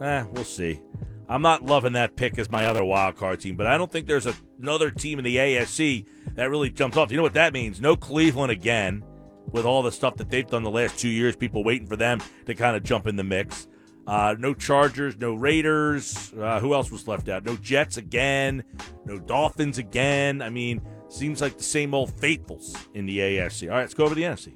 Eh, 0.00 0.24
we'll 0.32 0.44
see. 0.44 0.80
I'm 1.28 1.42
not 1.42 1.64
loving 1.64 1.92
that 1.92 2.16
pick 2.16 2.38
as 2.38 2.50
my 2.50 2.64
other 2.66 2.84
wild 2.84 3.16
card 3.16 3.38
team, 3.40 3.54
but 3.54 3.66
I 3.68 3.78
don't 3.78 3.92
think 3.92 4.08
there's 4.08 4.26
a, 4.26 4.34
another 4.60 4.90
team 4.90 5.18
in 5.20 5.24
the 5.24 5.36
AFC 5.36 6.04
that 6.34 6.50
really 6.50 6.70
jumps 6.70 6.96
off. 6.96 7.12
You 7.12 7.18
know 7.18 7.22
what 7.22 7.34
that 7.34 7.52
means? 7.52 7.80
No 7.80 7.94
Cleveland 7.94 8.50
again, 8.50 9.04
with 9.52 9.64
all 9.64 9.82
the 9.82 9.92
stuff 9.92 10.16
that 10.16 10.30
they've 10.30 10.46
done 10.46 10.62
the 10.62 10.70
last 10.70 10.98
two 10.98 11.08
years. 11.08 11.36
People 11.36 11.64
waiting 11.64 11.86
for 11.86 11.96
them 11.96 12.20
to 12.46 12.54
kind 12.54 12.76
of 12.76 12.82
jump 12.82 13.06
in 13.06 13.16
the 13.16 13.24
mix. 13.24 13.66
Uh, 14.06 14.34
no 14.38 14.54
Chargers, 14.54 15.16
no 15.18 15.34
Raiders. 15.34 16.32
Uh, 16.38 16.58
who 16.60 16.74
else 16.74 16.90
was 16.90 17.06
left 17.06 17.28
out? 17.28 17.44
No 17.44 17.56
Jets 17.56 17.96
again. 17.96 18.64
No 19.04 19.18
Dolphins 19.18 19.78
again. 19.78 20.42
I 20.42 20.50
mean, 20.50 20.80
seems 21.08 21.40
like 21.40 21.56
the 21.56 21.62
same 21.62 21.94
old 21.94 22.12
faithfuls 22.18 22.76
in 22.94 23.06
the 23.06 23.18
AFC. 23.18 23.68
All 23.68 23.76
right, 23.76 23.82
let's 23.82 23.94
go 23.94 24.04
over 24.04 24.14
to 24.14 24.20
the 24.20 24.26
NFC. 24.26 24.54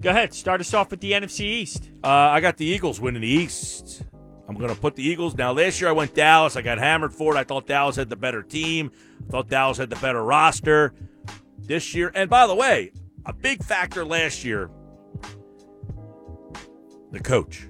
go 0.00 0.10
ahead. 0.10 0.34
Start 0.34 0.60
us 0.60 0.74
off 0.74 0.90
with 0.90 1.00
the 1.00 1.12
NFC 1.12 1.40
East. 1.40 1.90
Uh, 2.04 2.08
I 2.08 2.40
got 2.40 2.56
the 2.56 2.66
Eagles 2.66 3.00
winning 3.00 3.22
the 3.22 3.28
East. 3.28 4.02
I'm 4.48 4.56
going 4.56 4.74
to 4.74 4.78
put 4.78 4.96
the 4.96 5.02
Eagles. 5.02 5.34
Now, 5.34 5.52
last 5.52 5.80
year 5.80 5.88
I 5.88 5.92
went 5.92 6.14
Dallas. 6.14 6.56
I 6.56 6.62
got 6.62 6.76
hammered 6.76 7.14
for 7.14 7.34
it. 7.34 7.38
I 7.38 7.44
thought 7.44 7.66
Dallas 7.66 7.96
had 7.96 8.10
the 8.10 8.16
better 8.16 8.42
team. 8.42 8.90
I 9.26 9.30
thought 9.30 9.48
Dallas 9.48 9.78
had 9.78 9.88
the 9.88 9.96
better 9.96 10.22
roster. 10.22 10.92
This 11.58 11.94
year, 11.94 12.10
and 12.14 12.28
by 12.28 12.46
the 12.46 12.54
way, 12.56 12.92
a 13.26 13.32
big 13.32 13.62
factor 13.62 14.04
last 14.04 14.44
year, 14.44 14.70
the 17.10 17.20
coach. 17.20 17.68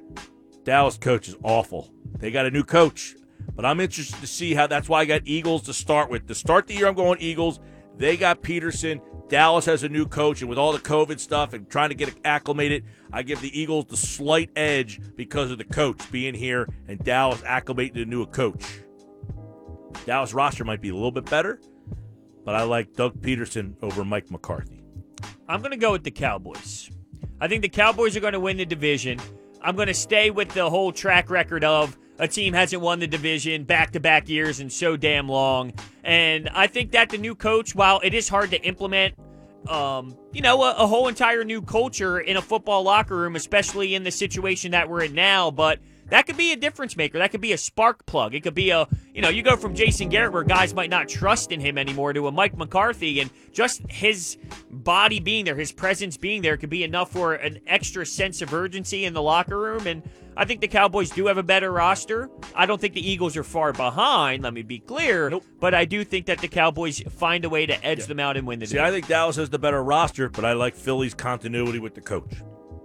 Dallas 0.64 0.96
coach 0.96 1.28
is 1.28 1.36
awful. 1.42 1.92
They 2.18 2.30
got 2.30 2.46
a 2.46 2.50
new 2.50 2.62
coach, 2.62 3.16
but 3.54 3.64
I'm 3.64 3.80
interested 3.80 4.20
to 4.20 4.26
see 4.26 4.54
how. 4.54 4.66
That's 4.66 4.88
why 4.88 5.00
I 5.00 5.04
got 5.04 5.22
Eagles 5.24 5.62
to 5.62 5.72
start 5.72 6.10
with. 6.10 6.28
To 6.28 6.34
start 6.34 6.66
the 6.66 6.74
year, 6.74 6.86
I'm 6.86 6.94
going 6.94 7.20
Eagles. 7.20 7.58
They 7.96 8.16
got 8.16 8.42
Pederson. 8.42 9.00
Dallas 9.28 9.64
has 9.64 9.82
a 9.82 9.88
new 9.88 10.06
coach, 10.06 10.40
and 10.40 10.48
with 10.48 10.58
all 10.58 10.72
the 10.72 10.78
COVID 10.78 11.18
stuff 11.18 11.52
and 11.52 11.68
trying 11.68 11.88
to 11.88 11.94
get 11.94 12.14
acclimated, 12.24 12.84
I 13.12 13.22
give 13.22 13.40
the 13.40 13.58
Eagles 13.58 13.86
the 13.86 13.96
slight 13.96 14.50
edge 14.54 15.00
because 15.16 15.50
of 15.50 15.58
the 15.58 15.64
coach 15.64 16.10
being 16.12 16.34
here 16.34 16.68
and 16.86 16.98
Dallas 16.98 17.40
acclimating 17.40 17.94
to 17.94 18.04
new 18.04 18.26
coach. 18.26 18.64
Dallas 20.04 20.34
roster 20.34 20.64
might 20.64 20.80
be 20.82 20.90
a 20.90 20.94
little 20.94 21.12
bit 21.12 21.24
better, 21.26 21.60
but 22.44 22.54
I 22.54 22.64
like 22.64 22.92
Doug 22.94 23.20
Pederson 23.20 23.74
over 23.82 24.04
Mike 24.04 24.30
McCarthy. 24.30 24.81
I'm 25.48 25.60
going 25.60 25.72
to 25.72 25.76
go 25.76 25.92
with 25.92 26.04
the 26.04 26.10
Cowboys. 26.10 26.90
I 27.40 27.48
think 27.48 27.62
the 27.62 27.68
Cowboys 27.68 28.16
are 28.16 28.20
going 28.20 28.34
to 28.34 28.40
win 28.40 28.56
the 28.56 28.66
division. 28.66 29.20
I'm 29.60 29.76
going 29.76 29.88
to 29.88 29.94
stay 29.94 30.30
with 30.30 30.48
the 30.50 30.68
whole 30.68 30.92
track 30.92 31.30
record 31.30 31.64
of 31.64 31.96
a 32.18 32.28
team 32.28 32.54
hasn't 32.54 32.82
won 32.82 33.00
the 33.00 33.06
division 33.06 33.64
back 33.64 33.92
to 33.92 34.00
back 34.00 34.28
years 34.28 34.60
and 34.60 34.72
so 34.72 34.96
damn 34.96 35.28
long. 35.28 35.72
And 36.04 36.48
I 36.50 36.66
think 36.66 36.92
that 36.92 37.10
the 37.10 37.18
new 37.18 37.34
coach, 37.34 37.74
while 37.74 38.00
it 38.04 38.14
is 38.14 38.28
hard 38.28 38.50
to 38.50 38.62
implement, 38.62 39.14
um, 39.68 40.16
you 40.32 40.40
know, 40.40 40.62
a, 40.62 40.72
a 40.72 40.86
whole 40.86 41.08
entire 41.08 41.44
new 41.44 41.62
culture 41.62 42.20
in 42.20 42.36
a 42.36 42.42
football 42.42 42.82
locker 42.82 43.16
room, 43.16 43.36
especially 43.36 43.94
in 43.94 44.04
the 44.04 44.10
situation 44.10 44.72
that 44.72 44.88
we're 44.88 45.04
in 45.04 45.14
now, 45.14 45.50
but 45.50 45.78
That 46.12 46.26
could 46.26 46.36
be 46.36 46.52
a 46.52 46.56
difference 46.56 46.94
maker. 46.94 47.18
That 47.18 47.30
could 47.30 47.40
be 47.40 47.52
a 47.52 47.58
spark 47.58 48.04
plug. 48.04 48.34
It 48.34 48.42
could 48.42 48.54
be 48.54 48.68
a, 48.68 48.86
you 49.14 49.22
know, 49.22 49.30
you 49.30 49.42
go 49.42 49.56
from 49.56 49.74
Jason 49.74 50.10
Garrett 50.10 50.34
where 50.34 50.42
guys 50.42 50.74
might 50.74 50.90
not 50.90 51.08
trust 51.08 51.52
in 51.52 51.58
him 51.58 51.78
anymore 51.78 52.12
to 52.12 52.26
a 52.26 52.30
Mike 52.30 52.54
McCarthy, 52.54 53.20
and 53.20 53.30
just 53.50 53.80
his 53.88 54.36
body 54.70 55.20
being 55.20 55.46
there, 55.46 55.56
his 55.56 55.72
presence 55.72 56.18
being 56.18 56.42
there, 56.42 56.58
could 56.58 56.68
be 56.68 56.84
enough 56.84 57.10
for 57.10 57.32
an 57.32 57.60
extra 57.66 58.04
sense 58.04 58.42
of 58.42 58.52
urgency 58.52 59.06
in 59.06 59.14
the 59.14 59.22
locker 59.22 59.58
room. 59.58 59.86
And 59.86 60.02
I 60.36 60.44
think 60.44 60.60
the 60.60 60.68
Cowboys 60.68 61.08
do 61.08 61.28
have 61.28 61.38
a 61.38 61.42
better 61.42 61.72
roster. 61.72 62.28
I 62.54 62.66
don't 62.66 62.78
think 62.78 62.92
the 62.92 63.10
Eagles 63.10 63.34
are 63.38 63.42
far 63.42 63.72
behind, 63.72 64.42
let 64.42 64.52
me 64.52 64.60
be 64.60 64.80
clear. 64.80 65.30
Nope. 65.30 65.46
But 65.60 65.72
I 65.72 65.86
do 65.86 66.04
think 66.04 66.26
that 66.26 66.40
the 66.40 66.48
Cowboys 66.48 67.00
find 67.08 67.46
a 67.46 67.48
way 67.48 67.64
to 67.64 67.82
edge 67.82 68.04
them 68.04 68.20
out 68.20 68.36
and 68.36 68.46
win 68.46 68.58
the 68.58 68.66
See. 68.66 68.78
I 68.78 68.90
think 68.90 69.08
Dallas 69.08 69.36
has 69.36 69.48
the 69.48 69.58
better 69.58 69.82
roster, 69.82 70.28
but 70.28 70.44
I 70.44 70.52
like 70.52 70.76
Philly's 70.76 71.14
continuity 71.14 71.78
with 71.78 71.94
the 71.94 72.02
coach. 72.02 72.34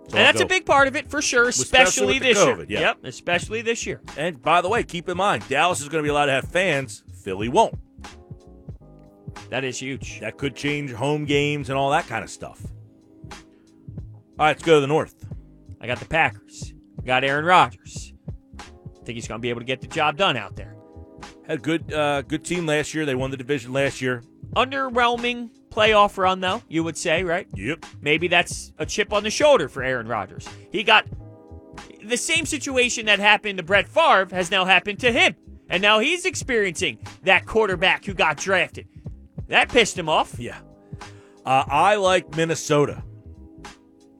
So 0.09 0.17
and 0.17 0.19
I'll 0.25 0.31
that's 0.33 0.41
a 0.41 0.45
big 0.45 0.65
part 0.65 0.87
of 0.87 0.95
it 0.95 1.09
for 1.09 1.21
sure, 1.21 1.49
Especially 1.49 2.17
especially, 2.17 2.19
this 2.19 2.37
COVID, 2.37 2.69
year. 2.69 2.79
yeah. 2.79 2.79
Yep, 2.79 2.97
especially 3.03 3.61
this 3.61 3.85
year. 3.85 4.01
And 4.17 4.41
by 4.41 4.61
the 4.61 4.69
way, 4.69 4.83
keep 4.83 5.09
in 5.09 5.17
mind, 5.17 5.43
Dallas 5.49 5.81
is 5.81 5.89
going 5.89 6.01
to 6.01 6.07
be 6.07 6.09
allowed 6.09 6.27
to 6.27 6.31
have 6.31 6.45
fans. 6.49 7.03
Philly 7.23 7.49
won't. 7.49 7.75
That 9.49 9.63
is 9.63 9.79
huge. 9.79 10.19
That 10.21 10.37
could 10.37 10.55
change 10.55 10.91
home 10.91 11.25
games 11.25 11.69
and 11.69 11.77
all 11.77 11.91
that 11.91 12.07
kind 12.07 12.23
of 12.23 12.29
stuff. 12.29 12.61
All 13.33 14.45
right, 14.45 14.47
let's 14.49 14.63
go 14.63 14.75
to 14.75 14.81
the 14.81 14.87
North. 14.87 15.25
I 15.81 15.87
got 15.87 15.99
the 15.99 16.05
Packers. 16.05 16.73
I 17.01 17.05
got 17.05 17.23
Aaron 17.23 17.45
Rodgers. 17.45 18.13
I 18.59 19.03
think 19.05 19.15
he's 19.15 19.27
going 19.27 19.39
to 19.39 19.41
be 19.41 19.49
able 19.49 19.61
to 19.61 19.65
get 19.65 19.81
the 19.81 19.87
job 19.87 20.17
done 20.17 20.37
out 20.37 20.55
there. 20.55 20.75
Had 21.47 21.59
a 21.59 21.61
good, 21.61 21.93
uh, 21.93 22.21
good 22.23 22.43
team 22.45 22.65
last 22.65 22.93
year. 22.93 23.05
They 23.05 23.15
won 23.15 23.31
the 23.31 23.37
division 23.37 23.73
last 23.73 24.01
year. 24.01 24.21
Underwhelming 24.55 25.49
playoff 25.77 26.17
run, 26.17 26.39
though, 26.39 26.63
you 26.67 26.83
would 26.83 26.97
say, 26.97 27.23
right? 27.23 27.47
Yep. 27.53 27.85
Maybe 28.01 28.27
that's 28.27 28.73
a 28.79 28.85
chip 28.85 29.13
on 29.13 29.23
the 29.23 29.29
shoulder 29.29 29.69
for 29.69 29.83
Aaron 29.83 30.07
Rodgers. 30.07 30.47
He 30.71 30.83
got 30.83 31.05
the 32.03 32.17
same 32.17 32.45
situation 32.45 33.05
that 33.05 33.19
happened 33.19 33.57
to 33.57 33.63
Brett 33.63 33.87
Favre 33.87 34.27
has 34.31 34.49
now 34.49 34.65
happened 34.65 34.99
to 35.01 35.11
him. 35.11 35.35
And 35.69 35.81
now 35.81 35.99
he's 35.99 36.25
experiencing 36.25 36.97
that 37.23 37.45
quarterback 37.45 38.05
who 38.05 38.13
got 38.13 38.37
drafted. 38.37 38.87
That 39.49 39.69
pissed 39.69 39.97
him 39.97 40.09
off. 40.09 40.39
Yeah. 40.39 40.59
Uh, 41.45 41.63
I 41.67 41.95
like 41.95 42.35
Minnesota. 42.35 43.03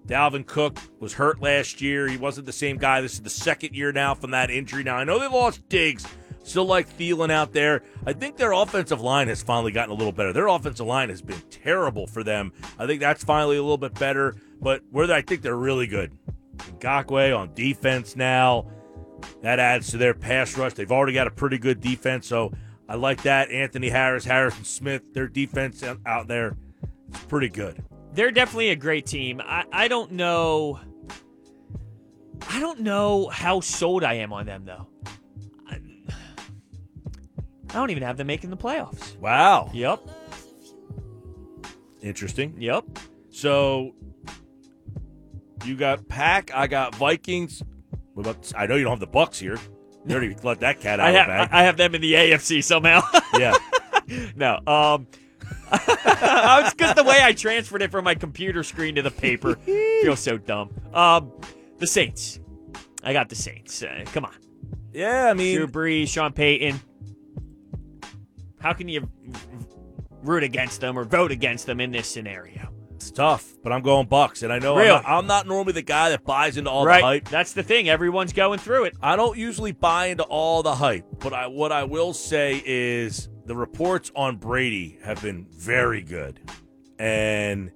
Dalvin 0.06 0.46
Cook 0.46 0.78
was 1.00 1.14
hurt 1.14 1.42
last 1.42 1.82
year. 1.82 2.08
He 2.08 2.18
wasn't 2.18 2.46
the 2.46 2.54
same 2.54 2.78
guy. 2.78 3.02
This 3.02 3.14
is 3.14 3.22
the 3.22 3.30
second 3.30 3.76
year 3.76 3.92
now 3.92 4.14
from 4.14 4.32
that 4.32 4.50
injury. 4.50 4.84
Now, 4.84 4.98
I 4.98 5.04
know 5.04 5.20
they 5.20 5.28
lost 5.28 5.68
Diggs. 5.68 6.06
Still 6.48 6.66
like 6.66 6.90
Thielen 6.98 7.30
out 7.30 7.52
there. 7.52 7.84
I 8.06 8.14
think 8.14 8.38
their 8.38 8.54
offensive 8.54 9.02
line 9.02 9.28
has 9.28 9.44
finally 9.44 9.74
gotten 9.74 9.92
a 9.92 9.98
little 9.98 10.14
better. 10.14 10.32
Their 10.32 10.48
offensive 10.48 10.86
line 10.88 11.10
has 11.10 11.22
been 11.22 11.42
terrible 11.50 12.08
for 12.08 12.24
them. 12.24 12.54
I 12.80 12.88
think 12.88 13.02
that's 13.02 13.22
finally 13.22 13.58
a 13.58 13.62
little 13.62 13.78
bit 13.78 13.94
better. 13.96 14.34
But 14.62 14.82
where 14.90 15.12
I 15.12 15.22
think 15.22 15.42
they're 15.42 15.58
really 15.58 15.88
good, 15.88 16.18
Ngakoue 16.80 17.38
on 17.38 17.54
defense 17.54 18.16
now. 18.16 18.66
That 19.42 19.60
adds 19.60 19.92
to 19.92 19.98
their 19.98 20.14
pass 20.14 20.58
rush. 20.58 20.74
They've 20.74 20.92
already 20.92 21.12
got 21.12 21.28
a 21.28 21.32
pretty 21.32 21.58
good 21.58 21.82
defense, 21.82 22.28
so 22.28 22.54
I 22.88 22.96
like 22.96 23.24
that. 23.24 23.52
Anthony 23.52 23.90
Harris, 23.90 24.24
Harrison 24.24 24.64
Smith, 24.64 25.14
their 25.14 25.28
defense 25.28 25.84
out- 25.84 26.28
there 26.28 26.56
is 27.14 27.20
pretty 27.26 27.50
good. 27.50 27.84
They're 28.14 28.32
definitely 28.32 28.70
a 28.70 28.76
great 28.76 29.06
team. 29.06 29.42
I, 29.44 29.66
I 29.72 29.88
don't 29.90 30.14
know. 30.14 30.80
I 32.48 32.60
don't 32.60 32.80
know 32.80 33.28
how 33.28 33.60
sold 33.60 34.04
I 34.06 34.14
am 34.16 34.32
on 34.32 34.46
them, 34.46 34.64
though. 34.66 34.88
Don't 37.78 37.92
even 37.92 38.02
have 38.02 38.18
them 38.18 38.26
making 38.26 38.50
the 38.50 38.58
playoffs. 38.58 39.16
Wow, 39.20 39.70
Yep. 39.72 40.00
interesting. 42.02 42.56
Yep. 42.58 42.86
So 43.30 43.94
you 45.64 45.76
got 45.76 46.08
Pack, 46.08 46.52
I 46.54 46.66
got 46.68 46.96
Vikings. 46.96 47.62
What 48.14 48.26
about? 48.26 48.52
I 48.58 48.66
know 48.66 48.76
you 48.76 48.84
don't 48.84 48.94
have 48.94 49.00
the 49.00 49.06
Bucks 49.08 49.38
here. 49.40 49.58
You 50.08 50.16
already 50.16 50.36
let 50.42 50.60
that 50.62 50.80
cat 50.80 51.00
out 51.00 51.06
I 51.06 51.10
of 51.10 51.14
the 51.14 51.20
have 51.20 51.28
bag. 51.28 51.50
I 51.52 51.64
have 51.64 51.78
them 51.78 51.94
in 51.96 52.02
the 52.02 52.14
AFC 52.14 52.64
somehow. 52.64 53.02
yeah, 53.38 53.56
no. 54.36 54.60
Um 54.66 55.08
it's 55.72 56.74
because 56.74 56.96
the 56.96 57.04
way 57.04 57.20
I 57.22 57.34
transferred 57.34 57.82
it 57.82 57.92
from 57.92 58.06
my 58.06 58.16
computer 58.16 58.64
screen 58.64 58.96
to 58.96 59.02
the 59.04 59.12
paper 59.12 59.56
feels 59.66 60.20
so 60.20 60.38
dumb. 60.40 60.72
Um 60.94 61.32
the 61.78 61.86
Saints. 61.88 62.40
I 63.04 63.14
got 63.14 63.30
the 63.30 63.36
Saints. 63.36 63.84
Uh, 63.84 64.04
come 64.08 64.26
on. 64.26 64.34
yeah. 64.94 65.28
I 65.30 65.34
mean, 65.34 65.58
Drew 65.58 65.68
Brees, 65.68 66.08
Sean 66.08 66.34
Payton. 66.34 66.80
How 68.60 68.74
can 68.74 68.88
you 68.88 69.10
root 70.24 70.44
against 70.44 70.82
them 70.82 70.98
or 70.98 71.04
vote 71.04 71.32
against 71.32 71.66
them 71.66 71.80
in 71.80 71.92
this 71.92 72.08
scenario? 72.08 72.74
it's 72.98 73.12
tough, 73.12 73.54
but 73.64 73.72
I'm 73.72 73.84
going 73.84 74.08
Bucks, 74.08 74.42
and 74.42 74.52
I 74.52 74.58
know 74.58 74.78
I'm, 74.78 74.88
not, 74.88 75.04
I'm 75.08 75.28
not 75.28 75.48
normally 75.48 75.74
the 75.74 75.84
guy 75.84 76.10
that 76.10 76.26
buys 76.26 76.58
into 76.58 76.72
all 76.72 76.84
right. 76.84 77.00
the 77.00 77.06
hype. 77.06 77.30
That's 77.30 77.54
the 77.54 77.62
thing. 77.62 77.90
Everyone's 77.90 78.34
going 78.34 78.58
through 78.58 78.86
it. 78.86 78.96
I 79.02 79.16
don't 79.16 79.38
usually 79.38 79.72
buy 79.72 80.08
into 80.08 80.24
all 80.24 80.64
the 80.64 80.74
hype, 80.74 81.06
but 81.20 81.32
I 81.32 81.46
what 81.46 81.72
I 81.72 81.84
will 81.84 82.12
say 82.14 82.62
is 82.66 83.30
the 83.46 83.56
reports 83.56 84.12
on 84.16 84.38
Brady 84.38 84.98
have 85.04 85.22
been 85.22 85.46
very 85.52 86.02
good. 86.02 86.40
And 86.98 87.72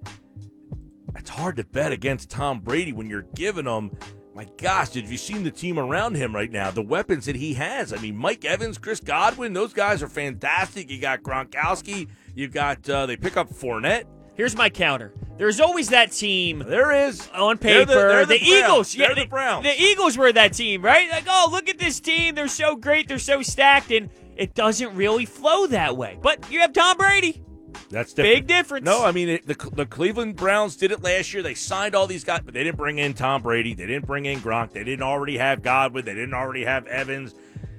it's 1.16 1.30
hard 1.30 1.56
to 1.56 1.64
bet 1.64 1.92
against 1.92 2.28
Tom 2.28 2.58
Brady 2.58 2.92
when 2.92 3.08
you're 3.08 3.26
giving 3.34 3.66
him 3.66 3.96
my 4.34 4.46
gosh, 4.56 4.94
have 4.94 5.10
you 5.10 5.18
seen 5.18 5.42
the 5.44 5.50
team 5.50 5.78
around 5.78 6.14
him 6.14 6.34
right 6.34 6.50
now? 6.50 6.70
The 6.70 6.82
weapons 6.82 7.26
that 7.26 7.36
he 7.36 7.54
has. 7.54 7.92
I 7.92 7.96
mean, 7.98 8.16
Mike 8.16 8.44
Evans, 8.44 8.78
Chris 8.78 9.00
Godwin, 9.00 9.52
those 9.52 9.72
guys 9.72 10.02
are 10.02 10.08
fantastic. 10.08 10.90
You 10.90 11.00
got 11.00 11.22
Gronkowski. 11.22 12.08
You 12.34 12.48
got 12.48 12.88
uh, 12.88 13.06
they 13.06 13.16
pick 13.16 13.36
up 13.36 13.50
Fournette. 13.50 14.04
Here's 14.34 14.56
my 14.56 14.70
counter. 14.70 15.12
There's 15.36 15.60
always 15.60 15.88
that 15.90 16.12
team 16.12 16.60
There 16.66 16.92
is 17.08 17.28
on 17.34 17.56
They're 17.56 17.84
paper. 17.84 17.86
the- 17.86 17.94
they're 17.94 18.26
the 18.26 18.38
Browns. 18.38 18.48
Eagles, 18.48 18.92
They're 18.94 19.08
yeah, 19.18 19.22
the 19.24 19.28
Browns. 19.28 19.64
The 19.64 19.80
Eagles 19.82 20.16
were 20.16 20.32
that 20.32 20.52
team, 20.54 20.82
right? 20.82 21.10
Like, 21.10 21.24
oh, 21.28 21.48
look 21.50 21.68
at 21.68 21.78
this 21.78 22.00
team. 22.00 22.34
They're 22.34 22.48
so 22.48 22.76
great. 22.76 23.08
They're 23.08 23.18
so 23.18 23.42
stacked, 23.42 23.90
and 23.90 24.08
it 24.36 24.54
doesn't 24.54 24.94
really 24.96 25.26
flow 25.26 25.66
that 25.66 25.96
way. 25.96 26.18
But 26.22 26.50
you 26.50 26.60
have 26.60 26.72
Tom 26.72 26.96
Brady. 26.96 27.42
That's 27.90 28.12
different. 28.12 28.34
Big 28.36 28.46
difference. 28.46 28.84
No, 28.84 29.04
I 29.04 29.12
mean 29.12 29.28
it, 29.28 29.46
the 29.46 29.54
the 29.72 29.86
Cleveland 29.86 30.36
Browns 30.36 30.76
did 30.76 30.92
it 30.92 31.02
last 31.02 31.32
year. 31.32 31.42
They 31.42 31.54
signed 31.54 31.94
all 31.94 32.06
these 32.06 32.24
guys, 32.24 32.40
but 32.44 32.54
they 32.54 32.64
didn't 32.64 32.76
bring 32.78 32.98
in 32.98 33.14
Tom 33.14 33.42
Brady. 33.42 33.74
They 33.74 33.86
didn't 33.86 34.06
bring 34.06 34.26
in 34.26 34.40
Gronk. 34.40 34.72
They 34.72 34.84
didn't 34.84 35.02
already 35.02 35.38
have 35.38 35.62
Godwin. 35.62 36.04
They 36.04 36.14
didn't 36.14 36.34
already 36.34 36.64
have 36.64 36.86
Evans. 36.86 37.34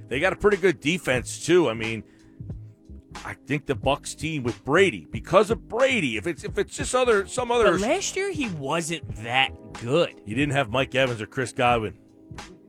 They 0.08 0.20
got 0.20 0.32
a 0.32 0.36
pretty 0.36 0.56
good 0.58 0.80
defense 0.80 1.44
too. 1.44 1.68
I 1.68 1.74
mean, 1.74 2.04
I 3.24 3.34
think 3.46 3.66
the 3.66 3.74
Bucks 3.74 4.14
team 4.14 4.42
with 4.42 4.64
Brady 4.64 5.06
because 5.10 5.50
of 5.50 5.68
Brady. 5.68 6.16
If 6.16 6.26
it's 6.26 6.44
if 6.44 6.58
it's 6.58 6.76
just 6.76 6.94
other 6.94 7.26
some 7.26 7.50
other, 7.50 7.72
But 7.72 7.80
last 7.80 8.16
year 8.16 8.30
he 8.30 8.48
wasn't 8.50 9.22
that 9.22 9.50
good. 9.74 10.14
you 10.24 10.34
didn't 10.34 10.54
have 10.54 10.70
Mike 10.70 10.94
Evans 10.94 11.20
or 11.22 11.26
Chris 11.26 11.52
Godwin. 11.52 11.98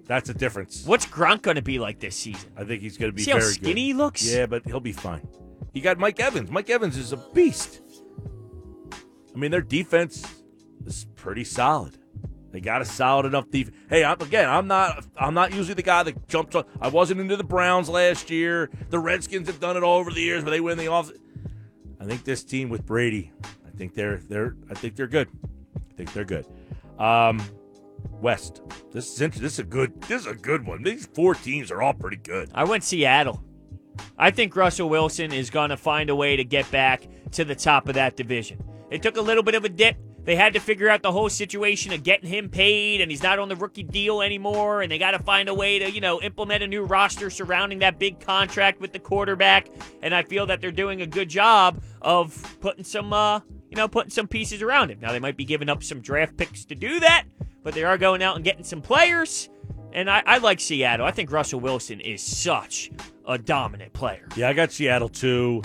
That's 0.07 0.29
a 0.29 0.35
difference. 0.35 0.85
What's 0.85 1.07
Gronk 1.07 1.41
going 1.41 1.55
to 1.55 1.63
be 1.63 1.79
like 1.79 1.99
this 1.99 2.15
season? 2.15 2.51
I 2.55 2.63
think 2.63 2.83
he's 2.83 2.95
going 2.95 3.11
to 3.11 3.15
be 3.15 3.23
See 3.23 3.31
how 3.31 3.39
very 3.39 3.53
skinny 3.53 3.73
good. 3.73 3.79
he 3.79 3.93
looks? 3.95 4.23
Yeah, 4.31 4.45
but 4.45 4.63
he'll 4.65 4.79
be 4.79 4.91
fine. 4.91 5.27
You 5.75 5.81
got 5.81 5.99
Mike 5.99 6.21
Evans. 6.21 6.49
Mike 6.49 6.69
Evans 6.69 6.95
is 6.95 7.11
a 7.11 7.17
beast. 7.17 7.81
I 9.33 9.37
mean, 9.37 9.51
their 9.51 9.61
defense 9.61 10.25
is 10.85 11.05
pretty 11.15 11.43
solid. 11.43 11.97
They 12.51 12.61
got 12.61 12.81
a 12.81 12.85
solid 12.85 13.25
enough 13.25 13.51
defense. 13.51 13.75
Hey, 13.89 14.05
I'm, 14.05 14.19
again, 14.21 14.49
I'm 14.49 14.67
not. 14.67 15.05
I'm 15.17 15.33
not 15.33 15.53
usually 15.53 15.73
the 15.73 15.83
guy 15.83 16.03
that 16.03 16.29
jumps 16.29 16.55
on. 16.55 16.63
I 16.79 16.87
wasn't 16.87 17.19
into 17.19 17.35
the 17.35 17.43
Browns 17.43 17.89
last 17.89 18.31
year. 18.31 18.69
The 18.89 18.99
Redskins 18.99 19.47
have 19.47 19.59
done 19.59 19.75
it 19.75 19.83
all 19.83 19.99
over 19.99 20.11
the 20.11 20.21
years, 20.21 20.45
but 20.45 20.51
they 20.51 20.61
win 20.61 20.77
the 20.77 20.87
off. 20.87 21.11
I 21.99 22.05
think 22.05 22.23
this 22.23 22.45
team 22.45 22.69
with 22.69 22.85
Brady. 22.85 23.33
I 23.67 23.77
think 23.77 23.95
they're 23.95 24.19
they're. 24.29 24.55
I 24.71 24.75
think 24.75 24.95
they're 24.95 25.07
good. 25.07 25.27
I 25.75 25.93
think 25.95 26.13
they're 26.13 26.23
good. 26.23 26.45
Um, 26.97 27.43
West. 28.21 28.61
This 28.93 29.11
is 29.11 29.19
interesting. 29.19 29.43
This 29.43 29.53
is 29.53 29.59
a 29.59 29.63
good. 29.63 30.01
This 30.03 30.21
is 30.21 30.27
a 30.27 30.35
good 30.35 30.65
one. 30.65 30.83
These 30.83 31.07
four 31.07 31.35
teams 31.35 31.69
are 31.69 31.81
all 31.81 31.93
pretty 31.93 32.15
good. 32.15 32.49
I 32.55 32.63
went 32.63 32.85
Seattle. 32.85 33.43
I 34.17 34.31
think 34.31 34.55
Russell 34.55 34.89
Wilson 34.89 35.33
is 35.33 35.49
going 35.49 35.69
to 35.69 35.77
find 35.77 36.09
a 36.09 36.15
way 36.15 36.35
to 36.35 36.43
get 36.43 36.69
back 36.71 37.07
to 37.31 37.45
the 37.45 37.55
top 37.55 37.87
of 37.87 37.95
that 37.95 38.15
division. 38.15 38.63
It 38.89 39.01
took 39.01 39.17
a 39.17 39.21
little 39.21 39.43
bit 39.43 39.55
of 39.55 39.65
a 39.65 39.69
dip. 39.69 39.97
They 40.23 40.35
had 40.35 40.53
to 40.53 40.59
figure 40.59 40.89
out 40.89 41.03
the 41.03 41.11
whole 41.11 41.29
situation 41.29 41.93
of 41.93 42.01
getting 42.01 42.27
him 42.27 42.49
paid, 42.49 42.99
and 42.99 43.11
he's 43.11 43.21
not 43.21 43.37
on 43.37 43.47
the 43.47 43.55
rookie 43.55 43.83
deal 43.83 44.21
anymore. 44.21 44.81
And 44.81 44.91
they 44.91 44.97
got 44.97 45.11
to 45.11 45.19
find 45.19 45.49
a 45.49 45.53
way 45.53 45.77
to, 45.77 45.91
you 45.91 46.01
know, 46.01 46.19
implement 46.19 46.63
a 46.63 46.67
new 46.67 46.83
roster 46.83 47.29
surrounding 47.29 47.79
that 47.79 47.99
big 47.99 48.19
contract 48.19 48.81
with 48.81 48.91
the 48.91 48.97
quarterback. 48.97 49.69
And 50.01 50.15
I 50.15 50.23
feel 50.23 50.47
that 50.47 50.61
they're 50.61 50.71
doing 50.71 51.03
a 51.03 51.07
good 51.07 51.29
job 51.29 51.83
of 52.01 52.57
putting 52.59 52.83
some, 52.83 53.13
uh, 53.13 53.41
you 53.69 53.77
know, 53.77 53.87
putting 53.87 54.09
some 54.09 54.27
pieces 54.27 54.63
around 54.63 54.89
him. 54.89 54.99
Now 54.99 55.11
they 55.11 55.19
might 55.19 55.37
be 55.37 55.45
giving 55.45 55.69
up 55.69 55.83
some 55.83 56.01
draft 56.01 56.37
picks 56.37 56.65
to 56.65 56.75
do 56.75 56.99
that, 57.01 57.25
but 57.61 57.75
they 57.75 57.83
are 57.83 57.97
going 57.97 58.23
out 58.23 58.35
and 58.35 58.43
getting 58.43 58.63
some 58.63 58.81
players. 58.81 59.49
And 59.93 60.09
I, 60.09 60.23
I 60.25 60.37
like 60.39 60.59
Seattle. 60.59 61.05
I 61.05 61.11
think 61.11 61.31
Russell 61.31 61.59
Wilson 61.59 62.01
is 62.01 62.21
such 62.21 62.89
a 63.27 63.37
dominant 63.37 63.93
player. 63.93 64.27
Yeah, 64.35 64.49
I 64.49 64.53
got 64.53 64.71
Seattle 64.71 65.09
too. 65.09 65.61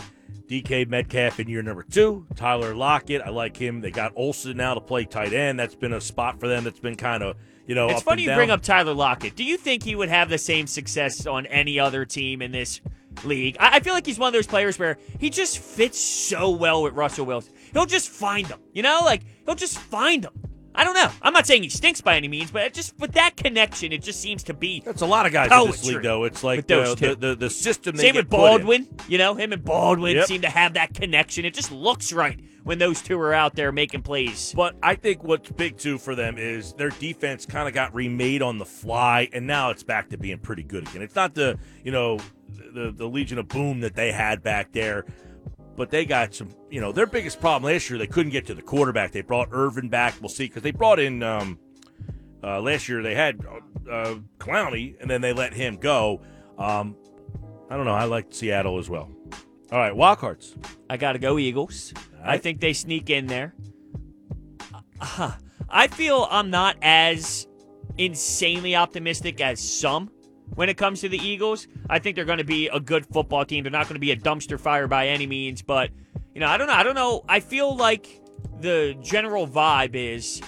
DK 0.48 0.88
Metcalf 0.88 1.38
in 1.38 1.48
year 1.48 1.62
number 1.62 1.84
two. 1.84 2.26
Tyler 2.34 2.74
Lockett, 2.74 3.22
I 3.22 3.30
like 3.30 3.56
him. 3.56 3.80
They 3.80 3.92
got 3.92 4.12
Olsen 4.16 4.56
now 4.56 4.74
to 4.74 4.80
play 4.80 5.04
tight 5.04 5.32
end. 5.32 5.60
That's 5.60 5.76
been 5.76 5.92
a 5.92 6.00
spot 6.00 6.40
for 6.40 6.48
them 6.48 6.64
that's 6.64 6.80
been 6.80 6.96
kind 6.96 7.22
of, 7.22 7.36
you 7.66 7.76
know, 7.76 7.88
It's 7.88 8.02
funny 8.02 8.24
you 8.24 8.34
bring 8.34 8.50
up 8.50 8.60
Tyler 8.60 8.92
Lockett. 8.92 9.36
Do 9.36 9.44
you 9.44 9.56
think 9.56 9.84
he 9.84 9.94
would 9.94 10.08
have 10.08 10.28
the 10.28 10.38
same 10.38 10.66
success 10.66 11.24
on 11.24 11.46
any 11.46 11.78
other 11.78 12.04
team 12.04 12.42
in 12.42 12.50
this 12.50 12.80
league? 13.22 13.56
I, 13.60 13.76
I 13.76 13.80
feel 13.80 13.94
like 13.94 14.04
he's 14.04 14.18
one 14.18 14.26
of 14.26 14.32
those 14.32 14.48
players 14.48 14.76
where 14.76 14.98
he 15.20 15.30
just 15.30 15.58
fits 15.58 16.00
so 16.00 16.50
well 16.50 16.82
with 16.82 16.94
Russell 16.94 17.26
Wilson. 17.26 17.54
He'll 17.72 17.86
just 17.86 18.08
find 18.08 18.46
them, 18.46 18.58
you 18.72 18.82
know, 18.82 19.02
like 19.04 19.22
he'll 19.46 19.54
just 19.54 19.78
find 19.78 20.24
them. 20.24 20.32
I 20.74 20.84
don't 20.84 20.94
know. 20.94 21.10
I'm 21.20 21.32
not 21.32 21.46
saying 21.46 21.64
he 21.64 21.68
stinks 21.68 22.00
by 22.00 22.16
any 22.16 22.28
means, 22.28 22.50
but 22.52 22.62
it 22.62 22.74
just 22.74 22.98
with 22.98 23.12
that 23.12 23.36
connection, 23.36 23.92
it 23.92 24.02
just 24.02 24.20
seems 24.20 24.42
to 24.44 24.54
be. 24.54 24.80
That's 24.84 25.02
a 25.02 25.06
lot 25.06 25.26
of 25.26 25.32
guys 25.32 25.50
in 25.50 25.70
this 25.70 25.84
league, 25.84 26.02
though. 26.02 26.24
It's 26.24 26.44
like 26.44 26.66
the, 26.66 26.94
the, 26.98 27.14
the 27.16 27.34
the 27.34 27.50
system 27.50 27.96
they 27.96 28.04
Same 28.04 28.14
with 28.16 28.30
put 28.30 28.36
in. 28.36 28.40
Baldwin. 28.58 28.88
You 29.08 29.18
know, 29.18 29.34
him 29.34 29.52
and 29.52 29.64
Baldwin 29.64 30.16
Yep. 30.16 30.26
seem 30.26 30.42
to 30.42 30.48
have 30.48 30.74
that 30.74 30.94
connection. 30.94 31.44
It 31.44 31.54
just 31.54 31.72
looks 31.72 32.12
right 32.12 32.38
when 32.62 32.78
those 32.78 33.02
two 33.02 33.18
are 33.18 33.34
out 33.34 33.56
there 33.56 33.72
making 33.72 34.02
plays. 34.02 34.52
But 34.54 34.76
I 34.82 34.94
think 34.94 35.24
what's 35.24 35.50
big 35.50 35.76
too 35.76 35.98
for 35.98 36.14
them 36.14 36.38
is 36.38 36.72
their 36.74 36.90
defense 36.90 37.46
kind 37.46 37.66
of 37.66 37.74
got 37.74 37.92
remade 37.94 38.40
on 38.42 38.58
the 38.58 38.66
fly, 38.66 39.28
and 39.32 39.46
now 39.46 39.70
it's 39.70 39.82
back 39.82 40.08
to 40.10 40.18
being 40.18 40.38
pretty 40.38 40.62
good 40.62 40.88
again. 40.88 41.02
It's 41.02 41.16
not 41.16 41.34
the 41.34 41.58
you 41.84 41.90
know 41.90 42.18
the 42.72 42.92
the 42.92 43.06
Legion 43.08 43.38
of 43.38 43.48
Boom 43.48 43.80
that 43.80 43.94
they 43.96 44.12
had 44.12 44.42
back 44.42 44.70
there, 44.72 45.04
but 45.80 45.88
they 45.88 46.04
got 46.04 46.34
some. 46.34 46.50
You 46.68 46.82
know, 46.82 46.92
their 46.92 47.06
biggest 47.06 47.40
problem 47.40 47.72
last 47.72 47.88
year 47.88 47.98
they 47.98 48.06
couldn't 48.06 48.32
get 48.32 48.44
to 48.48 48.54
the 48.54 48.60
quarterback. 48.60 49.12
They 49.12 49.22
brought 49.22 49.48
Irvin 49.50 49.88
back. 49.88 50.14
We'll 50.20 50.28
see 50.28 50.44
because 50.44 50.62
they 50.62 50.72
brought 50.72 50.98
in 50.98 51.22
um, 51.22 51.58
uh, 52.44 52.60
last 52.60 52.86
year. 52.86 53.02
They 53.02 53.14
had 53.14 53.40
uh, 53.90 54.16
Clowney, 54.36 55.00
and 55.00 55.10
then 55.10 55.22
they 55.22 55.32
let 55.32 55.54
him 55.54 55.78
go. 55.78 56.20
Um, 56.58 56.96
I 57.70 57.78
don't 57.78 57.86
know. 57.86 57.94
I 57.94 58.04
like 58.04 58.26
Seattle 58.28 58.78
as 58.78 58.90
well. 58.90 59.08
All 59.72 59.78
right, 59.78 59.96
wild 59.96 60.18
cards. 60.18 60.54
I 60.90 60.98
got 60.98 61.12
to 61.12 61.18
go 61.18 61.38
Eagles. 61.38 61.94
I 62.22 62.36
think 62.36 62.60
they 62.60 62.74
sneak 62.74 63.08
in 63.08 63.24
there. 63.24 63.54
Uh, 65.00 65.32
I 65.70 65.86
feel 65.86 66.28
I'm 66.30 66.50
not 66.50 66.76
as 66.82 67.46
insanely 67.96 68.76
optimistic 68.76 69.40
as 69.40 69.66
some 69.66 70.10
when 70.54 70.68
it 70.68 70.76
comes 70.76 71.00
to 71.00 71.08
the 71.08 71.18
Eagles. 71.18 71.66
I 71.88 71.98
think 71.98 72.16
they're 72.16 72.24
going 72.24 72.38
to 72.38 72.44
be 72.44 72.68
a 72.68 72.80
good 72.80 73.06
football 73.06 73.44
team. 73.44 73.64
They're 73.64 73.70
not 73.72 73.84
going 73.86 73.94
to 73.94 74.00
be 74.00 74.10
a 74.12 74.16
dumpster 74.16 74.58
fire 74.58 74.86
by 74.88 75.08
any 75.08 75.26
means, 75.26 75.62
but 75.62 75.90
you 76.34 76.40
know, 76.40 76.46
I 76.46 76.56
don't 76.56 76.66
know. 76.68 76.74
I 76.74 76.82
don't 76.82 76.94
know. 76.94 77.24
I 77.28 77.40
feel 77.40 77.74
like 77.76 78.20
the 78.60 78.96
general 79.02 79.46
vibe 79.48 79.94
is 79.94 80.40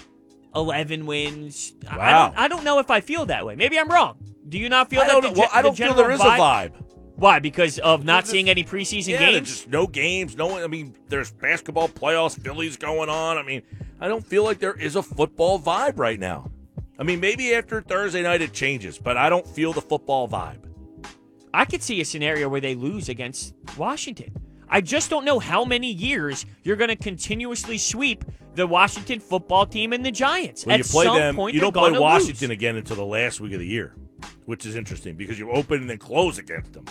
11 0.55 1.07
wins. 1.07 1.73
I- 1.89 1.95
I, 1.95 1.97
Wow. 1.99 2.27
don't, 2.29 2.39
I 2.39 2.49
don't 2.49 2.65
know 2.65 2.79
if 2.79 2.91
I 2.91 3.01
feel 3.01 3.27
that 3.27 3.45
way. 3.47 3.57
Maybe 3.57 3.79
I'm 3.79 3.89
wrong. 3.89 4.17
Do 4.49 4.59
you 4.59 4.69
not 4.69 4.91
feel 4.91 5.01
I 5.01 5.07
that? 5.07 5.13
don't, 5.23 5.35
the 5.35 5.41
well, 5.41 5.49
I 5.53 5.63
don't 5.63 5.77
feel 5.77 5.95
there 5.95 6.11
is 6.11 6.21
a 6.21 6.25
vibe. 6.25 6.73
Why? 7.17 7.39
Because 7.39 7.79
of 7.79 8.05
not 8.05 8.23
Because 8.25 8.31
seeing 8.31 8.51
any 8.51 8.65
preseason 8.65 9.09
yeah, 9.11 9.19
games? 9.31 9.49
just 9.49 9.69
no 9.69 9.87
games. 9.87 10.37
No 10.37 10.47
one. 10.49 10.63
I 10.63 10.67
mean, 10.67 10.95
there's 11.09 11.31
basketball 11.31 11.89
playoffs, 11.89 12.39
Phillies 12.39 12.77
going 12.77 13.09
on. 13.09 13.39
I 13.39 13.43
mean, 13.45 13.63
I 14.01 14.09
don't 14.09 14.27
feel 14.27 14.43
like 14.45 14.59
there 14.59 14.75
is 14.75 14.97
a 14.97 15.03
football 15.03 15.59
vibe 15.61 15.99
right 15.99 16.19
now. 16.19 16.51
I 16.99 17.05
mean, 17.05 17.21
maybe 17.21 17.55
after 17.55 17.81
Thursday 17.81 18.23
night 18.23 18.43
it 18.43 18.53
changes, 18.53 18.99
but 18.99 19.17
I 19.17 19.29
don't 19.29 19.47
feel 19.47 19.73
the 19.73 19.81
football 19.81 20.29
vibe. 20.29 20.59
I 21.55 21.65
could 21.65 21.83
see 21.83 22.01
a 22.01 22.05
scenario 22.05 22.49
where 22.49 22.61
they 22.61 22.75
lose 22.75 23.09
against 23.09 23.55
Washington. 23.77 24.35
I 24.69 24.81
just 24.81 25.11
don't 25.11 25.25
know 25.25 25.39
how 25.39 25.65
many 25.65 25.93
years 25.93 26.47
you're 26.63 26.77
going 26.77 26.89
to 26.89 26.97
continuously 26.97 27.77
sweep 27.77 28.25
the 28.55 28.67
Washington 28.67 29.21
football 29.21 29.67
team 29.67 29.93
and 29.93 30.05
the 30.05 30.11
Giants. 30.11 30.65
When 30.65 30.75
At 30.75 30.79
you 30.79 30.85
play 30.85 31.05
some 31.05 31.19
them, 31.19 31.37
point, 31.37 31.55
you 31.55 31.61
don't 31.61 31.75
play 31.75 31.93
Washington 31.93 32.49
lose. 32.49 32.57
again 32.57 32.77
until 32.77 32.97
the 32.97 33.05
last 33.05 33.41
week 33.41 33.53
of 33.53 33.59
the 33.59 33.67
year, 33.67 33.95
which 34.47 34.65
is 34.65 34.77
interesting 34.77 35.15
because 35.15 35.39
you 35.39 35.51
open 35.51 35.83
and 35.83 35.91
then 35.91 35.99
close 35.99 36.39
against 36.39 36.73
them. 36.73 36.87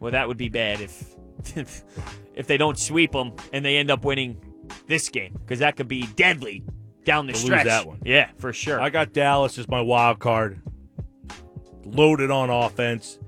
Well, 0.00 0.12
that 0.12 0.26
would 0.26 0.38
be 0.38 0.48
bad 0.48 0.80
if 0.80 1.14
if 2.34 2.46
they 2.46 2.56
don't 2.56 2.78
sweep 2.78 3.12
them 3.12 3.32
and 3.52 3.64
they 3.64 3.76
end 3.76 3.90
up 3.90 4.04
winning 4.04 4.40
this 4.86 5.08
game 5.08 5.34
because 5.40 5.58
that 5.58 5.76
could 5.76 5.88
be 5.88 6.06
deadly 6.16 6.64
down 7.08 7.26
the 7.26 7.34
stretch. 7.34 7.64
that 7.66 7.86
one. 7.86 8.00
Yeah, 8.04 8.30
for 8.38 8.52
sure. 8.52 8.80
I 8.80 8.90
got 8.90 9.12
Dallas 9.12 9.58
as 9.58 9.66
my 9.68 9.80
wild 9.80 10.18
card. 10.18 10.60
Loaded 11.84 12.30
on 12.30 12.50
offense. 12.50 13.18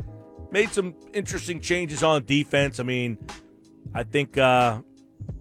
Made 0.53 0.70
some 0.70 0.95
interesting 1.14 1.61
changes 1.61 2.03
on 2.03 2.24
defense. 2.24 2.78
I 2.78 2.83
mean, 2.83 3.16
I 3.95 4.03
think 4.03 4.37
uh 4.39 4.83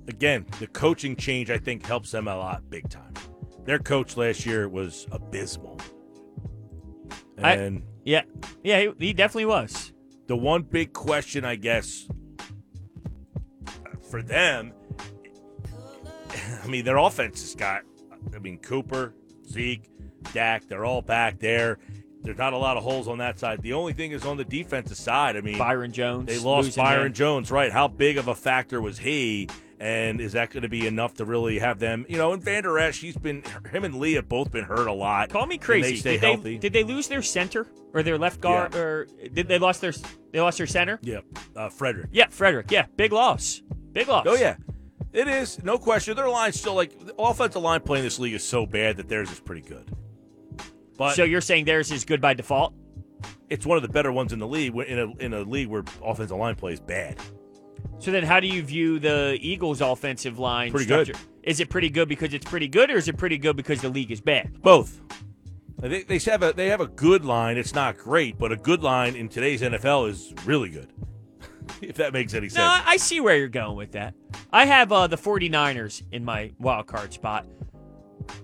again, 0.08 0.46
the 0.60 0.68
coaching 0.68 1.16
change 1.16 1.50
I 1.52 1.58
think 1.58 1.86
helps 1.86 2.12
them 2.12 2.28
a 2.28 2.36
lot 2.38 2.70
big 2.70 2.90
time. 2.90 3.14
Their 3.66 3.80
coach 3.80 4.16
last 4.18 4.46
year 4.46 4.70
was 4.70 5.06
abysmal. 5.12 5.78
I- 7.44 7.54
And 7.56 7.84
yeah, 8.06 8.22
yeah, 8.64 8.80
he, 8.80 9.08
he 9.08 9.14
definitely 9.14 9.46
was. 9.48 9.92
the 10.28 10.36
one 10.38 10.62
big 10.64 10.94
question, 10.94 11.44
I 11.46 11.56
guess, 11.56 12.08
for 14.10 14.22
them, 14.24 14.74
I 16.64 16.68
mean, 16.68 16.86
their 16.86 16.98
offense 16.98 17.42
has 17.42 17.56
got, 17.56 17.82
I 18.36 18.40
mean, 18.40 18.58
Cooper, 18.60 19.14
Zeke, 19.48 19.90
Dak, 20.34 20.68
they're 20.68 20.86
all 20.86 21.02
back 21.02 21.40
there. 21.40 21.80
There's 22.22 22.38
not 22.38 22.52
a 22.54 22.58
lot 22.58 22.76
of 22.76 22.84
holes 22.84 23.08
on 23.08 23.20
that 23.20 23.40
side. 23.40 23.62
The 23.62 23.74
only 23.74 23.94
thing 23.94 24.12
is 24.12 24.26
on 24.26 24.36
the 24.38 24.44
defensive 24.44 24.98
side. 24.98 25.38
I 25.38 25.42
mean, 25.42 25.58
Byron 25.58 25.92
Jones. 25.94 26.26
they 26.28 26.38
lost 26.38 26.76
Byron 26.76 27.08
him. 27.08 27.14
Jones, 27.14 27.50
right? 27.50 27.72
How 27.72 27.88
big 27.88 28.18
of 28.18 28.28
a 28.28 28.36
factor 28.36 28.82
was 28.82 29.00
he? 29.00 29.48
And 29.80 30.20
is 30.20 30.34
that 30.34 30.50
going 30.50 30.64
to 30.64 30.70
be 30.70 30.86
enough 30.86 31.14
to 31.16 31.26
really 31.26 31.60
have 31.60 31.80
them? 31.80 32.06
You 32.10 32.18
know, 32.18 32.34
and 32.34 32.44
Vander 32.44 32.78
Esch, 32.78 33.00
he's 33.00 33.16
been 33.16 33.42
him 33.72 33.86
and 33.86 33.96
Lee 33.96 34.14
have 34.16 34.28
both 34.28 34.52
been 34.52 34.66
hurt 34.66 34.88
a 34.88 34.92
lot. 34.94 35.30
Call 35.30 35.46
me 35.46 35.58
crazy. 35.58 35.92
They 35.92 35.96
stay 35.96 36.12
did, 36.18 36.24
healthy. 36.24 36.42
They, 36.56 36.58
did 36.58 36.74
they 36.74 36.84
lose 36.84 37.08
their 37.08 37.22
center 37.22 37.66
or 37.94 38.04
their 38.04 38.18
left 38.18 38.42
guard 38.42 38.74
Yeah. 38.74 38.80
or 38.82 39.06
did 39.34 39.48
they 39.48 39.58
lost 39.58 39.80
their 39.80 39.94
they 40.34 40.42
lost 40.42 40.58
their 40.58 40.68
center? 40.68 41.00
yeah, 41.02 41.20
uh, 41.56 41.70
Frederick. 41.70 42.10
Yeah, 42.12 42.28
Frederick. 42.30 42.70
Yeah, 42.70 42.88
big 42.98 43.14
loss. 43.14 43.62
Big 43.94 44.10
loss. 44.10 44.26
Oh 44.28 44.36
yeah, 44.36 44.58
it 45.14 45.28
is 45.28 45.64
no 45.64 45.78
question. 45.78 46.16
Their 46.16 46.30
line's 46.30 46.60
still 46.60 46.76
like 46.76 46.98
the 47.00 47.14
offensive 47.18 47.62
line 47.62 47.82
playing 47.82 48.04
this 48.04 48.20
league 48.20 48.34
is 48.34 48.44
so 48.44 48.66
bad 48.66 48.98
that 48.98 49.08
theirs 49.10 49.32
is 49.32 49.40
pretty 49.40 49.62
good. 49.62 49.90
But 50.98 51.16
So 51.16 51.24
you're 51.24 51.42
saying 51.42 51.66
theirs 51.66 51.92
is 51.92 52.06
good 52.06 52.22
by 52.22 52.34
default? 52.34 52.74
it's 53.50 53.66
one 53.66 53.76
of 53.78 53.82
the 53.82 53.90
better 53.90 54.12
ones 54.12 54.32
in 54.32 54.40
the 54.40 54.48
league 54.48 54.76
in 54.76 55.00
a 55.00 55.16
in 55.18 55.34
a 55.34 55.42
league 55.42 55.68
where 55.68 55.84
offensive 56.04 56.38
line 56.38 56.56
plays 56.56 56.80
bad. 56.80 57.18
So 57.98 58.12
then, 58.12 58.24
how 58.24 58.40
do 58.40 58.48
you 58.48 58.62
view 58.62 59.00
the 59.00 59.38
Eagles' 59.42 59.82
offensive 59.82 60.38
line 60.40 60.72
Pretty 60.72 60.86
good. 60.86 61.08
structure? 61.08 61.28
Is 61.44 61.60
it 61.60 61.70
pretty 61.70 61.90
good 61.90 62.08
because 62.08 62.34
it's 62.34 62.46
pretty 62.46 62.68
good, 62.68 62.92
or 62.92 62.98
is 62.98 63.08
it 63.08 63.18
pretty 63.18 63.38
good 63.38 63.58
because 63.58 63.82
the 63.82 63.90
league 63.90 64.12
is 64.12 64.22
bad? 64.22 64.62
Both. 64.62 65.02
They, 65.80 66.04
they 66.04 66.18
have 66.20 66.44
a 66.44 66.54
they 66.54 66.68
have 66.68 66.82
a 66.82 66.88
good 66.88 67.26
line. 67.26 67.58
It's 67.58 67.74
not 67.74 67.98
great, 67.98 68.38
but 68.38 68.52
a 68.52 68.56
good 68.58 68.84
line 68.84 69.16
in 69.16 69.28
today's 69.30 69.62
NFL 69.62 70.10
is 70.10 70.34
really 70.46 70.70
good. 70.70 70.92
if 71.82 71.98
that 71.98 72.14
makes 72.14 72.34
any 72.34 72.50
sense. 72.50 72.58
No, 72.58 72.82
I 72.86 72.98
see 72.98 73.20
where 73.20 73.38
you're 73.38 73.48
going 73.48 73.76
with 73.76 73.94
that. 73.94 74.14
I 74.52 74.66
have 74.66 74.92
uh, 74.92 75.08
the 75.08 75.18
49ers 75.18 76.04
in 76.12 76.26
my 76.26 76.52
wild 76.60 76.88
card 76.88 77.14
spot. 77.14 77.46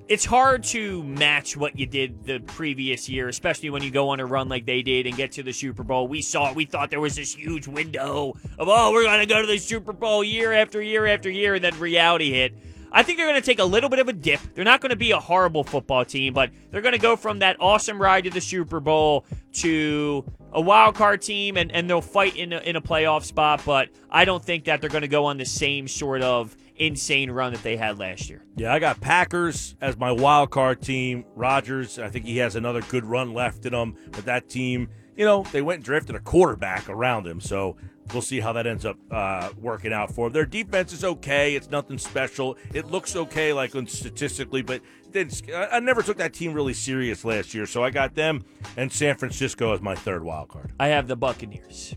It's 0.08 0.26
hard 0.26 0.64
to 0.66 1.04
match 1.04 1.56
what 1.56 1.78
you 1.78 1.86
did 1.86 2.24
the 2.26 2.40
previous 2.40 3.08
year, 3.08 3.28
especially 3.28 3.70
when 3.70 3.84
you 3.84 3.92
go 3.92 4.10
on 4.10 4.20
a 4.20 4.26
run 4.26 4.50
like 4.50 4.66
they 4.66 4.82
did 4.82 5.06
and 5.06 5.16
get 5.16 5.34
to 5.34 5.44
the 5.44 5.52
Super 5.52 5.84
Bowl. 5.84 6.08
We 6.08 6.22
saw 6.22 6.50
it. 6.50 6.56
We 6.56 6.66
thought 6.66 6.90
there 6.90 7.02
was 7.02 7.16
this 7.16 7.36
huge 7.36 7.68
window 7.68 8.34
of, 8.58 8.68
oh, 8.68 8.92
we're 8.92 9.04
going 9.04 9.20
to 9.20 9.26
go 9.26 9.42
to 9.42 9.48
the 9.48 9.58
Super 9.60 9.94
Bowl 9.94 10.24
year 10.24 10.54
after 10.54 10.82
year 10.82 11.06
after 11.06 11.30
year, 11.30 11.56
and 11.56 11.64
then 11.64 11.78
reality 11.80 12.32
hit. 12.32 12.56
I 12.96 13.04
think 13.04 13.18
they're 13.18 13.28
going 13.28 13.42
to 13.42 13.46
take 13.46 13.60
a 13.60 13.66
little 13.66 13.90
bit 13.90 14.00
of 14.00 14.08
a 14.08 14.14
dip. 14.14 14.40
They're 14.54 14.64
not 14.64 14.80
going 14.80 14.92
to 14.92 14.96
be 14.96 15.12
a 15.12 15.20
horrible 15.20 15.66
football 15.66 16.06
team, 16.06 16.34
but 16.34 16.50
they're 16.72 16.82
going 16.82 16.94
to 16.94 16.98
go 16.98 17.18
from 17.18 17.40
that 17.40 17.58
awesome 17.60 18.02
ride 18.02 18.24
to 18.24 18.30
the 18.30 18.40
Super 18.40 18.80
Bowl 18.80 19.26
to 19.56 20.24
a 20.54 20.62
wild 20.62 20.96
card 20.96 21.22
team, 21.22 21.58
and, 21.58 21.74
and 21.74 21.90
they'll 21.90 22.00
fight 22.00 22.38
in 22.38 22.54
a, 22.54 22.60
in 22.60 22.78
a 22.78 22.82
playoff 22.82 23.24
spot. 23.24 23.62
But 23.66 23.90
I 24.10 24.24
don't 24.24 24.44
think 24.44 24.64
that 24.64 24.80
they're 24.80 24.90
going 24.90 25.02
to 25.02 25.10
go 25.10 25.26
on 25.26 25.38
the 25.38 25.46
same 25.46 25.90
sort 25.90 26.22
of 26.22 26.56
insane 26.78 27.32
run 27.32 27.52
that 27.52 27.64
they 27.64 27.76
had 27.76 28.00
last 28.00 28.30
year. 28.30 28.46
Yeah, 28.56 28.74
I 28.74 28.80
got 28.80 29.02
Packers 29.02 29.76
as 29.82 29.98
my 29.98 30.14
wild 30.14 30.52
card 30.52 30.82
team. 30.82 31.26
Rodgers, 31.36 32.00
I 32.00 32.08
think 32.08 32.24
he 32.24 32.38
has 32.38 32.56
another 32.56 32.82
good 32.82 33.04
run 33.04 33.34
left 33.34 33.66
in 33.66 33.74
him. 33.74 33.98
But 34.12 34.24
that 34.24 34.48
team, 34.48 34.88
you 35.18 35.26
know, 35.26 35.44
they 35.52 35.62
went 35.62 35.80
and 35.80 35.86
drafted 35.86 36.16
a 36.16 36.22
quarterback 36.22 36.90
around 36.90 37.28
him. 37.28 37.42
So 37.42 37.76
we'll 38.14 38.22
see 38.22 38.40
how 38.40 38.54
that 38.54 38.68
ends 38.68 38.86
up 38.86 38.98
uh, 39.12 39.50
working 39.60 39.94
out 39.94 40.14
for 40.14 40.28
them. 40.28 40.34
Their 40.34 40.46
defense 40.46 40.94
is 40.94 41.04
okay. 41.04 41.56
It's 41.56 41.70
nothing 41.70 41.98
special. 41.98 42.58
It 42.74 42.92
looks 42.92 43.16
okay, 43.16 43.54
like 43.54 43.76
on 43.76 43.88
statistically, 43.88 44.62
but 44.62 44.82
then 45.12 45.30
I 45.54 45.80
never 45.80 46.02
took 46.02 46.18
that 46.18 46.34
team 46.34 46.54
really 46.54 46.74
serious 46.74 47.24
last 47.26 47.54
year. 47.54 47.66
So 47.66 47.84
I 47.84 47.90
got 47.90 48.16
them 48.16 48.44
and 48.78 48.92
San 48.92 49.16
Francisco 49.16 49.74
as 49.74 49.82
my 49.82 49.96
third 49.96 50.24
wild 50.24 50.50
card. 50.50 50.74
I 50.80 50.88
have 50.88 51.08
the 51.08 51.16
Buccaneers. 51.16 51.96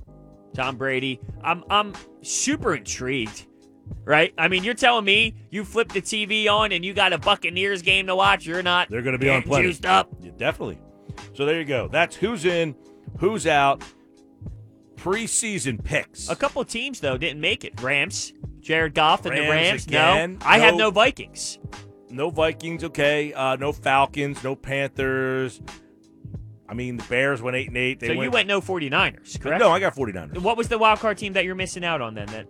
Tom 0.54 0.76
Brady. 0.76 1.20
I'm 1.42 1.64
I'm 1.70 1.94
super 2.22 2.74
intrigued. 2.74 3.46
Right? 4.04 4.34
I 4.36 4.48
mean, 4.48 4.64
you're 4.64 4.74
telling 4.74 5.04
me 5.04 5.34
you 5.50 5.64
flip 5.64 5.92
the 5.92 6.02
TV 6.02 6.46
on 6.48 6.72
and 6.72 6.84
you 6.84 6.92
got 6.92 7.12
a 7.12 7.18
Buccaneers 7.18 7.80
game 7.82 8.06
to 8.06 8.16
watch. 8.16 8.44
You're 8.46 8.62
not 8.62 8.90
They're 8.90 9.02
going 9.02 9.14
to 9.14 9.18
be 9.18 9.30
on 9.30 9.42
plenty. 9.42 9.66
juiced 9.66 9.86
up. 9.86 10.10
Yeah, 10.20 10.30
definitely. 10.36 10.78
So 11.34 11.46
there 11.46 11.58
you 11.58 11.64
go. 11.64 11.88
That's 11.88 12.14
who's 12.16 12.44
in, 12.44 12.74
who's 13.18 13.46
out. 13.46 13.82
Preseason 14.98 15.82
picks. 15.82 16.28
A 16.28 16.36
couple 16.36 16.60
of 16.62 16.68
teams 16.68 17.00
though 17.00 17.16
didn't 17.16 17.40
make 17.40 17.64
it. 17.64 17.80
Rams, 17.80 18.32
Jared 18.60 18.94
Goff 18.94 19.24
and 19.26 19.36
the 19.36 19.40
Rams 19.42 19.50
Rams. 19.50 19.86
again. 19.86 20.38
No, 20.40 20.46
I 20.46 20.58
have 20.58 20.74
No. 20.74 20.86
no 20.86 20.90
Vikings. 20.90 21.58
No 22.10 22.30
Vikings, 22.30 22.84
okay. 22.84 23.32
Uh, 23.32 23.56
no 23.56 23.72
Falcons, 23.72 24.42
no 24.42 24.56
Panthers. 24.56 25.60
I 26.68 26.74
mean, 26.74 26.96
the 26.98 27.04
Bears 27.04 27.40
went 27.40 27.56
eight 27.56 27.68
and 27.68 27.76
eight. 27.76 28.00
They 28.00 28.08
so 28.08 28.12
you 28.14 28.30
went 28.30 28.46
no 28.48 28.60
49ers, 28.60 29.40
correct? 29.40 29.60
No, 29.60 29.70
I 29.70 29.80
got 29.80 29.94
49ers. 29.94 30.38
What 30.38 30.56
was 30.56 30.68
the 30.68 30.76
wild 30.78 30.98
card 31.00 31.16
team 31.18 31.32
that 31.34 31.44
you're 31.44 31.54
missing 31.54 31.84
out 31.84 32.00
on 32.02 32.14
then? 32.14 32.26
That 32.26 32.46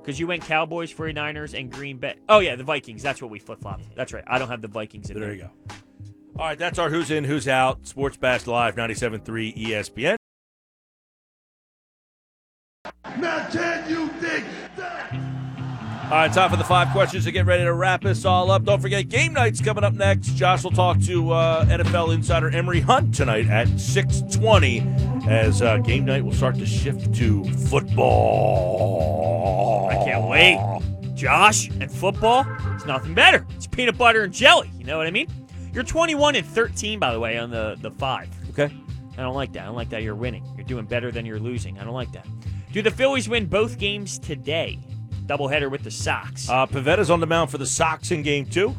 because 0.00 0.18
you 0.20 0.26
went 0.26 0.42
Cowboys, 0.44 0.92
49ers, 0.92 1.58
and 1.58 1.70
Green 1.70 1.98
Bay. 1.98 2.14
Oh 2.28 2.38
yeah, 2.40 2.56
the 2.56 2.64
Vikings. 2.64 3.02
That's 3.02 3.20
what 3.20 3.30
we 3.30 3.38
flip 3.38 3.60
flopped. 3.60 3.94
That's 3.96 4.12
right. 4.12 4.24
I 4.26 4.38
don't 4.38 4.48
have 4.48 4.62
the 4.62 4.68
Vikings 4.68 5.10
in 5.10 5.18
There 5.18 5.26
there. 5.28 5.34
you 5.36 5.42
go. 5.42 5.50
All 6.38 6.46
right, 6.46 6.58
that's 6.58 6.78
our 6.78 6.88
who's 6.90 7.10
in, 7.10 7.24
who's 7.24 7.48
out. 7.48 7.86
Sports 7.86 8.16
Bash 8.16 8.46
Live, 8.46 8.76
97.3 8.76 9.52
ESPN. 9.66 10.16
Now 13.18 13.48
can 13.50 13.88
you 13.88 14.08
dig 14.20 14.44
that? 14.76 15.12
All 16.04 16.16
right, 16.16 16.32
time 16.32 16.50
for 16.50 16.56
the 16.56 16.64
five 16.64 16.88
questions 16.88 17.24
to 17.24 17.30
get 17.30 17.46
ready 17.46 17.62
to 17.62 17.72
wrap 17.72 18.02
this 18.02 18.24
all 18.24 18.50
up. 18.50 18.64
Don't 18.64 18.80
forget, 18.80 19.08
game 19.08 19.32
night's 19.32 19.60
coming 19.60 19.84
up 19.84 19.92
next. 19.94 20.34
Josh 20.34 20.64
will 20.64 20.72
talk 20.72 20.98
to 21.02 21.30
uh, 21.30 21.64
NFL 21.66 22.12
insider 22.12 22.50
Emory 22.50 22.80
Hunt 22.80 23.14
tonight 23.14 23.46
at 23.48 23.68
6:20 23.68 25.28
as 25.28 25.62
uh, 25.62 25.76
game 25.78 26.04
night 26.04 26.24
will 26.24 26.32
start 26.32 26.56
to 26.56 26.66
shift 26.66 27.14
to 27.14 27.44
football. 27.68 28.80
I 29.88 30.04
can't 30.04 30.26
wait. 30.28 30.58
Josh 31.14 31.68
and 31.68 31.88
football, 31.92 32.44
it's 32.74 32.86
nothing 32.86 33.14
better. 33.14 33.46
It's 33.54 33.68
peanut 33.68 33.96
butter 33.96 34.22
and 34.22 34.32
jelly. 34.32 34.70
You 34.78 34.84
know 34.84 34.98
what 34.98 35.06
I 35.06 35.10
mean? 35.10 35.28
You're 35.72 35.84
21 35.84 36.34
and 36.34 36.44
13, 36.46 36.98
by 36.98 37.12
the 37.12 37.20
way, 37.20 37.38
on 37.38 37.50
the, 37.50 37.76
the 37.80 37.90
five. 37.92 38.28
Okay. 38.48 38.74
I 39.16 39.22
don't 39.22 39.34
like 39.34 39.52
that. 39.52 39.62
I 39.62 39.66
don't 39.66 39.76
like 39.76 39.90
that 39.90 40.02
you're 40.02 40.14
winning. 40.16 40.42
You're 40.56 40.66
doing 40.66 40.86
better 40.86 41.12
than 41.12 41.24
you're 41.26 41.38
losing. 41.38 41.78
I 41.78 41.84
don't 41.84 41.94
like 41.94 42.10
that. 42.12 42.26
Do 42.72 42.82
the 42.82 42.90
Phillies 42.90 43.28
win 43.28 43.46
both 43.46 43.78
games 43.78 44.18
today? 44.18 44.78
Doubleheader 45.26 45.70
with 45.70 45.82
the 45.82 45.90
Sox. 45.90 46.48
Uh, 46.48 46.66
Pivetta's 46.66 47.10
on 47.10 47.20
the 47.20 47.26
mound 47.26 47.50
for 47.50 47.58
the 47.58 47.66
Sox 47.66 48.10
in 48.10 48.22
game 48.22 48.46
two, 48.46 48.74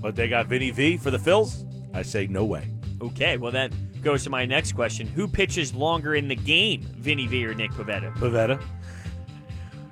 but 0.00 0.16
they 0.16 0.28
got 0.28 0.46
Vinny 0.46 0.70
V 0.70 0.96
for 0.96 1.10
the 1.10 1.18
Phils. 1.18 1.64
I 1.94 2.02
say 2.02 2.26
no 2.26 2.44
way. 2.44 2.68
okay, 3.02 3.36
well, 3.36 3.52
that 3.52 3.72
goes 4.02 4.24
to 4.24 4.30
my 4.30 4.44
next 4.46 4.72
question. 4.72 5.06
Who 5.06 5.28
pitches 5.28 5.74
longer 5.74 6.14
in 6.14 6.28
the 6.28 6.36
game, 6.36 6.82
Vinny 6.98 7.26
V 7.26 7.46
or 7.46 7.54
Nick 7.54 7.70
Pivetta? 7.72 8.14
Pivetta. 8.16 8.62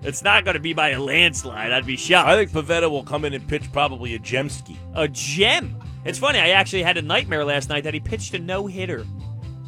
It's 0.03 0.23
not 0.23 0.45
going 0.45 0.55
to 0.55 0.61
be 0.61 0.73
by 0.73 0.91
a 0.91 1.01
landslide. 1.01 1.73
I'd 1.73 1.85
be 1.87 1.97
shocked. 1.97 2.29
I 2.29 2.37
think 2.37 2.51
Pivetta 2.53 2.89
will 2.89 3.03
come 3.03 3.25
in 3.25 3.35
and 3.35 3.47
pitch 3.49 3.71
probably 3.73 4.15
a 4.15 4.19
gemski. 4.19 4.77
a 4.95 5.09
gem. 5.09 5.77
It's 6.05 6.19
funny. 6.19 6.39
I 6.39 6.51
actually 6.51 6.85
had 6.85 6.97
a 6.97 7.03
nightmare 7.03 7.45
last 7.45 7.69
night 7.69 7.83
that 7.85 7.95
he 7.95 8.01
pitched 8.01 8.33
a 8.35 8.39
no 8.39 8.67
hitter. 8.67 9.05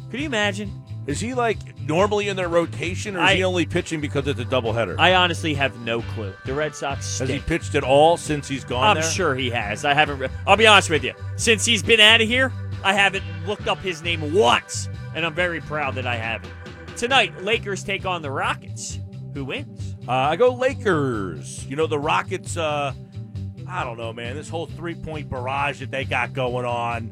Could 0.09 0.19
you 0.21 0.25
imagine? 0.25 0.80
Is 1.07 1.19
he 1.19 1.33
like 1.33 1.57
normally 1.81 2.27
in 2.29 2.35
their 2.35 2.47
rotation, 2.47 3.15
or 3.15 3.19
is 3.23 3.29
I- 3.29 3.35
he 3.35 3.43
only 3.43 3.65
pitching 3.65 4.01
because 4.01 4.27
it's 4.27 4.39
a 4.39 4.45
doubleheader? 4.45 4.95
I 4.99 5.15
honestly 5.15 5.53
have 5.55 5.79
no 5.79 6.01
clue. 6.01 6.33
The 6.45 6.53
Red 6.53 6.75
Sox 6.75 7.19
Has 7.19 7.27
he 7.29 7.39
pitched 7.39 7.73
at 7.75 7.83
all 7.83 8.17
since 8.17 8.47
he's 8.47 8.63
gone 8.63 8.83
I'm 8.97 9.01
there? 9.01 9.11
sure 9.11 9.35
he 9.35 9.49
has. 9.49 9.83
I 9.83 9.93
haven't. 9.95 10.19
Re- 10.19 10.29
I'll 10.45 10.57
be 10.57 10.67
honest 10.67 10.89
with 10.89 11.03
you. 11.03 11.13
Since 11.37 11.65
he's 11.65 11.81
been 11.81 11.99
out 11.99 12.21
of 12.21 12.27
here, 12.27 12.51
I 12.83 12.93
haven't 12.93 13.23
looked 13.47 13.67
up 13.67 13.79
his 13.79 14.03
name 14.03 14.33
once, 14.33 14.89
and 15.15 15.25
I'm 15.25 15.33
very 15.33 15.59
proud 15.61 15.95
that 15.95 16.05
I 16.05 16.17
haven't. 16.17 16.53
Tonight, 16.97 17.41
Lakers 17.43 17.83
take 17.83 18.05
on 18.05 18.21
the 18.21 18.29
Rockets. 18.29 18.99
Who 19.33 19.45
wins? 19.45 19.95
Uh, 20.07 20.11
I 20.11 20.35
go 20.35 20.53
Lakers. 20.53 21.65
You 21.65 21.75
know 21.77 21.87
the 21.87 21.97
Rockets. 21.99 22.57
Uh, 22.57 22.93
I 23.67 23.83
don't 23.83 23.97
know, 23.97 24.13
man. 24.13 24.35
This 24.35 24.49
whole 24.49 24.65
three-point 24.67 25.29
barrage 25.29 25.79
that 25.79 25.89
they 25.89 26.03
got 26.05 26.33
going 26.33 26.65
on. 26.65 27.09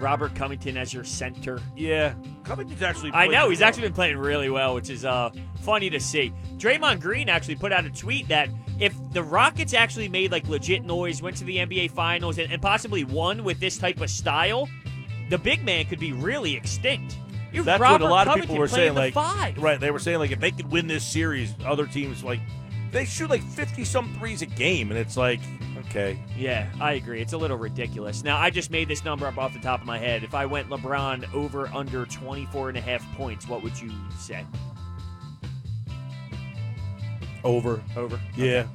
Robert 0.00 0.34
Covington 0.34 0.76
as 0.76 0.92
your 0.92 1.04
center. 1.04 1.60
Yeah, 1.76 2.14
Covington's 2.44 2.82
actually. 2.82 3.12
I 3.12 3.26
know 3.26 3.50
he's 3.50 3.60
well. 3.60 3.68
actually 3.68 3.82
been 3.84 3.92
playing 3.92 4.16
really 4.16 4.50
well, 4.50 4.74
which 4.74 4.90
is 4.90 5.04
uh, 5.04 5.30
funny 5.60 5.90
to 5.90 6.00
see. 6.00 6.32
Draymond 6.56 7.00
Green 7.00 7.28
actually 7.28 7.56
put 7.56 7.72
out 7.72 7.84
a 7.84 7.90
tweet 7.90 8.28
that 8.28 8.48
if 8.78 8.94
the 9.12 9.22
Rockets 9.22 9.74
actually 9.74 10.08
made 10.08 10.32
like 10.32 10.48
legit 10.48 10.84
noise, 10.84 11.22
went 11.22 11.36
to 11.36 11.44
the 11.44 11.58
NBA 11.58 11.90
Finals, 11.92 12.38
and, 12.38 12.52
and 12.52 12.60
possibly 12.60 13.04
won 13.04 13.44
with 13.44 13.60
this 13.60 13.78
type 13.78 14.00
of 14.00 14.10
style, 14.10 14.68
the 15.28 15.38
big 15.38 15.64
man 15.64 15.84
could 15.86 16.00
be 16.00 16.12
really 16.12 16.54
extinct. 16.56 17.16
You 17.52 17.58
have 17.58 17.66
That's 17.66 17.80
Robert 17.80 18.04
what 18.04 18.10
a 18.10 18.12
lot 18.12 18.26
of 18.26 18.32
Covington 18.32 18.48
people 18.48 18.60
were 18.60 18.68
saying. 18.68 18.94
Like, 18.94 19.14
five. 19.14 19.58
right? 19.58 19.78
They 19.78 19.90
were 19.90 19.98
saying 19.98 20.18
like 20.18 20.30
if 20.30 20.40
they 20.40 20.50
could 20.50 20.70
win 20.70 20.86
this 20.86 21.04
series, 21.04 21.54
other 21.64 21.86
teams 21.86 22.22
like 22.22 22.40
they 22.92 23.04
shoot 23.04 23.30
like 23.30 23.42
fifty 23.42 23.84
some 23.84 24.12
threes 24.14 24.42
a 24.42 24.46
game, 24.46 24.90
and 24.90 24.98
it's 24.98 25.16
like 25.16 25.40
okay, 25.86 26.18
Yeah, 26.36 26.70
I 26.80 26.92
agree. 26.92 27.20
It's 27.20 27.32
a 27.32 27.38
little 27.38 27.56
ridiculous. 27.56 28.22
Now, 28.22 28.36
I 28.38 28.50
just 28.50 28.70
made 28.70 28.86
this 28.88 29.04
number 29.04 29.26
up 29.26 29.38
off 29.38 29.52
the 29.52 29.58
top 29.60 29.80
of 29.80 29.86
my 29.86 29.98
head. 29.98 30.22
If 30.24 30.34
I 30.34 30.46
went 30.46 30.68
LeBron 30.68 31.32
over 31.34 31.66
under 31.68 32.06
24 32.06 32.68
and 32.70 32.78
a 32.78 32.80
half 32.80 33.04
points, 33.16 33.48
what 33.48 33.62
would 33.62 33.80
you 33.80 33.90
say? 34.18 34.44
over. 37.44 37.82
Over. 37.96 38.20
Yeah, 38.36 38.66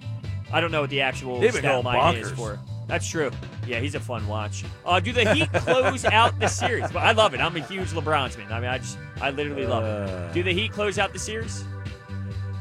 I 0.52 0.60
don't 0.62 0.72
know 0.72 0.82
what 0.82 0.90
the 0.90 1.02
actual 1.02 1.40
They've 1.40 1.52
been 1.54 1.62
stat 1.62 1.84
going 1.84 1.86
line 1.86 2.16
is 2.18 2.32
for. 2.32 2.60
That's 2.88 3.08
true. 3.10 3.32
Yeah, 3.66 3.80
he's 3.80 3.96
a 3.96 4.00
fun 4.00 4.28
watch. 4.28 4.64
Uh, 4.86 5.00
do 5.00 5.12
the 5.12 5.34
Heat 5.34 5.52
close 5.54 6.06
out 6.06 6.40
the 6.40 6.48
series? 6.48 6.92
But 6.92 7.00
I 7.04 7.14
love 7.14 7.34
it. 7.34 7.40
I'm 7.40 7.56
a 7.56 7.60
huge 7.60 7.90
LeBron's 7.90 8.38
man. 8.38 8.52
I 8.52 8.60
mean, 8.60 8.70
I 8.70 8.78
just, 8.78 8.98
I 9.22 9.32
literally 9.32 9.66
love 9.66 9.84
Uh. 9.84 10.28
it. 10.30 10.34
Do 10.34 10.44
the 10.44 10.54
Heat 10.54 10.72
close 10.72 11.00
out 11.00 11.12
the 11.12 11.18
series? 11.20 11.64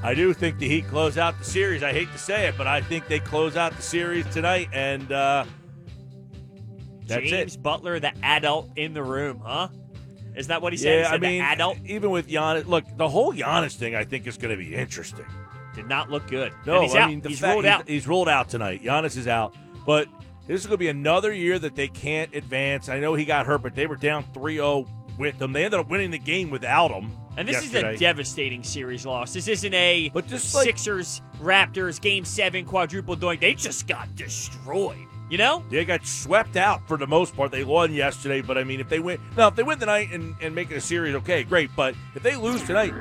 I 0.04 0.14
do 0.14 0.32
think 0.34 0.58
the 0.58 0.68
Heat 0.68 0.86
close 0.86 1.16
out 1.18 1.38
the 1.38 1.44
series. 1.44 1.82
I 1.82 1.92
hate 1.92 2.12
to 2.12 2.18
say 2.18 2.46
it, 2.46 2.56
but 2.58 2.66
I 2.66 2.80
think 2.82 3.08
they 3.08 3.18
close 3.18 3.56
out 3.56 3.74
the 3.74 3.82
series 3.82 4.26
tonight, 4.26 4.68
and 4.72 5.10
uh, 5.10 5.44
that's 7.06 7.24
it. 7.24 7.28
James 7.30 7.54
it. 7.54 7.62
Butler, 7.62 7.98
the 8.00 8.12
adult 8.22 8.68
in 8.76 8.92
the 8.92 9.02
room, 9.02 9.40
huh? 9.42 9.68
Is 10.36 10.48
that 10.48 10.60
what 10.62 10.72
he 10.72 10.76
said? 10.76 10.92
he 10.92 10.98
Yeah, 10.98 11.04
said 11.10 11.14
I 11.14 11.18
mean, 11.26 11.40
adult 11.40 11.78
even 11.86 12.10
with 12.10 12.28
Giannis, 12.28 12.66
look, 12.66 12.84
the 12.96 13.08
whole 13.08 13.32
Giannis 13.32 13.76
thing, 13.76 13.94
I 13.94 14.04
think 14.04 14.26
is 14.26 14.36
going 14.36 14.50
to 14.50 14.62
be 14.62 14.74
interesting. 14.74 15.24
did 15.74 15.86
not 15.88 16.10
look 16.10 16.26
good. 16.28 16.52
No, 16.66 16.74
And 16.74 16.84
he's 16.84 16.94
I 16.94 17.00
out. 17.00 17.08
mean, 17.08 17.20
the 17.20 17.30
he's 17.30 17.40
fact- 17.40 17.52
ruled 17.52 17.64
he's, 17.64 17.72
out. 17.72 17.88
He's 17.88 18.06
ruled 18.06 18.28
out 18.28 18.48
tonight. 18.50 18.82
Giannis 18.82 19.16
is 19.16 19.26
out, 19.26 19.54
but 19.86 20.06
this 20.46 20.60
is 20.60 20.66
going 20.66 20.74
to 20.74 20.78
be 20.78 20.88
another 20.88 21.32
year 21.32 21.58
that 21.58 21.76
they 21.76 21.88
can't 21.88 22.34
advance. 22.34 22.88
I 22.90 23.00
know 23.00 23.14
he 23.14 23.24
got 23.24 23.46
hurt, 23.46 23.62
but 23.62 23.74
they 23.74 23.86
were 23.86 23.96
down 23.96 24.24
3-0 24.34 24.86
with 25.18 25.40
him. 25.40 25.52
They 25.52 25.64
ended 25.64 25.80
up 25.80 25.88
winning 25.88 26.10
the 26.10 26.18
game 26.18 26.50
without 26.50 26.90
him. 26.90 27.10
And 27.36 27.48
this 27.48 27.62
yesterday. 27.62 27.94
is 27.94 28.00
a 28.00 28.00
devastating 28.00 28.62
series 28.62 29.04
loss. 29.04 29.32
This 29.32 29.48
isn't 29.48 29.74
a 29.74 30.10
But 30.14 30.26
just 30.28 30.54
like- 30.54 30.64
Sixers 30.64 31.20
Raptors 31.40 32.00
game 32.00 32.24
seven 32.24 32.64
quadruple 32.64 33.16
doink. 33.16 33.40
They 33.40 33.54
just 33.54 33.86
got 33.86 34.14
destroyed. 34.14 34.98
You 35.30 35.38
know? 35.38 35.64
They 35.70 35.84
got 35.84 36.06
swept 36.06 36.56
out 36.56 36.86
for 36.86 36.96
the 36.96 37.06
most 37.06 37.34
part. 37.34 37.50
They 37.50 37.64
won 37.64 37.92
yesterday, 37.92 38.40
but 38.40 38.58
I 38.58 38.62
mean, 38.64 38.78
if 38.78 38.88
they 38.88 39.00
win 39.00 39.18
now, 39.36 39.48
if 39.48 39.56
they 39.56 39.62
win 39.62 39.78
tonight 39.78 40.10
and, 40.12 40.34
and 40.40 40.54
make 40.54 40.70
it 40.70 40.76
a 40.76 40.80
series, 40.80 41.14
okay, 41.16 41.42
great. 41.44 41.70
But 41.74 41.94
if 42.14 42.22
they 42.22 42.36
lose 42.36 42.62
tonight, 42.62 42.92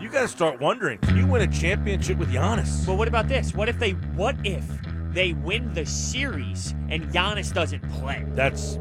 you 0.00 0.08
got 0.08 0.22
to 0.22 0.28
start 0.28 0.60
wondering: 0.60 0.98
Can 0.98 1.16
you 1.16 1.26
win 1.26 1.42
a 1.42 1.52
championship 1.52 2.18
with 2.18 2.32
Giannis? 2.32 2.86
But 2.86 2.94
what 2.94 3.06
about 3.06 3.28
this? 3.28 3.54
What 3.54 3.68
if 3.68 3.78
they 3.78 3.90
what 3.92 4.34
if 4.44 4.64
they 5.12 5.34
win 5.34 5.72
the 5.74 5.84
series 5.84 6.74
and 6.88 7.04
Giannis 7.12 7.52
doesn't 7.52 7.86
play? 7.90 8.24
That's 8.34 8.78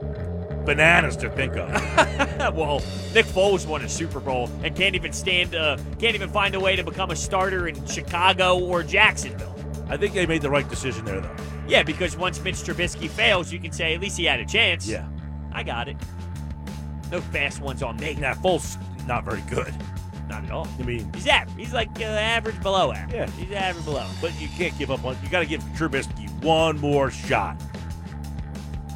bananas 0.67 1.15
to 1.15 1.29
think 1.29 1.55
of. 1.55 1.69
well, 2.55 2.81
Nick 3.15 3.25
Foles 3.25 3.65
won 3.65 3.81
a 3.81 3.89
Super 3.89 4.19
Bowl 4.19 4.51
and 4.63 4.75
can't 4.75 4.95
even 4.95 5.13
stand 5.13 5.55
uh, 5.55 5.77
can't 5.97 6.13
even 6.13 6.29
find 6.29 6.53
a 6.53 6.59
way 6.59 6.75
to 6.75 6.83
become 6.83 7.09
a 7.09 7.15
starter 7.15 7.67
in 7.67 7.85
Chicago 7.87 8.59
or 8.59 8.83
Jacksonville. 8.83 9.55
I 9.89 9.95
think 9.97 10.13
they 10.13 10.25
made 10.25 10.41
the 10.41 10.49
right 10.49 10.69
decision 10.69 11.05
there, 11.05 11.21
though. 11.21 11.35
Yeah, 11.67 11.83
because 11.83 12.17
once 12.17 12.43
Mitch 12.43 12.55
Trubisky 12.55 13.09
fails, 13.09 13.51
you 13.51 13.59
can 13.59 13.71
say 13.71 13.95
at 13.95 14.01
least 14.01 14.17
he 14.17 14.25
had 14.25 14.41
a 14.41 14.45
chance. 14.45 14.85
Yeah. 14.87 15.07
I 15.53 15.63
got 15.63 15.87
it. 15.87 15.95
No 17.11 17.21
fast 17.21 17.61
ones 17.61 17.81
on 17.81 17.95
me. 17.97 18.15
Now, 18.15 18.33
Foles 18.33 18.77
not 19.07 19.23
very 19.23 19.41
good. 19.49 19.73
Not 20.27 20.43
at 20.43 20.51
all. 20.51 20.67
I 20.77 20.83
mean, 20.83 21.09
He's 21.13 21.27
average. 21.27 21.55
He's 21.57 21.73
like 21.73 21.89
uh, 22.01 22.03
average 22.03 22.61
below 22.61 22.91
average. 22.91 23.15
Yeah. 23.15 23.29
He's 23.31 23.53
average 23.53 23.85
below. 23.85 24.05
but 24.21 24.37
you 24.41 24.49
can't 24.49 24.77
give 24.77 24.91
up 24.91 25.05
on. 25.05 25.15
You 25.23 25.29
got 25.29 25.39
to 25.39 25.45
give 25.45 25.63
Trubisky 25.77 26.29
one 26.43 26.77
more 26.79 27.09
shot, 27.09 27.55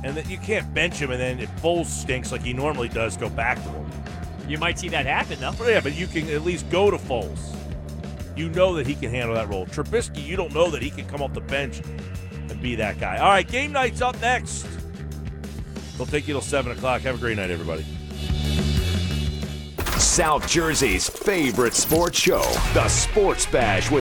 and 0.03 0.15
then 0.15 0.27
you 0.29 0.37
can't 0.37 0.73
bench 0.73 0.95
him. 0.95 1.11
And 1.11 1.19
then 1.19 1.39
if 1.39 1.49
Foles 1.61 1.85
stinks 1.85 2.31
like 2.31 2.41
he 2.41 2.53
normally 2.53 2.89
does, 2.89 3.17
go 3.17 3.29
back 3.29 3.61
to 3.63 3.69
him. 3.69 3.91
You 4.47 4.57
might 4.57 4.79
see 4.79 4.89
that 4.89 5.05
happen 5.05 5.39
though. 5.39 5.53
But 5.57 5.69
yeah, 5.69 5.79
but 5.79 5.95
you 5.95 6.07
can 6.07 6.29
at 6.29 6.43
least 6.43 6.69
go 6.69 6.91
to 6.91 6.97
Foles. 6.97 7.55
You 8.35 8.49
know 8.49 8.73
that 8.75 8.87
he 8.87 8.95
can 8.95 9.11
handle 9.11 9.35
that 9.35 9.49
role. 9.49 9.65
Trubisky, 9.65 10.25
you 10.25 10.35
don't 10.35 10.53
know 10.53 10.69
that 10.71 10.81
he 10.81 10.89
can 10.89 11.05
come 11.07 11.21
off 11.21 11.33
the 11.33 11.41
bench 11.41 11.81
and 12.31 12.61
be 12.61 12.75
that 12.75 12.99
guy. 12.99 13.17
All 13.17 13.29
right, 13.29 13.47
game 13.47 13.71
night's 13.71 14.01
up 14.01 14.19
next. 14.21 14.65
We'll 15.97 16.07
take 16.07 16.27
you 16.27 16.33
till 16.33 16.41
seven 16.41 16.71
o'clock. 16.71 17.01
Have 17.01 17.15
a 17.15 17.17
great 17.19 17.37
night, 17.37 17.51
everybody. 17.51 17.85
South 19.99 20.47
Jersey's 20.47 21.07
favorite 21.07 21.73
sports 21.73 22.17
show, 22.19 22.41
The 22.73 22.87
Sports 22.87 23.45
Bash 23.45 23.91
with 23.91 24.00